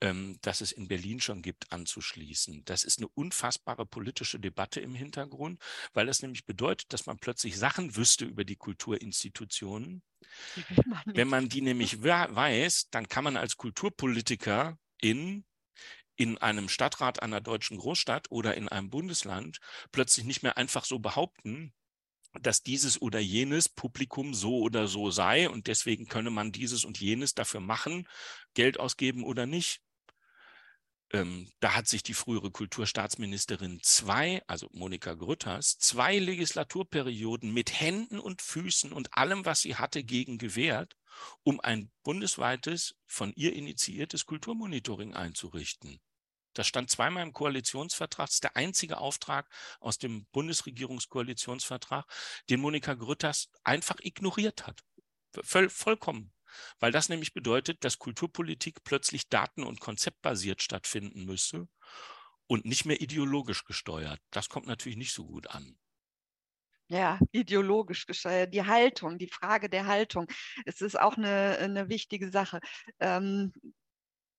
[0.00, 2.64] ähm, das es in Berlin schon gibt, anzuschließen.
[2.64, 5.60] Das ist eine unfassbare politische Debatte im Hintergrund,
[5.92, 10.02] weil das nämlich bedeutet, dass man plötzlich Sachen wüsste über die Kulturinstitutionen.
[10.86, 15.44] Man Wenn man die nämlich weiß, dann kann man als Kulturpolitiker in
[16.16, 19.58] in einem Stadtrat einer deutschen Großstadt oder in einem Bundesland
[19.90, 21.74] plötzlich nicht mehr einfach so behaupten,
[22.40, 27.00] dass dieses oder jenes Publikum so oder so sei und deswegen könne man dieses und
[27.00, 28.08] jenes dafür machen,
[28.54, 29.80] Geld ausgeben oder nicht.
[31.10, 38.18] Ähm, da hat sich die frühere Kulturstaatsministerin zwei, also Monika Grütters, zwei Legislaturperioden mit Händen
[38.18, 40.96] und Füßen und allem, was sie hatte, gegen gewehrt,
[41.42, 46.00] um ein bundesweites, von ihr initiiertes Kulturmonitoring einzurichten.
[46.54, 48.26] Das stand zweimal im Koalitionsvertrag.
[48.26, 49.48] Das ist der einzige Auftrag
[49.80, 52.06] aus dem Bundesregierungskoalitionsvertrag,
[52.48, 54.82] den Monika Grütters einfach ignoriert hat.
[55.42, 56.32] Voll, vollkommen.
[56.80, 61.68] Weil das nämlich bedeutet, dass Kulturpolitik plötzlich daten- und konzeptbasiert stattfinden müsste
[62.46, 64.20] und nicht mehr ideologisch gesteuert.
[64.30, 65.76] Das kommt natürlich nicht so gut an.
[66.88, 68.52] Ja, ideologisch gesteuert.
[68.52, 70.26] Die Haltung, die Frage der Haltung.
[70.66, 72.60] Es ist auch eine, eine wichtige Sache.
[73.00, 73.52] Ähm,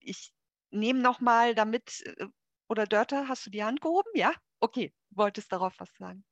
[0.00, 0.32] ich
[0.70, 2.26] nehme nochmal damit, äh,
[2.68, 4.10] oder Dörte, hast du die Hand gehoben?
[4.14, 4.32] Ja?
[4.60, 6.24] Okay, wolltest darauf was sagen?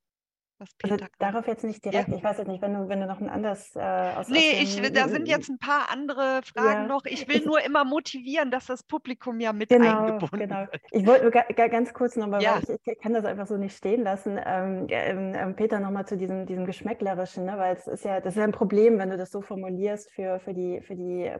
[0.57, 2.15] Was also Peter also darauf jetzt nicht direkt, ja.
[2.15, 4.77] ich weiß jetzt nicht, wenn du, wenn du noch ein anderes äh, aus Nee, aus
[4.77, 6.87] ich, da sind jetzt ein paar andere Fragen ja.
[6.87, 7.03] noch.
[7.05, 10.59] Ich will nur immer motivieren, dass das Publikum ja mit genau, eingebunden genau.
[10.71, 10.81] wird.
[10.91, 11.31] Ich wollte nur
[11.69, 12.55] ganz kurz nochmal, ja.
[12.55, 16.15] weil ich, ich, kann das einfach so nicht stehen lassen, ähm, ähm, Peter nochmal zu
[16.15, 17.57] diesem, diesem Geschmäcklerischen, ne?
[17.57, 20.39] weil es ist ja, das ist ja ein Problem, wenn du das so formulierst für,
[20.39, 21.31] für, die, für die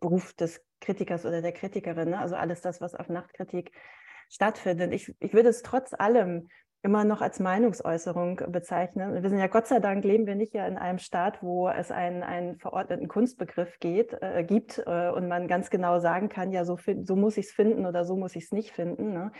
[0.00, 2.18] Beruf des Kritikers oder der Kritikerin, ne?
[2.18, 3.70] also alles das, was auf Nachtkritik
[4.28, 4.92] stattfindet.
[4.92, 6.48] Ich, ich würde es trotz allem
[6.84, 9.22] immer noch als Meinungsäußerung bezeichnen.
[9.22, 11.90] Wir sind ja Gott sei Dank leben wir nicht ja in einem Staat, wo es
[11.90, 16.66] einen, einen verordneten Kunstbegriff geht, äh, gibt äh, und man ganz genau sagen kann, ja,
[16.66, 19.14] so, so muss ich es finden oder so muss ich es nicht finden.
[19.14, 19.32] Ne?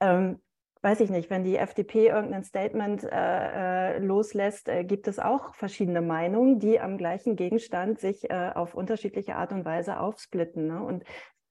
[0.00, 0.42] Ähm,
[0.82, 5.54] weiß ich nicht, wenn die FDP irgendein Statement äh, äh, loslässt, äh, gibt es auch
[5.54, 10.66] verschiedene Meinungen, die am gleichen Gegenstand sich äh, auf unterschiedliche Art und Weise aufsplitten.
[10.66, 10.82] Ne?
[10.82, 11.04] Und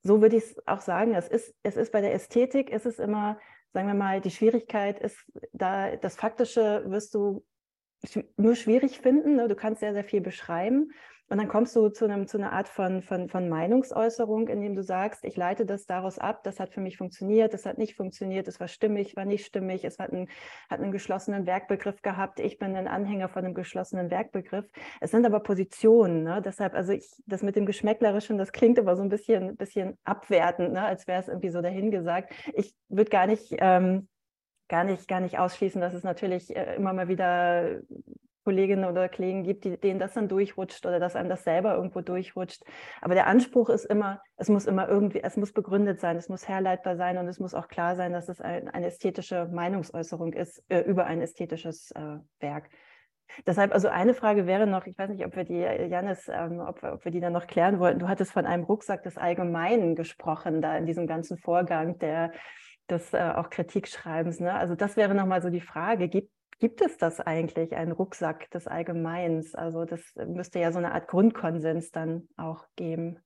[0.03, 2.99] so würde ich es auch sagen, es ist, es ist bei der Ästhetik, ist es
[2.99, 3.37] immer
[3.73, 5.17] sagen wir mal, die Schwierigkeit ist,
[5.53, 7.45] da das Faktische wirst du
[8.37, 9.35] nur schwierig finden.
[9.35, 9.47] Ne?
[9.47, 10.91] Du kannst sehr, sehr viel beschreiben.
[11.31, 14.83] Und dann kommst du zu, einem, zu einer Art von, von, von Meinungsäußerung, indem du
[14.83, 18.49] sagst, ich leite das daraus ab, das hat für mich funktioniert, das hat nicht funktioniert,
[18.49, 20.27] es war stimmig, war nicht stimmig, es hat einen,
[20.69, 24.65] hat einen geschlossenen Werkbegriff gehabt, ich bin ein Anhänger von einem geschlossenen Werkbegriff.
[24.99, 26.41] Es sind aber Positionen, ne?
[26.43, 30.73] deshalb, also ich, das mit dem Geschmäcklerischen, das klingt aber so ein bisschen, bisschen abwertend,
[30.73, 30.83] ne?
[30.83, 32.33] als wäre es irgendwie so dahingesagt.
[32.55, 33.55] Ich würde gar nicht...
[33.59, 34.09] Ähm,
[34.67, 37.81] gar nicht, gar nicht ausschließen, dass es natürlich äh, immer mal wieder
[38.51, 42.01] Kolleginnen oder Kollegen gibt, die, denen das dann durchrutscht oder dass einem das selber irgendwo
[42.01, 42.63] durchrutscht.
[42.99, 46.49] Aber der Anspruch ist immer, es muss immer irgendwie, es muss begründet sein, es muss
[46.49, 50.61] herleitbar sein und es muss auch klar sein, dass es ein, eine ästhetische Meinungsäußerung ist
[50.67, 52.69] äh, über ein ästhetisches äh, Werk.
[53.47, 56.83] Deshalb, also eine Frage wäre noch, ich weiß nicht, ob wir die, Janis, ähm, ob,
[56.83, 57.99] ob, wir die dann noch klären wollten.
[57.99, 62.33] Du hattest von einem Rucksack des Allgemeinen gesprochen, da in diesem ganzen Vorgang der,
[62.89, 64.41] des äh, auch Kritikschreibens.
[64.41, 64.53] Ne?
[64.53, 66.29] Also das wäre nochmal so die Frage, gibt
[66.61, 69.55] Gibt es das eigentlich, einen Rucksack des Allgemeins?
[69.55, 73.17] Also das müsste ja so eine Art Grundkonsens dann auch geben.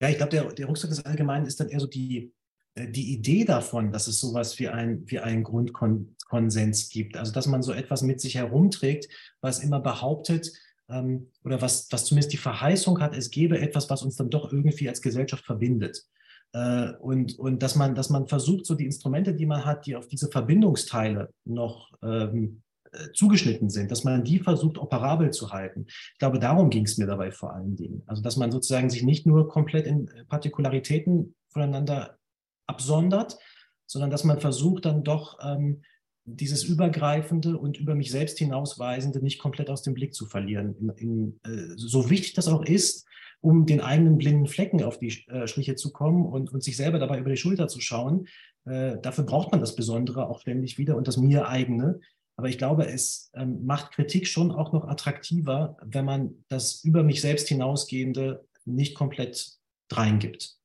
[0.00, 2.34] Ja, ich glaube, der, der Rucksack des Allgemeinen ist dann eher so die,
[2.74, 7.16] äh, die Idee davon, dass es sowas wie, ein, wie einen Grundkonsens gibt.
[7.16, 9.08] Also dass man so etwas mit sich herumträgt,
[9.40, 10.50] was immer behauptet,
[10.88, 14.52] ähm, oder was, was zumindest die Verheißung hat, es gäbe etwas, was uns dann doch
[14.52, 16.04] irgendwie als Gesellschaft verbindet.
[16.52, 19.96] Äh, und, und dass, man, dass man versucht, so die Instrumente, die man hat, die
[19.96, 22.62] auf diese Verbindungsteile noch ähm,
[22.92, 25.86] äh, zugeschnitten sind, dass man die versucht, operabel zu halten.
[25.88, 28.02] Ich glaube, darum ging es mir dabei vor allen Dingen.
[28.06, 32.18] Also, dass man sozusagen sich nicht nur komplett in Partikularitäten voneinander
[32.66, 33.38] absondert,
[33.86, 35.82] sondern dass man versucht, dann doch ähm,
[36.24, 40.74] dieses Übergreifende und über mich selbst hinausweisende nicht komplett aus dem Blick zu verlieren.
[40.76, 43.06] In, in, äh, so wichtig das auch ist,
[43.46, 46.98] um den eigenen blinden Flecken auf die äh, Schliche zu kommen und, und sich selber
[46.98, 48.26] dabei über die Schulter zu schauen.
[48.64, 52.00] Äh, dafür braucht man das Besondere auch ständig wieder und das mir eigene.
[52.34, 57.04] Aber ich glaube, es ähm, macht Kritik schon auch noch attraktiver, wenn man das über
[57.04, 59.52] mich selbst hinausgehende nicht komplett
[59.92, 60.56] reingibt.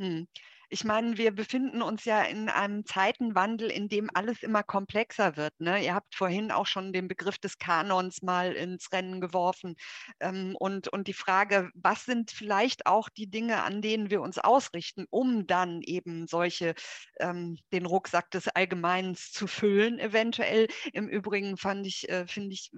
[0.00, 0.28] Hm.
[0.70, 5.58] Ich meine, wir befinden uns ja in einem Zeitenwandel, in dem alles immer komplexer wird.
[5.60, 5.82] Ne?
[5.82, 9.76] Ihr habt vorhin auch schon den Begriff des Kanons mal ins Rennen geworfen.
[10.20, 14.36] Ähm, und, und die Frage, was sind vielleicht auch die Dinge, an denen wir uns
[14.38, 16.74] ausrichten, um dann eben solche,
[17.18, 20.68] ähm, den Rucksack des Allgemeins zu füllen, eventuell.
[20.92, 22.70] Im Übrigen fand ich, äh, finde ich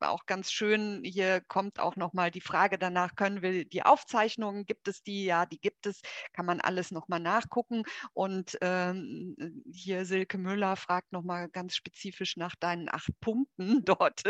[0.00, 4.88] auch ganz schön, hier kommt auch nochmal die Frage danach, können wir die Aufzeichnungen, gibt
[4.88, 5.24] es die?
[5.24, 6.02] Ja, die gibt es,
[6.34, 7.84] kann man alles nochmal nachdenken nachgucken.
[8.12, 9.36] Und ähm,
[9.72, 14.22] hier Silke Müller fragt nochmal ganz spezifisch nach deinen acht Punkten dort.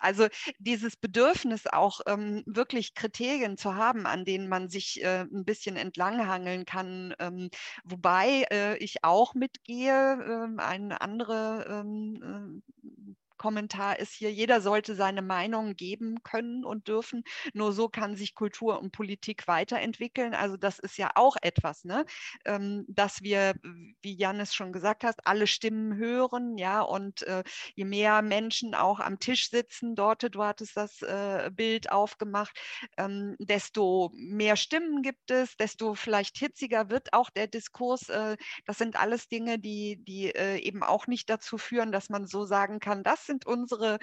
[0.00, 0.28] Also
[0.58, 5.76] dieses Bedürfnis auch ähm, wirklich Kriterien zu haben, an denen man sich äh, ein bisschen
[5.76, 7.14] entlanghangeln kann.
[7.18, 7.50] Ähm,
[7.84, 14.94] wobei äh, ich auch mitgehe, äh, eine andere ähm, äh, Kommentar ist hier, jeder sollte
[14.94, 17.22] seine Meinung geben können und dürfen.
[17.54, 20.34] Nur so kann sich Kultur und Politik weiterentwickeln.
[20.34, 22.04] Also das ist ja auch etwas, ne?
[22.44, 23.54] Ähm, dass wir,
[24.02, 27.42] wie Janis schon gesagt hast, alle Stimmen hören, ja, und äh,
[27.74, 32.58] je mehr Menschen auch am Tisch sitzen, dort, du hattest das äh, Bild aufgemacht,
[32.96, 38.08] ähm, desto mehr Stimmen gibt es, desto vielleicht hitziger wird auch der Diskurs.
[38.08, 42.44] Äh, das sind alles Dinge, die, die eben auch nicht dazu führen, dass man so
[42.44, 43.98] sagen kann, das sind unsere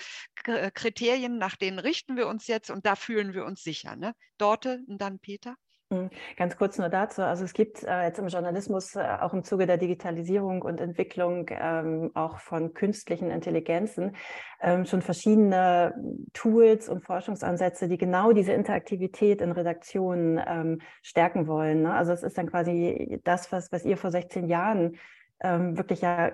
[0.45, 3.95] äh, Kriterien, nach denen richten wir uns jetzt und da fühlen wir uns sicher.
[3.95, 4.13] Ne?
[4.37, 5.55] Dorte und dann Peter.
[5.93, 7.21] Hm, ganz kurz nur dazu.
[7.21, 11.45] Also es gibt äh, jetzt im Journalismus äh, auch im Zuge der Digitalisierung und Entwicklung
[11.51, 14.15] ähm, auch von künstlichen Intelligenzen
[14.59, 15.93] ähm, schon verschiedene
[16.33, 21.83] Tools und Forschungsansätze, die genau diese Interaktivität in Redaktionen ähm, stärken wollen.
[21.83, 21.93] Ne?
[21.93, 24.97] Also es ist dann quasi das, was, was ihr vor 16 Jahren
[25.41, 26.31] ähm, wirklich ja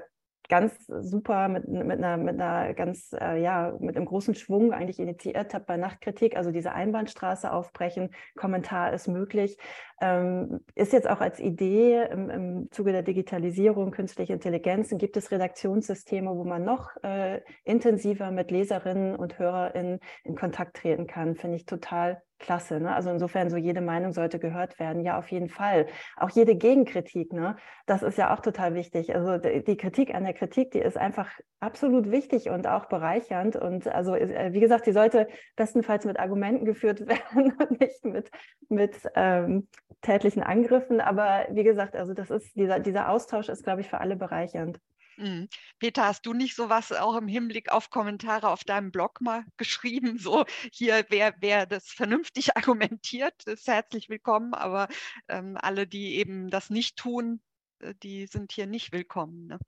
[0.47, 4.99] ganz super mit, mit, einer, mit einer ganz, äh, ja, mit einem großen Schwung eigentlich
[4.99, 9.57] initiiert habe bei Nachtkritik, also diese Einbahnstraße aufbrechen, Kommentar ist möglich,
[10.01, 15.31] ähm, ist jetzt auch als Idee im, im Zuge der Digitalisierung, künstliche Intelligenz, gibt es
[15.31, 21.57] Redaktionssysteme, wo man noch äh, intensiver mit Leserinnen und HörerInnen in Kontakt treten kann, finde
[21.57, 22.79] ich total klasse.
[22.79, 22.93] Ne?
[22.93, 25.03] Also insofern, so jede Meinung sollte gehört werden.
[25.03, 25.87] Ja, auf jeden Fall.
[26.17, 27.55] Auch jede Gegenkritik, ne?
[27.85, 29.15] das ist ja auch total wichtig.
[29.15, 31.29] Also die Kritik an der Kritik, die ist einfach
[31.59, 33.55] absolut wichtig und auch bereichernd.
[33.55, 38.31] Und also, äh, wie gesagt, die sollte bestenfalls mit Argumenten geführt werden und nicht mit,
[38.69, 39.67] mit ähm,
[40.01, 41.01] tätlichen Angriffen.
[41.01, 44.79] Aber wie gesagt, also das ist, dieser, dieser Austausch ist, glaube ich, für alle bereichernd.
[45.19, 45.49] Mhm.
[45.79, 50.17] Peter, hast du nicht sowas auch im Hinblick auf Kommentare auf deinem Blog mal geschrieben?
[50.17, 54.87] So, hier, wer, wer das vernünftig argumentiert, ist herzlich willkommen, aber
[55.27, 57.41] ähm, alle, die eben das nicht tun,
[57.79, 59.47] äh, die sind hier nicht willkommen.
[59.47, 59.59] Ne?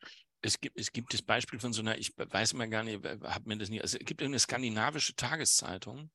[0.42, 3.48] Es gibt, es gibt das Beispiel von so einer, ich weiß mal gar nicht, habe
[3.48, 6.10] mir das nicht, also es gibt eine skandinavische Tageszeitung,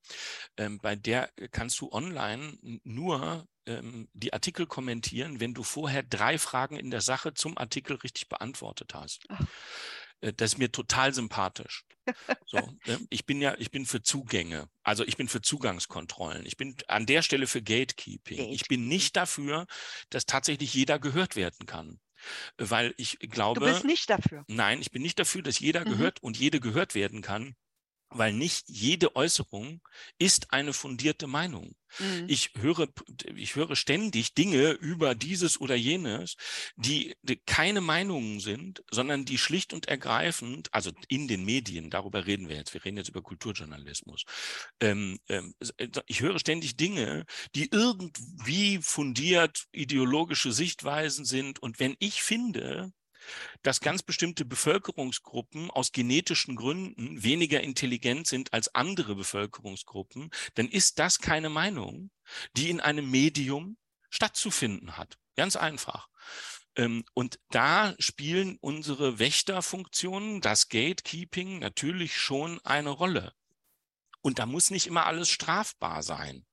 [0.56, 6.38] ähm, bei der kannst du online nur ähm, die Artikel kommentieren, wenn du vorher drei
[6.38, 9.24] Fragen in der Sache zum Artikel richtig beantwortet hast.
[9.28, 9.46] Ach.
[10.20, 11.84] Äh, das ist mir total sympathisch.
[12.46, 13.00] So, ne?
[13.10, 16.46] Ich bin ja, ich bin für Zugänge, also ich bin für Zugangskontrollen.
[16.46, 17.62] Ich bin an der Stelle für.
[17.62, 18.52] Gatekeeping.
[18.52, 19.66] Ich bin nicht dafür,
[20.10, 21.98] dass tatsächlich jeder gehört werden kann
[22.58, 23.60] weil ich glaube.
[23.60, 24.44] Du bist nicht dafür.
[24.48, 25.90] Nein, ich bin nicht dafür, dass jeder mhm.
[25.90, 27.56] gehört und jede gehört werden kann
[28.10, 29.80] weil nicht jede Äußerung
[30.18, 31.74] ist eine fundierte Meinung.
[31.98, 32.24] Mhm.
[32.28, 32.88] Ich höre,
[33.34, 36.36] ich höre ständig Dinge über dieses oder jenes,
[36.76, 42.26] die, die, keine Meinungen sind, sondern die schlicht und ergreifend, also in den Medien, darüber
[42.26, 44.24] reden wir jetzt, wir reden jetzt über Kulturjournalismus.
[44.80, 47.24] Ähm, ähm, äh, ich höre ständig Dinge,
[47.54, 51.60] die irgendwie fundiert ideologische Sichtweisen sind.
[51.62, 52.92] Und wenn ich finde,
[53.62, 60.98] dass ganz bestimmte Bevölkerungsgruppen aus genetischen Gründen weniger intelligent sind als andere Bevölkerungsgruppen, dann ist
[60.98, 62.10] das keine Meinung,
[62.56, 63.76] die in einem Medium
[64.10, 65.18] stattzufinden hat.
[65.36, 66.08] Ganz einfach.
[66.76, 73.32] Ähm, und da spielen unsere Wächterfunktionen, das Gatekeeping natürlich schon eine Rolle.
[74.26, 76.44] Und da muss nicht immer alles strafbar sein.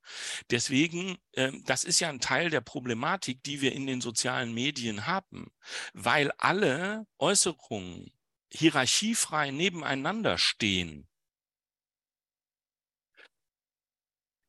[0.51, 5.07] Deswegen, äh, das ist ja ein Teil der Problematik, die wir in den sozialen Medien
[5.07, 5.51] haben,
[5.91, 8.13] weil alle Äußerungen
[8.51, 11.09] hierarchiefrei nebeneinander stehen.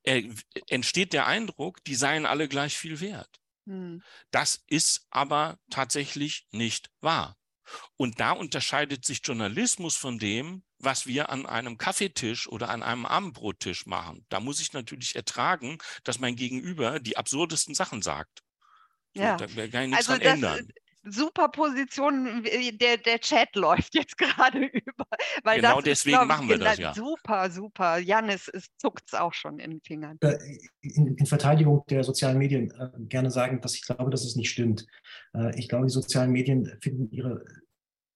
[0.03, 0.29] Äh,
[0.69, 3.41] entsteht der Eindruck, die seien alle gleich viel wert.
[3.67, 4.03] Hm.
[4.33, 7.39] Das ist aber tatsächlich nicht wahr.
[7.97, 13.07] Und da unterscheidet sich Journalismus von dem, was wir an einem Kaffeetisch oder an einem
[13.07, 14.25] Abendbrottisch machen.
[14.29, 18.43] Da muss ich natürlich ertragen, dass mein Gegenüber die absurdesten Sachen sagt.
[19.15, 19.39] Ja.
[19.39, 20.69] So, da kann ich nichts also dran ändern
[21.05, 25.07] super Position, der, der Chat läuft jetzt gerade über.
[25.43, 26.95] Weil genau deswegen ist, machen wir das ja.
[26.95, 27.99] Super, super.
[27.99, 30.19] Janis, es zuckt es auch schon in den Fingern.
[30.21, 30.39] Äh,
[30.81, 34.51] in, in, Verteidigung der sozialen Medien äh, gerne sagen, dass ich glaube, dass es nicht
[34.51, 34.87] stimmt.
[35.35, 37.45] Äh, ich glaube, die sozialen Medien finden ihre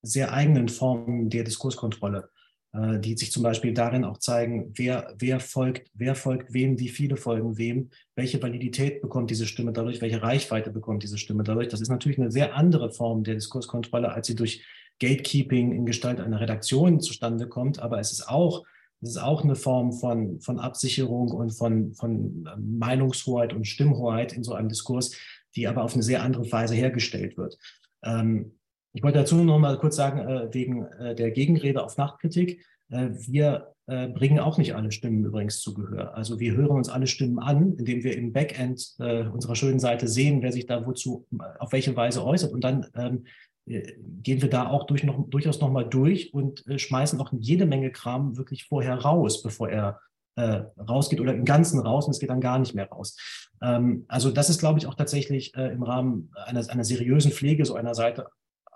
[0.02, 2.30] sehr eigenen Formen der Diskurskontrolle.
[2.74, 6.90] Äh, die sich zum Beispiel darin auch zeigen, wer, wer folgt, wer folgt wem, wie
[6.90, 11.68] viele folgen wem, welche Validität bekommt diese Stimme dadurch, welche Reichweite bekommt diese Stimme dadurch.
[11.68, 14.66] Das ist natürlich eine sehr andere Form der Diskurskontrolle, als sie durch
[15.00, 17.78] Gatekeeping in Gestalt einer Redaktion zustande kommt.
[17.78, 18.66] Aber es ist auch,
[19.00, 24.34] es ist auch eine Form von, von Absicherung und von, von ähm, Meinungshoheit und Stimmhoheit
[24.34, 25.16] in so einem Diskurs,
[25.56, 27.56] die aber auf eine sehr andere Weise hergestellt wird.
[28.04, 28.57] Ähm,
[28.92, 32.64] ich wollte dazu noch mal kurz sagen, äh, wegen äh, der Gegenrede auf Nachtkritik.
[32.90, 36.14] Äh, wir bringen auch nicht alle Stimmen übrigens zu Gehör.
[36.14, 40.42] Also wir hören uns alle Stimmen an, indem wir im Backend unserer schönen Seite sehen,
[40.42, 41.26] wer sich da wozu,
[41.58, 42.52] auf welche Weise äußert.
[42.52, 43.24] Und dann ähm,
[43.64, 47.90] gehen wir da auch durch noch, durchaus noch mal durch und schmeißen auch jede Menge
[47.90, 50.00] Kram wirklich vorher raus, bevor er
[50.38, 53.16] äh, rausgeht oder im Ganzen raus und es geht dann gar nicht mehr raus.
[53.62, 57.64] Ähm, also das ist, glaube ich, auch tatsächlich äh, im Rahmen einer, einer seriösen Pflege
[57.64, 58.26] so einer Seite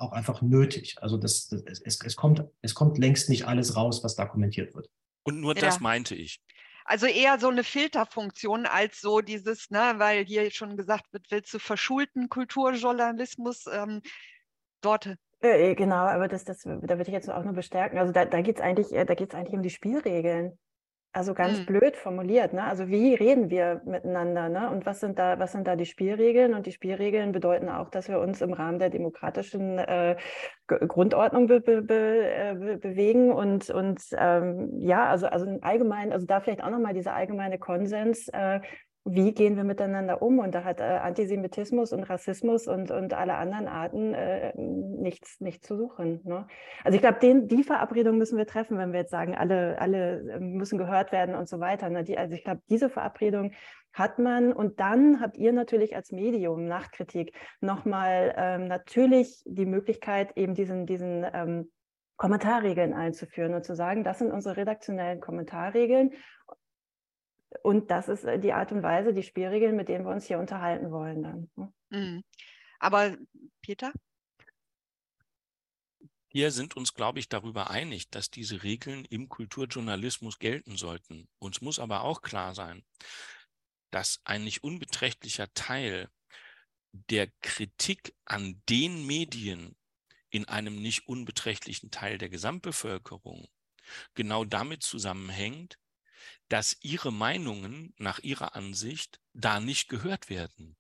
[0.03, 0.97] auch einfach nötig.
[1.01, 4.75] Also das, das es, es, kommt, es kommt längst nicht alles raus, was da kommentiert
[4.75, 4.91] wird.
[5.25, 6.41] Und nur das meinte ich.
[6.85, 11.55] Also eher so eine Filterfunktion als so dieses, ne, weil hier schon gesagt wird, willst
[11.55, 14.03] du verschulten Kulturjournalismus ähm,
[14.81, 15.07] dort
[15.43, 17.99] äh, äh, Genau, aber das, das, da würde ich jetzt auch nur bestärken.
[17.99, 20.59] Also da, da geht es eigentlich, äh, eigentlich um die Spielregeln.
[21.15, 21.67] Also ganz mhm.
[21.67, 22.65] blöd formuliert, ne?
[22.65, 24.71] Also wie reden wir miteinander, ne?
[24.71, 26.55] Und was sind da, was sind da die Spielregeln?
[26.55, 30.17] Und die Spielregeln bedeuten auch, dass wir uns im Rahmen der demokratischen äh,
[30.67, 36.41] Grundordnung be be be äh, bewegen und, und ähm, ja, also, also allgemein, also da
[36.41, 38.61] vielleicht auch nochmal dieser allgemeine Konsens, äh,
[39.05, 40.39] wie gehen wir miteinander um?
[40.39, 45.67] Und da hat äh, Antisemitismus und Rassismus und, und alle anderen Arten äh, nichts, nichts
[45.67, 46.21] zu suchen.
[46.25, 46.47] Ne?
[46.85, 50.53] Also ich glaube, die Verabredung müssen wir treffen, wenn wir jetzt sagen, alle, alle ähm,
[50.53, 51.91] müssen gehört werden und so weiter.
[51.91, 52.05] Ne?
[52.05, 53.53] Die, also ich glaube, diese Verabredung
[53.93, 54.53] hat man.
[54.53, 60.87] Und dann habt ihr natürlich als Medium Nachtkritik nochmal ähm, natürlich die Möglichkeit, eben diesen,
[60.87, 61.71] diesen ähm,
[62.17, 66.13] Kommentarregeln einzuführen und zu sagen, das sind unsere redaktionellen Kommentarregeln
[67.63, 70.39] und das ist äh, die Art und Weise, die Spielregeln, mit denen wir uns hier
[70.39, 71.51] unterhalten wollen dann.
[71.57, 71.73] Ne?
[71.91, 72.25] Mhm.
[72.79, 73.17] Aber
[73.61, 73.93] Peter?
[76.31, 81.29] Wir sind uns, glaube ich, darüber einig, dass diese Regeln im Kulturjournalismus gelten sollten.
[81.39, 82.83] Uns muss aber auch klar sein,
[83.91, 86.09] dass ein nicht unbeträchtlicher Teil
[86.93, 89.77] der Kritik an den Medien
[90.31, 93.47] in einem nicht unbeträchtlichen Teil der Gesamtbevölkerung
[94.15, 95.79] genau damit zusammenhängt,
[96.53, 100.77] dass ihre Meinungen nach ihrer Ansicht da nicht gehört werden.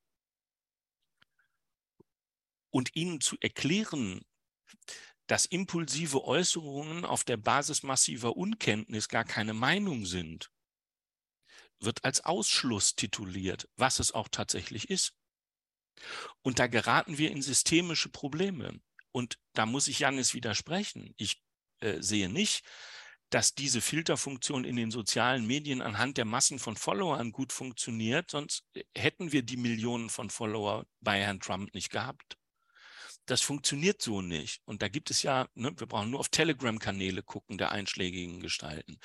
[2.68, 4.20] Und ihnen zu erklären,
[5.28, 10.52] dass impulsive Äußerungen auf der Basis massiver Unkenntnis gar keine Meinung sind,
[11.78, 15.14] wird als Ausschluss tituliert, was es auch tatsächlich ist.
[16.42, 18.78] Und da geraten wir in systemische Probleme.
[19.10, 21.14] Und da muss ich Janis widersprechen.
[21.16, 21.42] Ich
[21.80, 22.62] äh, sehe nicht,
[23.32, 28.64] dass diese Filterfunktion in den sozialen Medien anhand der Massen von Followern gut funktioniert, sonst
[28.74, 32.36] äh, hätten wir die Millionen von Follower bei Herrn Trump nicht gehabt.
[33.26, 34.60] Das funktioniert so nicht.
[34.64, 38.98] Und da gibt es ja, ne, wir brauchen nur auf Telegram-Kanäle gucken der einschlägigen Gestalten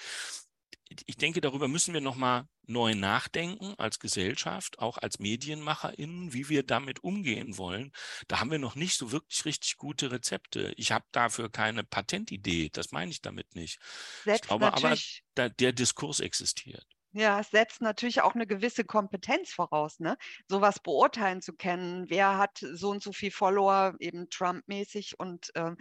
[0.89, 6.63] ich denke, darüber müssen wir nochmal neu nachdenken als Gesellschaft, auch als MedienmacherInnen, wie wir
[6.63, 7.91] damit umgehen wollen.
[8.27, 10.73] Da haben wir noch nicht so wirklich richtig gute Rezepte.
[10.77, 13.79] Ich habe dafür keine Patentidee, das meine ich damit nicht.
[14.23, 14.95] Setzt ich glaube aber,
[15.35, 16.85] da, der Diskurs existiert.
[17.13, 20.17] Ja, es setzt natürlich auch eine gewisse Kompetenz voraus, ne?
[20.47, 22.09] Sowas beurteilen zu können.
[22.09, 25.71] Wer hat so und so viel Follower, eben Trump-mäßig und äh,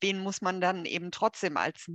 [0.00, 1.88] wen muss man dann eben trotzdem als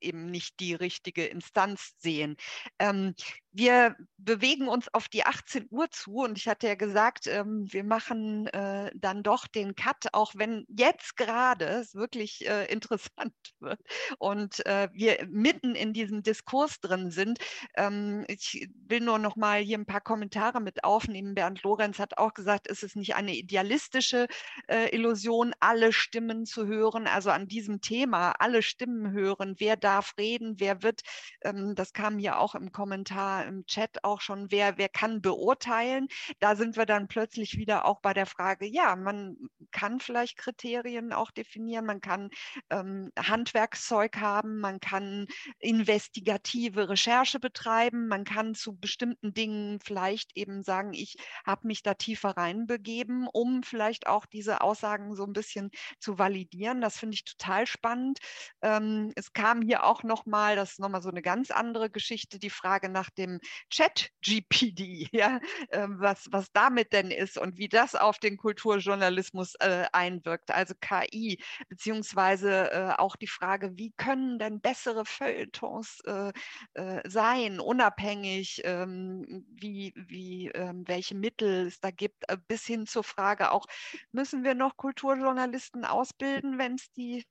[0.00, 2.36] eben nicht die richtige Instanz sehen.
[2.78, 3.14] Ähm,
[3.52, 7.82] wir bewegen uns auf die 18 Uhr zu und ich hatte ja gesagt, ähm, wir
[7.82, 13.80] machen äh, dann doch den Cut, auch wenn jetzt gerade es wirklich äh, interessant wird
[14.18, 17.38] und äh, wir mitten in diesem Diskurs drin sind.
[17.76, 21.34] Ähm, ich will nur noch mal hier ein paar Kommentare mit aufnehmen.
[21.34, 24.28] Bernd Lorenz hat auch gesagt, ist es nicht eine idealistische
[24.68, 30.14] äh, Illusion, alle Stimmen zu hören, also an diesem Thema alle Stimmen hören, wer darf
[30.18, 31.02] reden, wer wird,
[31.42, 36.06] ähm, das kam hier auch im Kommentar im Chat auch schon, wer, wer kann beurteilen.
[36.38, 39.36] Da sind wir dann plötzlich wieder auch bei der Frage, ja, man
[39.72, 42.30] kann vielleicht Kriterien auch definieren, man kann
[42.70, 45.26] ähm, Handwerkszeug haben, man kann
[45.58, 51.94] investigative Recherche betreiben, man kann zu bestimmten Dingen vielleicht eben sagen, ich habe mich da
[51.94, 56.80] tiefer reinbegeben, um vielleicht auch diese Aussagen so ein bisschen zu validieren.
[56.80, 58.18] Das finde ich total spannend.
[58.62, 62.50] Ähm, es kam hier auch nochmal, das ist nochmal so eine ganz andere Geschichte, die
[62.50, 63.40] Frage nach dem
[63.70, 69.86] Chat-GPD, ja, äh, was, was damit denn ist und wie das auf den Kulturjournalismus äh,
[69.92, 76.32] einwirkt, also KI, beziehungsweise äh, auch die Frage, wie können denn bessere Feuilletons äh,
[76.74, 82.86] äh, sein, unabhängig, ähm, wie, wie, ähm, welche Mittel es da gibt, äh, bis hin
[82.86, 83.66] zur Frage auch,
[84.12, 87.24] müssen wir noch Kulturjournalisten ausbilden, wenn es die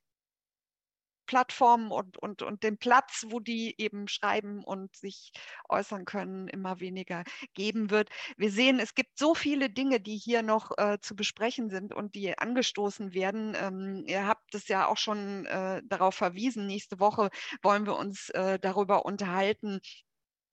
[1.30, 5.30] Plattformen und, und, und den Platz, wo die eben schreiben und sich
[5.68, 7.22] äußern können, immer weniger
[7.54, 8.08] geben wird.
[8.36, 12.16] Wir sehen, es gibt so viele Dinge, die hier noch äh, zu besprechen sind und
[12.16, 13.54] die angestoßen werden.
[13.56, 16.66] Ähm, ihr habt es ja auch schon äh, darauf verwiesen.
[16.66, 17.30] Nächste Woche
[17.62, 19.78] wollen wir uns äh, darüber unterhalten,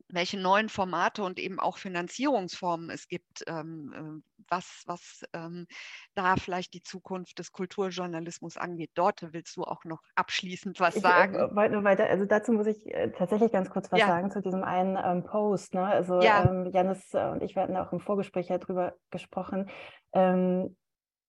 [0.09, 5.67] welche neuen Formate und eben auch Finanzierungsformen es gibt, ähm, äh, was, was ähm,
[6.13, 8.91] da vielleicht die Zukunft des Kulturjournalismus angeht.
[8.93, 11.33] Dort willst du auch noch abschließend was äh, sagen.
[11.33, 14.07] Ich wollte nur weiter, also dazu muss ich äh, tatsächlich ganz kurz was ja.
[14.07, 15.73] sagen zu diesem einen ähm, Post.
[15.73, 15.83] Ne?
[15.83, 16.65] Also ja.
[16.71, 19.69] Janis und ich, hatten auch im Vorgespräch ja drüber gesprochen.
[20.13, 20.75] Ähm,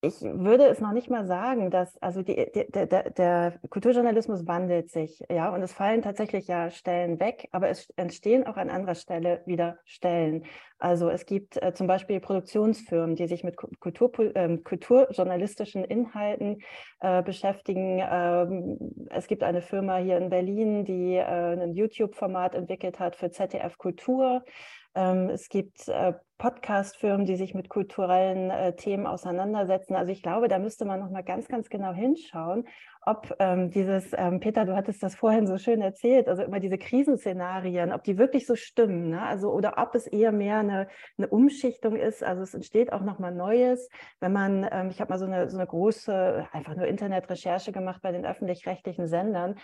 [0.01, 4.91] ich würde es noch nicht mal sagen, dass also die, die, der, der, Kulturjournalismus wandelt
[4.91, 8.95] sich, ja, und es fallen tatsächlich ja Stellen weg, aber es entstehen auch an anderer
[8.95, 10.45] Stelle wieder Stellen.
[10.79, 16.63] Also es gibt äh, zum Beispiel Produktionsfirmen, die sich mit Kultur, äh, kulturjournalistischen Inhalten
[17.01, 18.01] äh, beschäftigen.
[18.09, 23.33] Ähm, es gibt eine Firma hier in Berlin, die äh, ein YouTube-Format entwickelt hat für
[23.33, 24.45] ZDF Kultur.
[24.95, 29.97] Ähm, es gibt äh, Podcast-Firmen, die sich mit kulturellen äh, Themen auseinandersetzen.
[29.97, 32.67] Also ich glaube, da müsste man noch mal ganz, ganz genau hinschauen,
[33.05, 36.79] ob ähm, dieses, ähm, Peter, du hattest das vorhin so schön erzählt, also immer diese
[36.79, 39.23] Krisenszenarien, ob die wirklich so stimmen, ne?
[39.23, 42.23] also oder ob es eher mehr eine, eine Umschichtung ist.
[42.23, 43.89] Also es entsteht auch noch mal Neues,
[44.21, 48.13] wenn man, ich habe mal so eine, so eine große, einfach nur Internetrecherche gemacht bei
[48.13, 49.57] den öffentlich-rechtlichen Sendern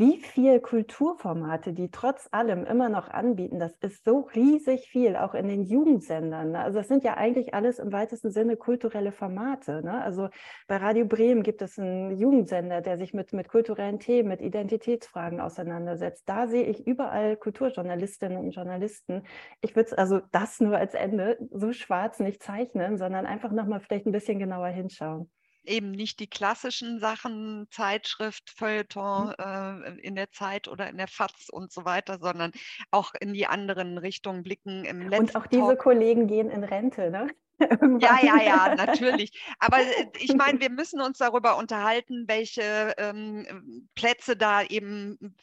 [0.00, 5.34] wie viel Kulturformate die trotz allem immer noch anbieten, das ist so riesig viel, auch
[5.34, 6.52] in den Jugendsendern.
[6.52, 6.60] Ne?
[6.60, 9.82] Also das sind ja eigentlich alles im weitesten Sinne kulturelle Formate.
[9.84, 10.02] Ne?
[10.02, 10.30] Also
[10.66, 15.38] bei Radio Bremen gibt es einen Jugendsender, der sich mit, mit kulturellen Themen, mit Identitätsfragen
[15.38, 16.22] auseinandersetzt.
[16.26, 19.24] Da sehe ich überall Kulturjournalistinnen und Journalisten.
[19.60, 24.06] Ich würde also das nur als Ende so schwarz nicht zeichnen, sondern einfach nochmal vielleicht
[24.06, 25.30] ein bisschen genauer hinschauen
[25.64, 29.34] eben nicht die klassischen Sachen, Zeitschrift, Feuilleton mhm.
[29.38, 32.52] äh, in der Zeit oder in der FAZ und so weiter, sondern
[32.90, 34.84] auch in die anderen Richtungen blicken.
[34.84, 35.78] Im letzten und auch diese Talk.
[35.78, 37.28] Kollegen gehen in Rente, ne?
[38.00, 39.32] Ja, ja, ja, natürlich.
[39.58, 45.34] Aber äh, ich meine, wir müssen uns darüber unterhalten, welche ähm, Plätze da eben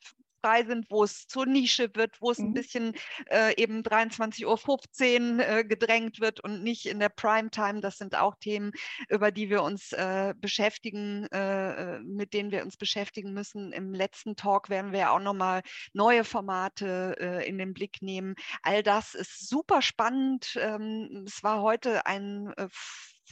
[0.42, 2.48] frei sind, wo es zur Nische wird, wo es mhm.
[2.48, 2.94] ein bisschen
[3.30, 7.82] äh, eben 23.15 Uhr äh, gedrängt wird und nicht in der Primetime.
[7.82, 8.72] Das sind auch Themen,
[9.10, 13.72] über die wir uns äh, beschäftigen, äh, äh, mit denen wir uns beschäftigen müssen.
[13.72, 15.62] Im letzten Talk werden wir auch nochmal
[15.94, 18.36] neue Formate äh, in den Blick nehmen.
[18.62, 20.58] All das ist super spannend.
[20.60, 22.54] Ähm, es war heute ein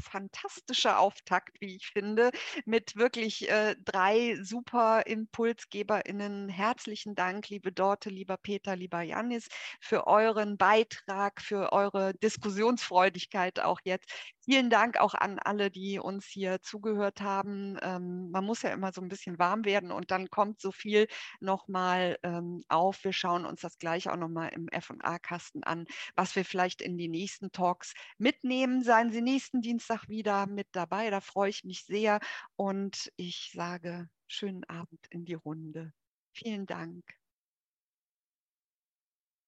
[0.04, 2.32] fantastischer Auftakt, wie ich finde,
[2.66, 6.50] mit wirklich äh, drei super ImpulsgeberInnen.
[6.50, 9.48] Herzlichen Dank, liebe Dorte, lieber Peter, lieber Janis,
[9.80, 14.12] für euren Beitrag, für eure Diskussionsfreudigkeit auch jetzt.
[14.44, 17.78] Vielen Dank auch an alle, die uns hier zugehört haben.
[17.82, 21.08] Ähm, man muss ja immer so ein bisschen warm werden und dann kommt so viel
[21.40, 23.04] nochmal ähm, auf.
[23.04, 25.86] Wir schauen uns das gleich auch nochmal im FA-Kasten an,
[26.16, 28.84] was wir vielleicht in die nächsten Talks mitnehmen.
[28.84, 31.10] Seien Sie nächsten Dienstag wieder mit dabei.
[31.10, 32.20] Da freue ich mich sehr
[32.56, 35.94] und ich sage schönen Abend in die Runde.
[36.34, 37.04] Vielen Dank.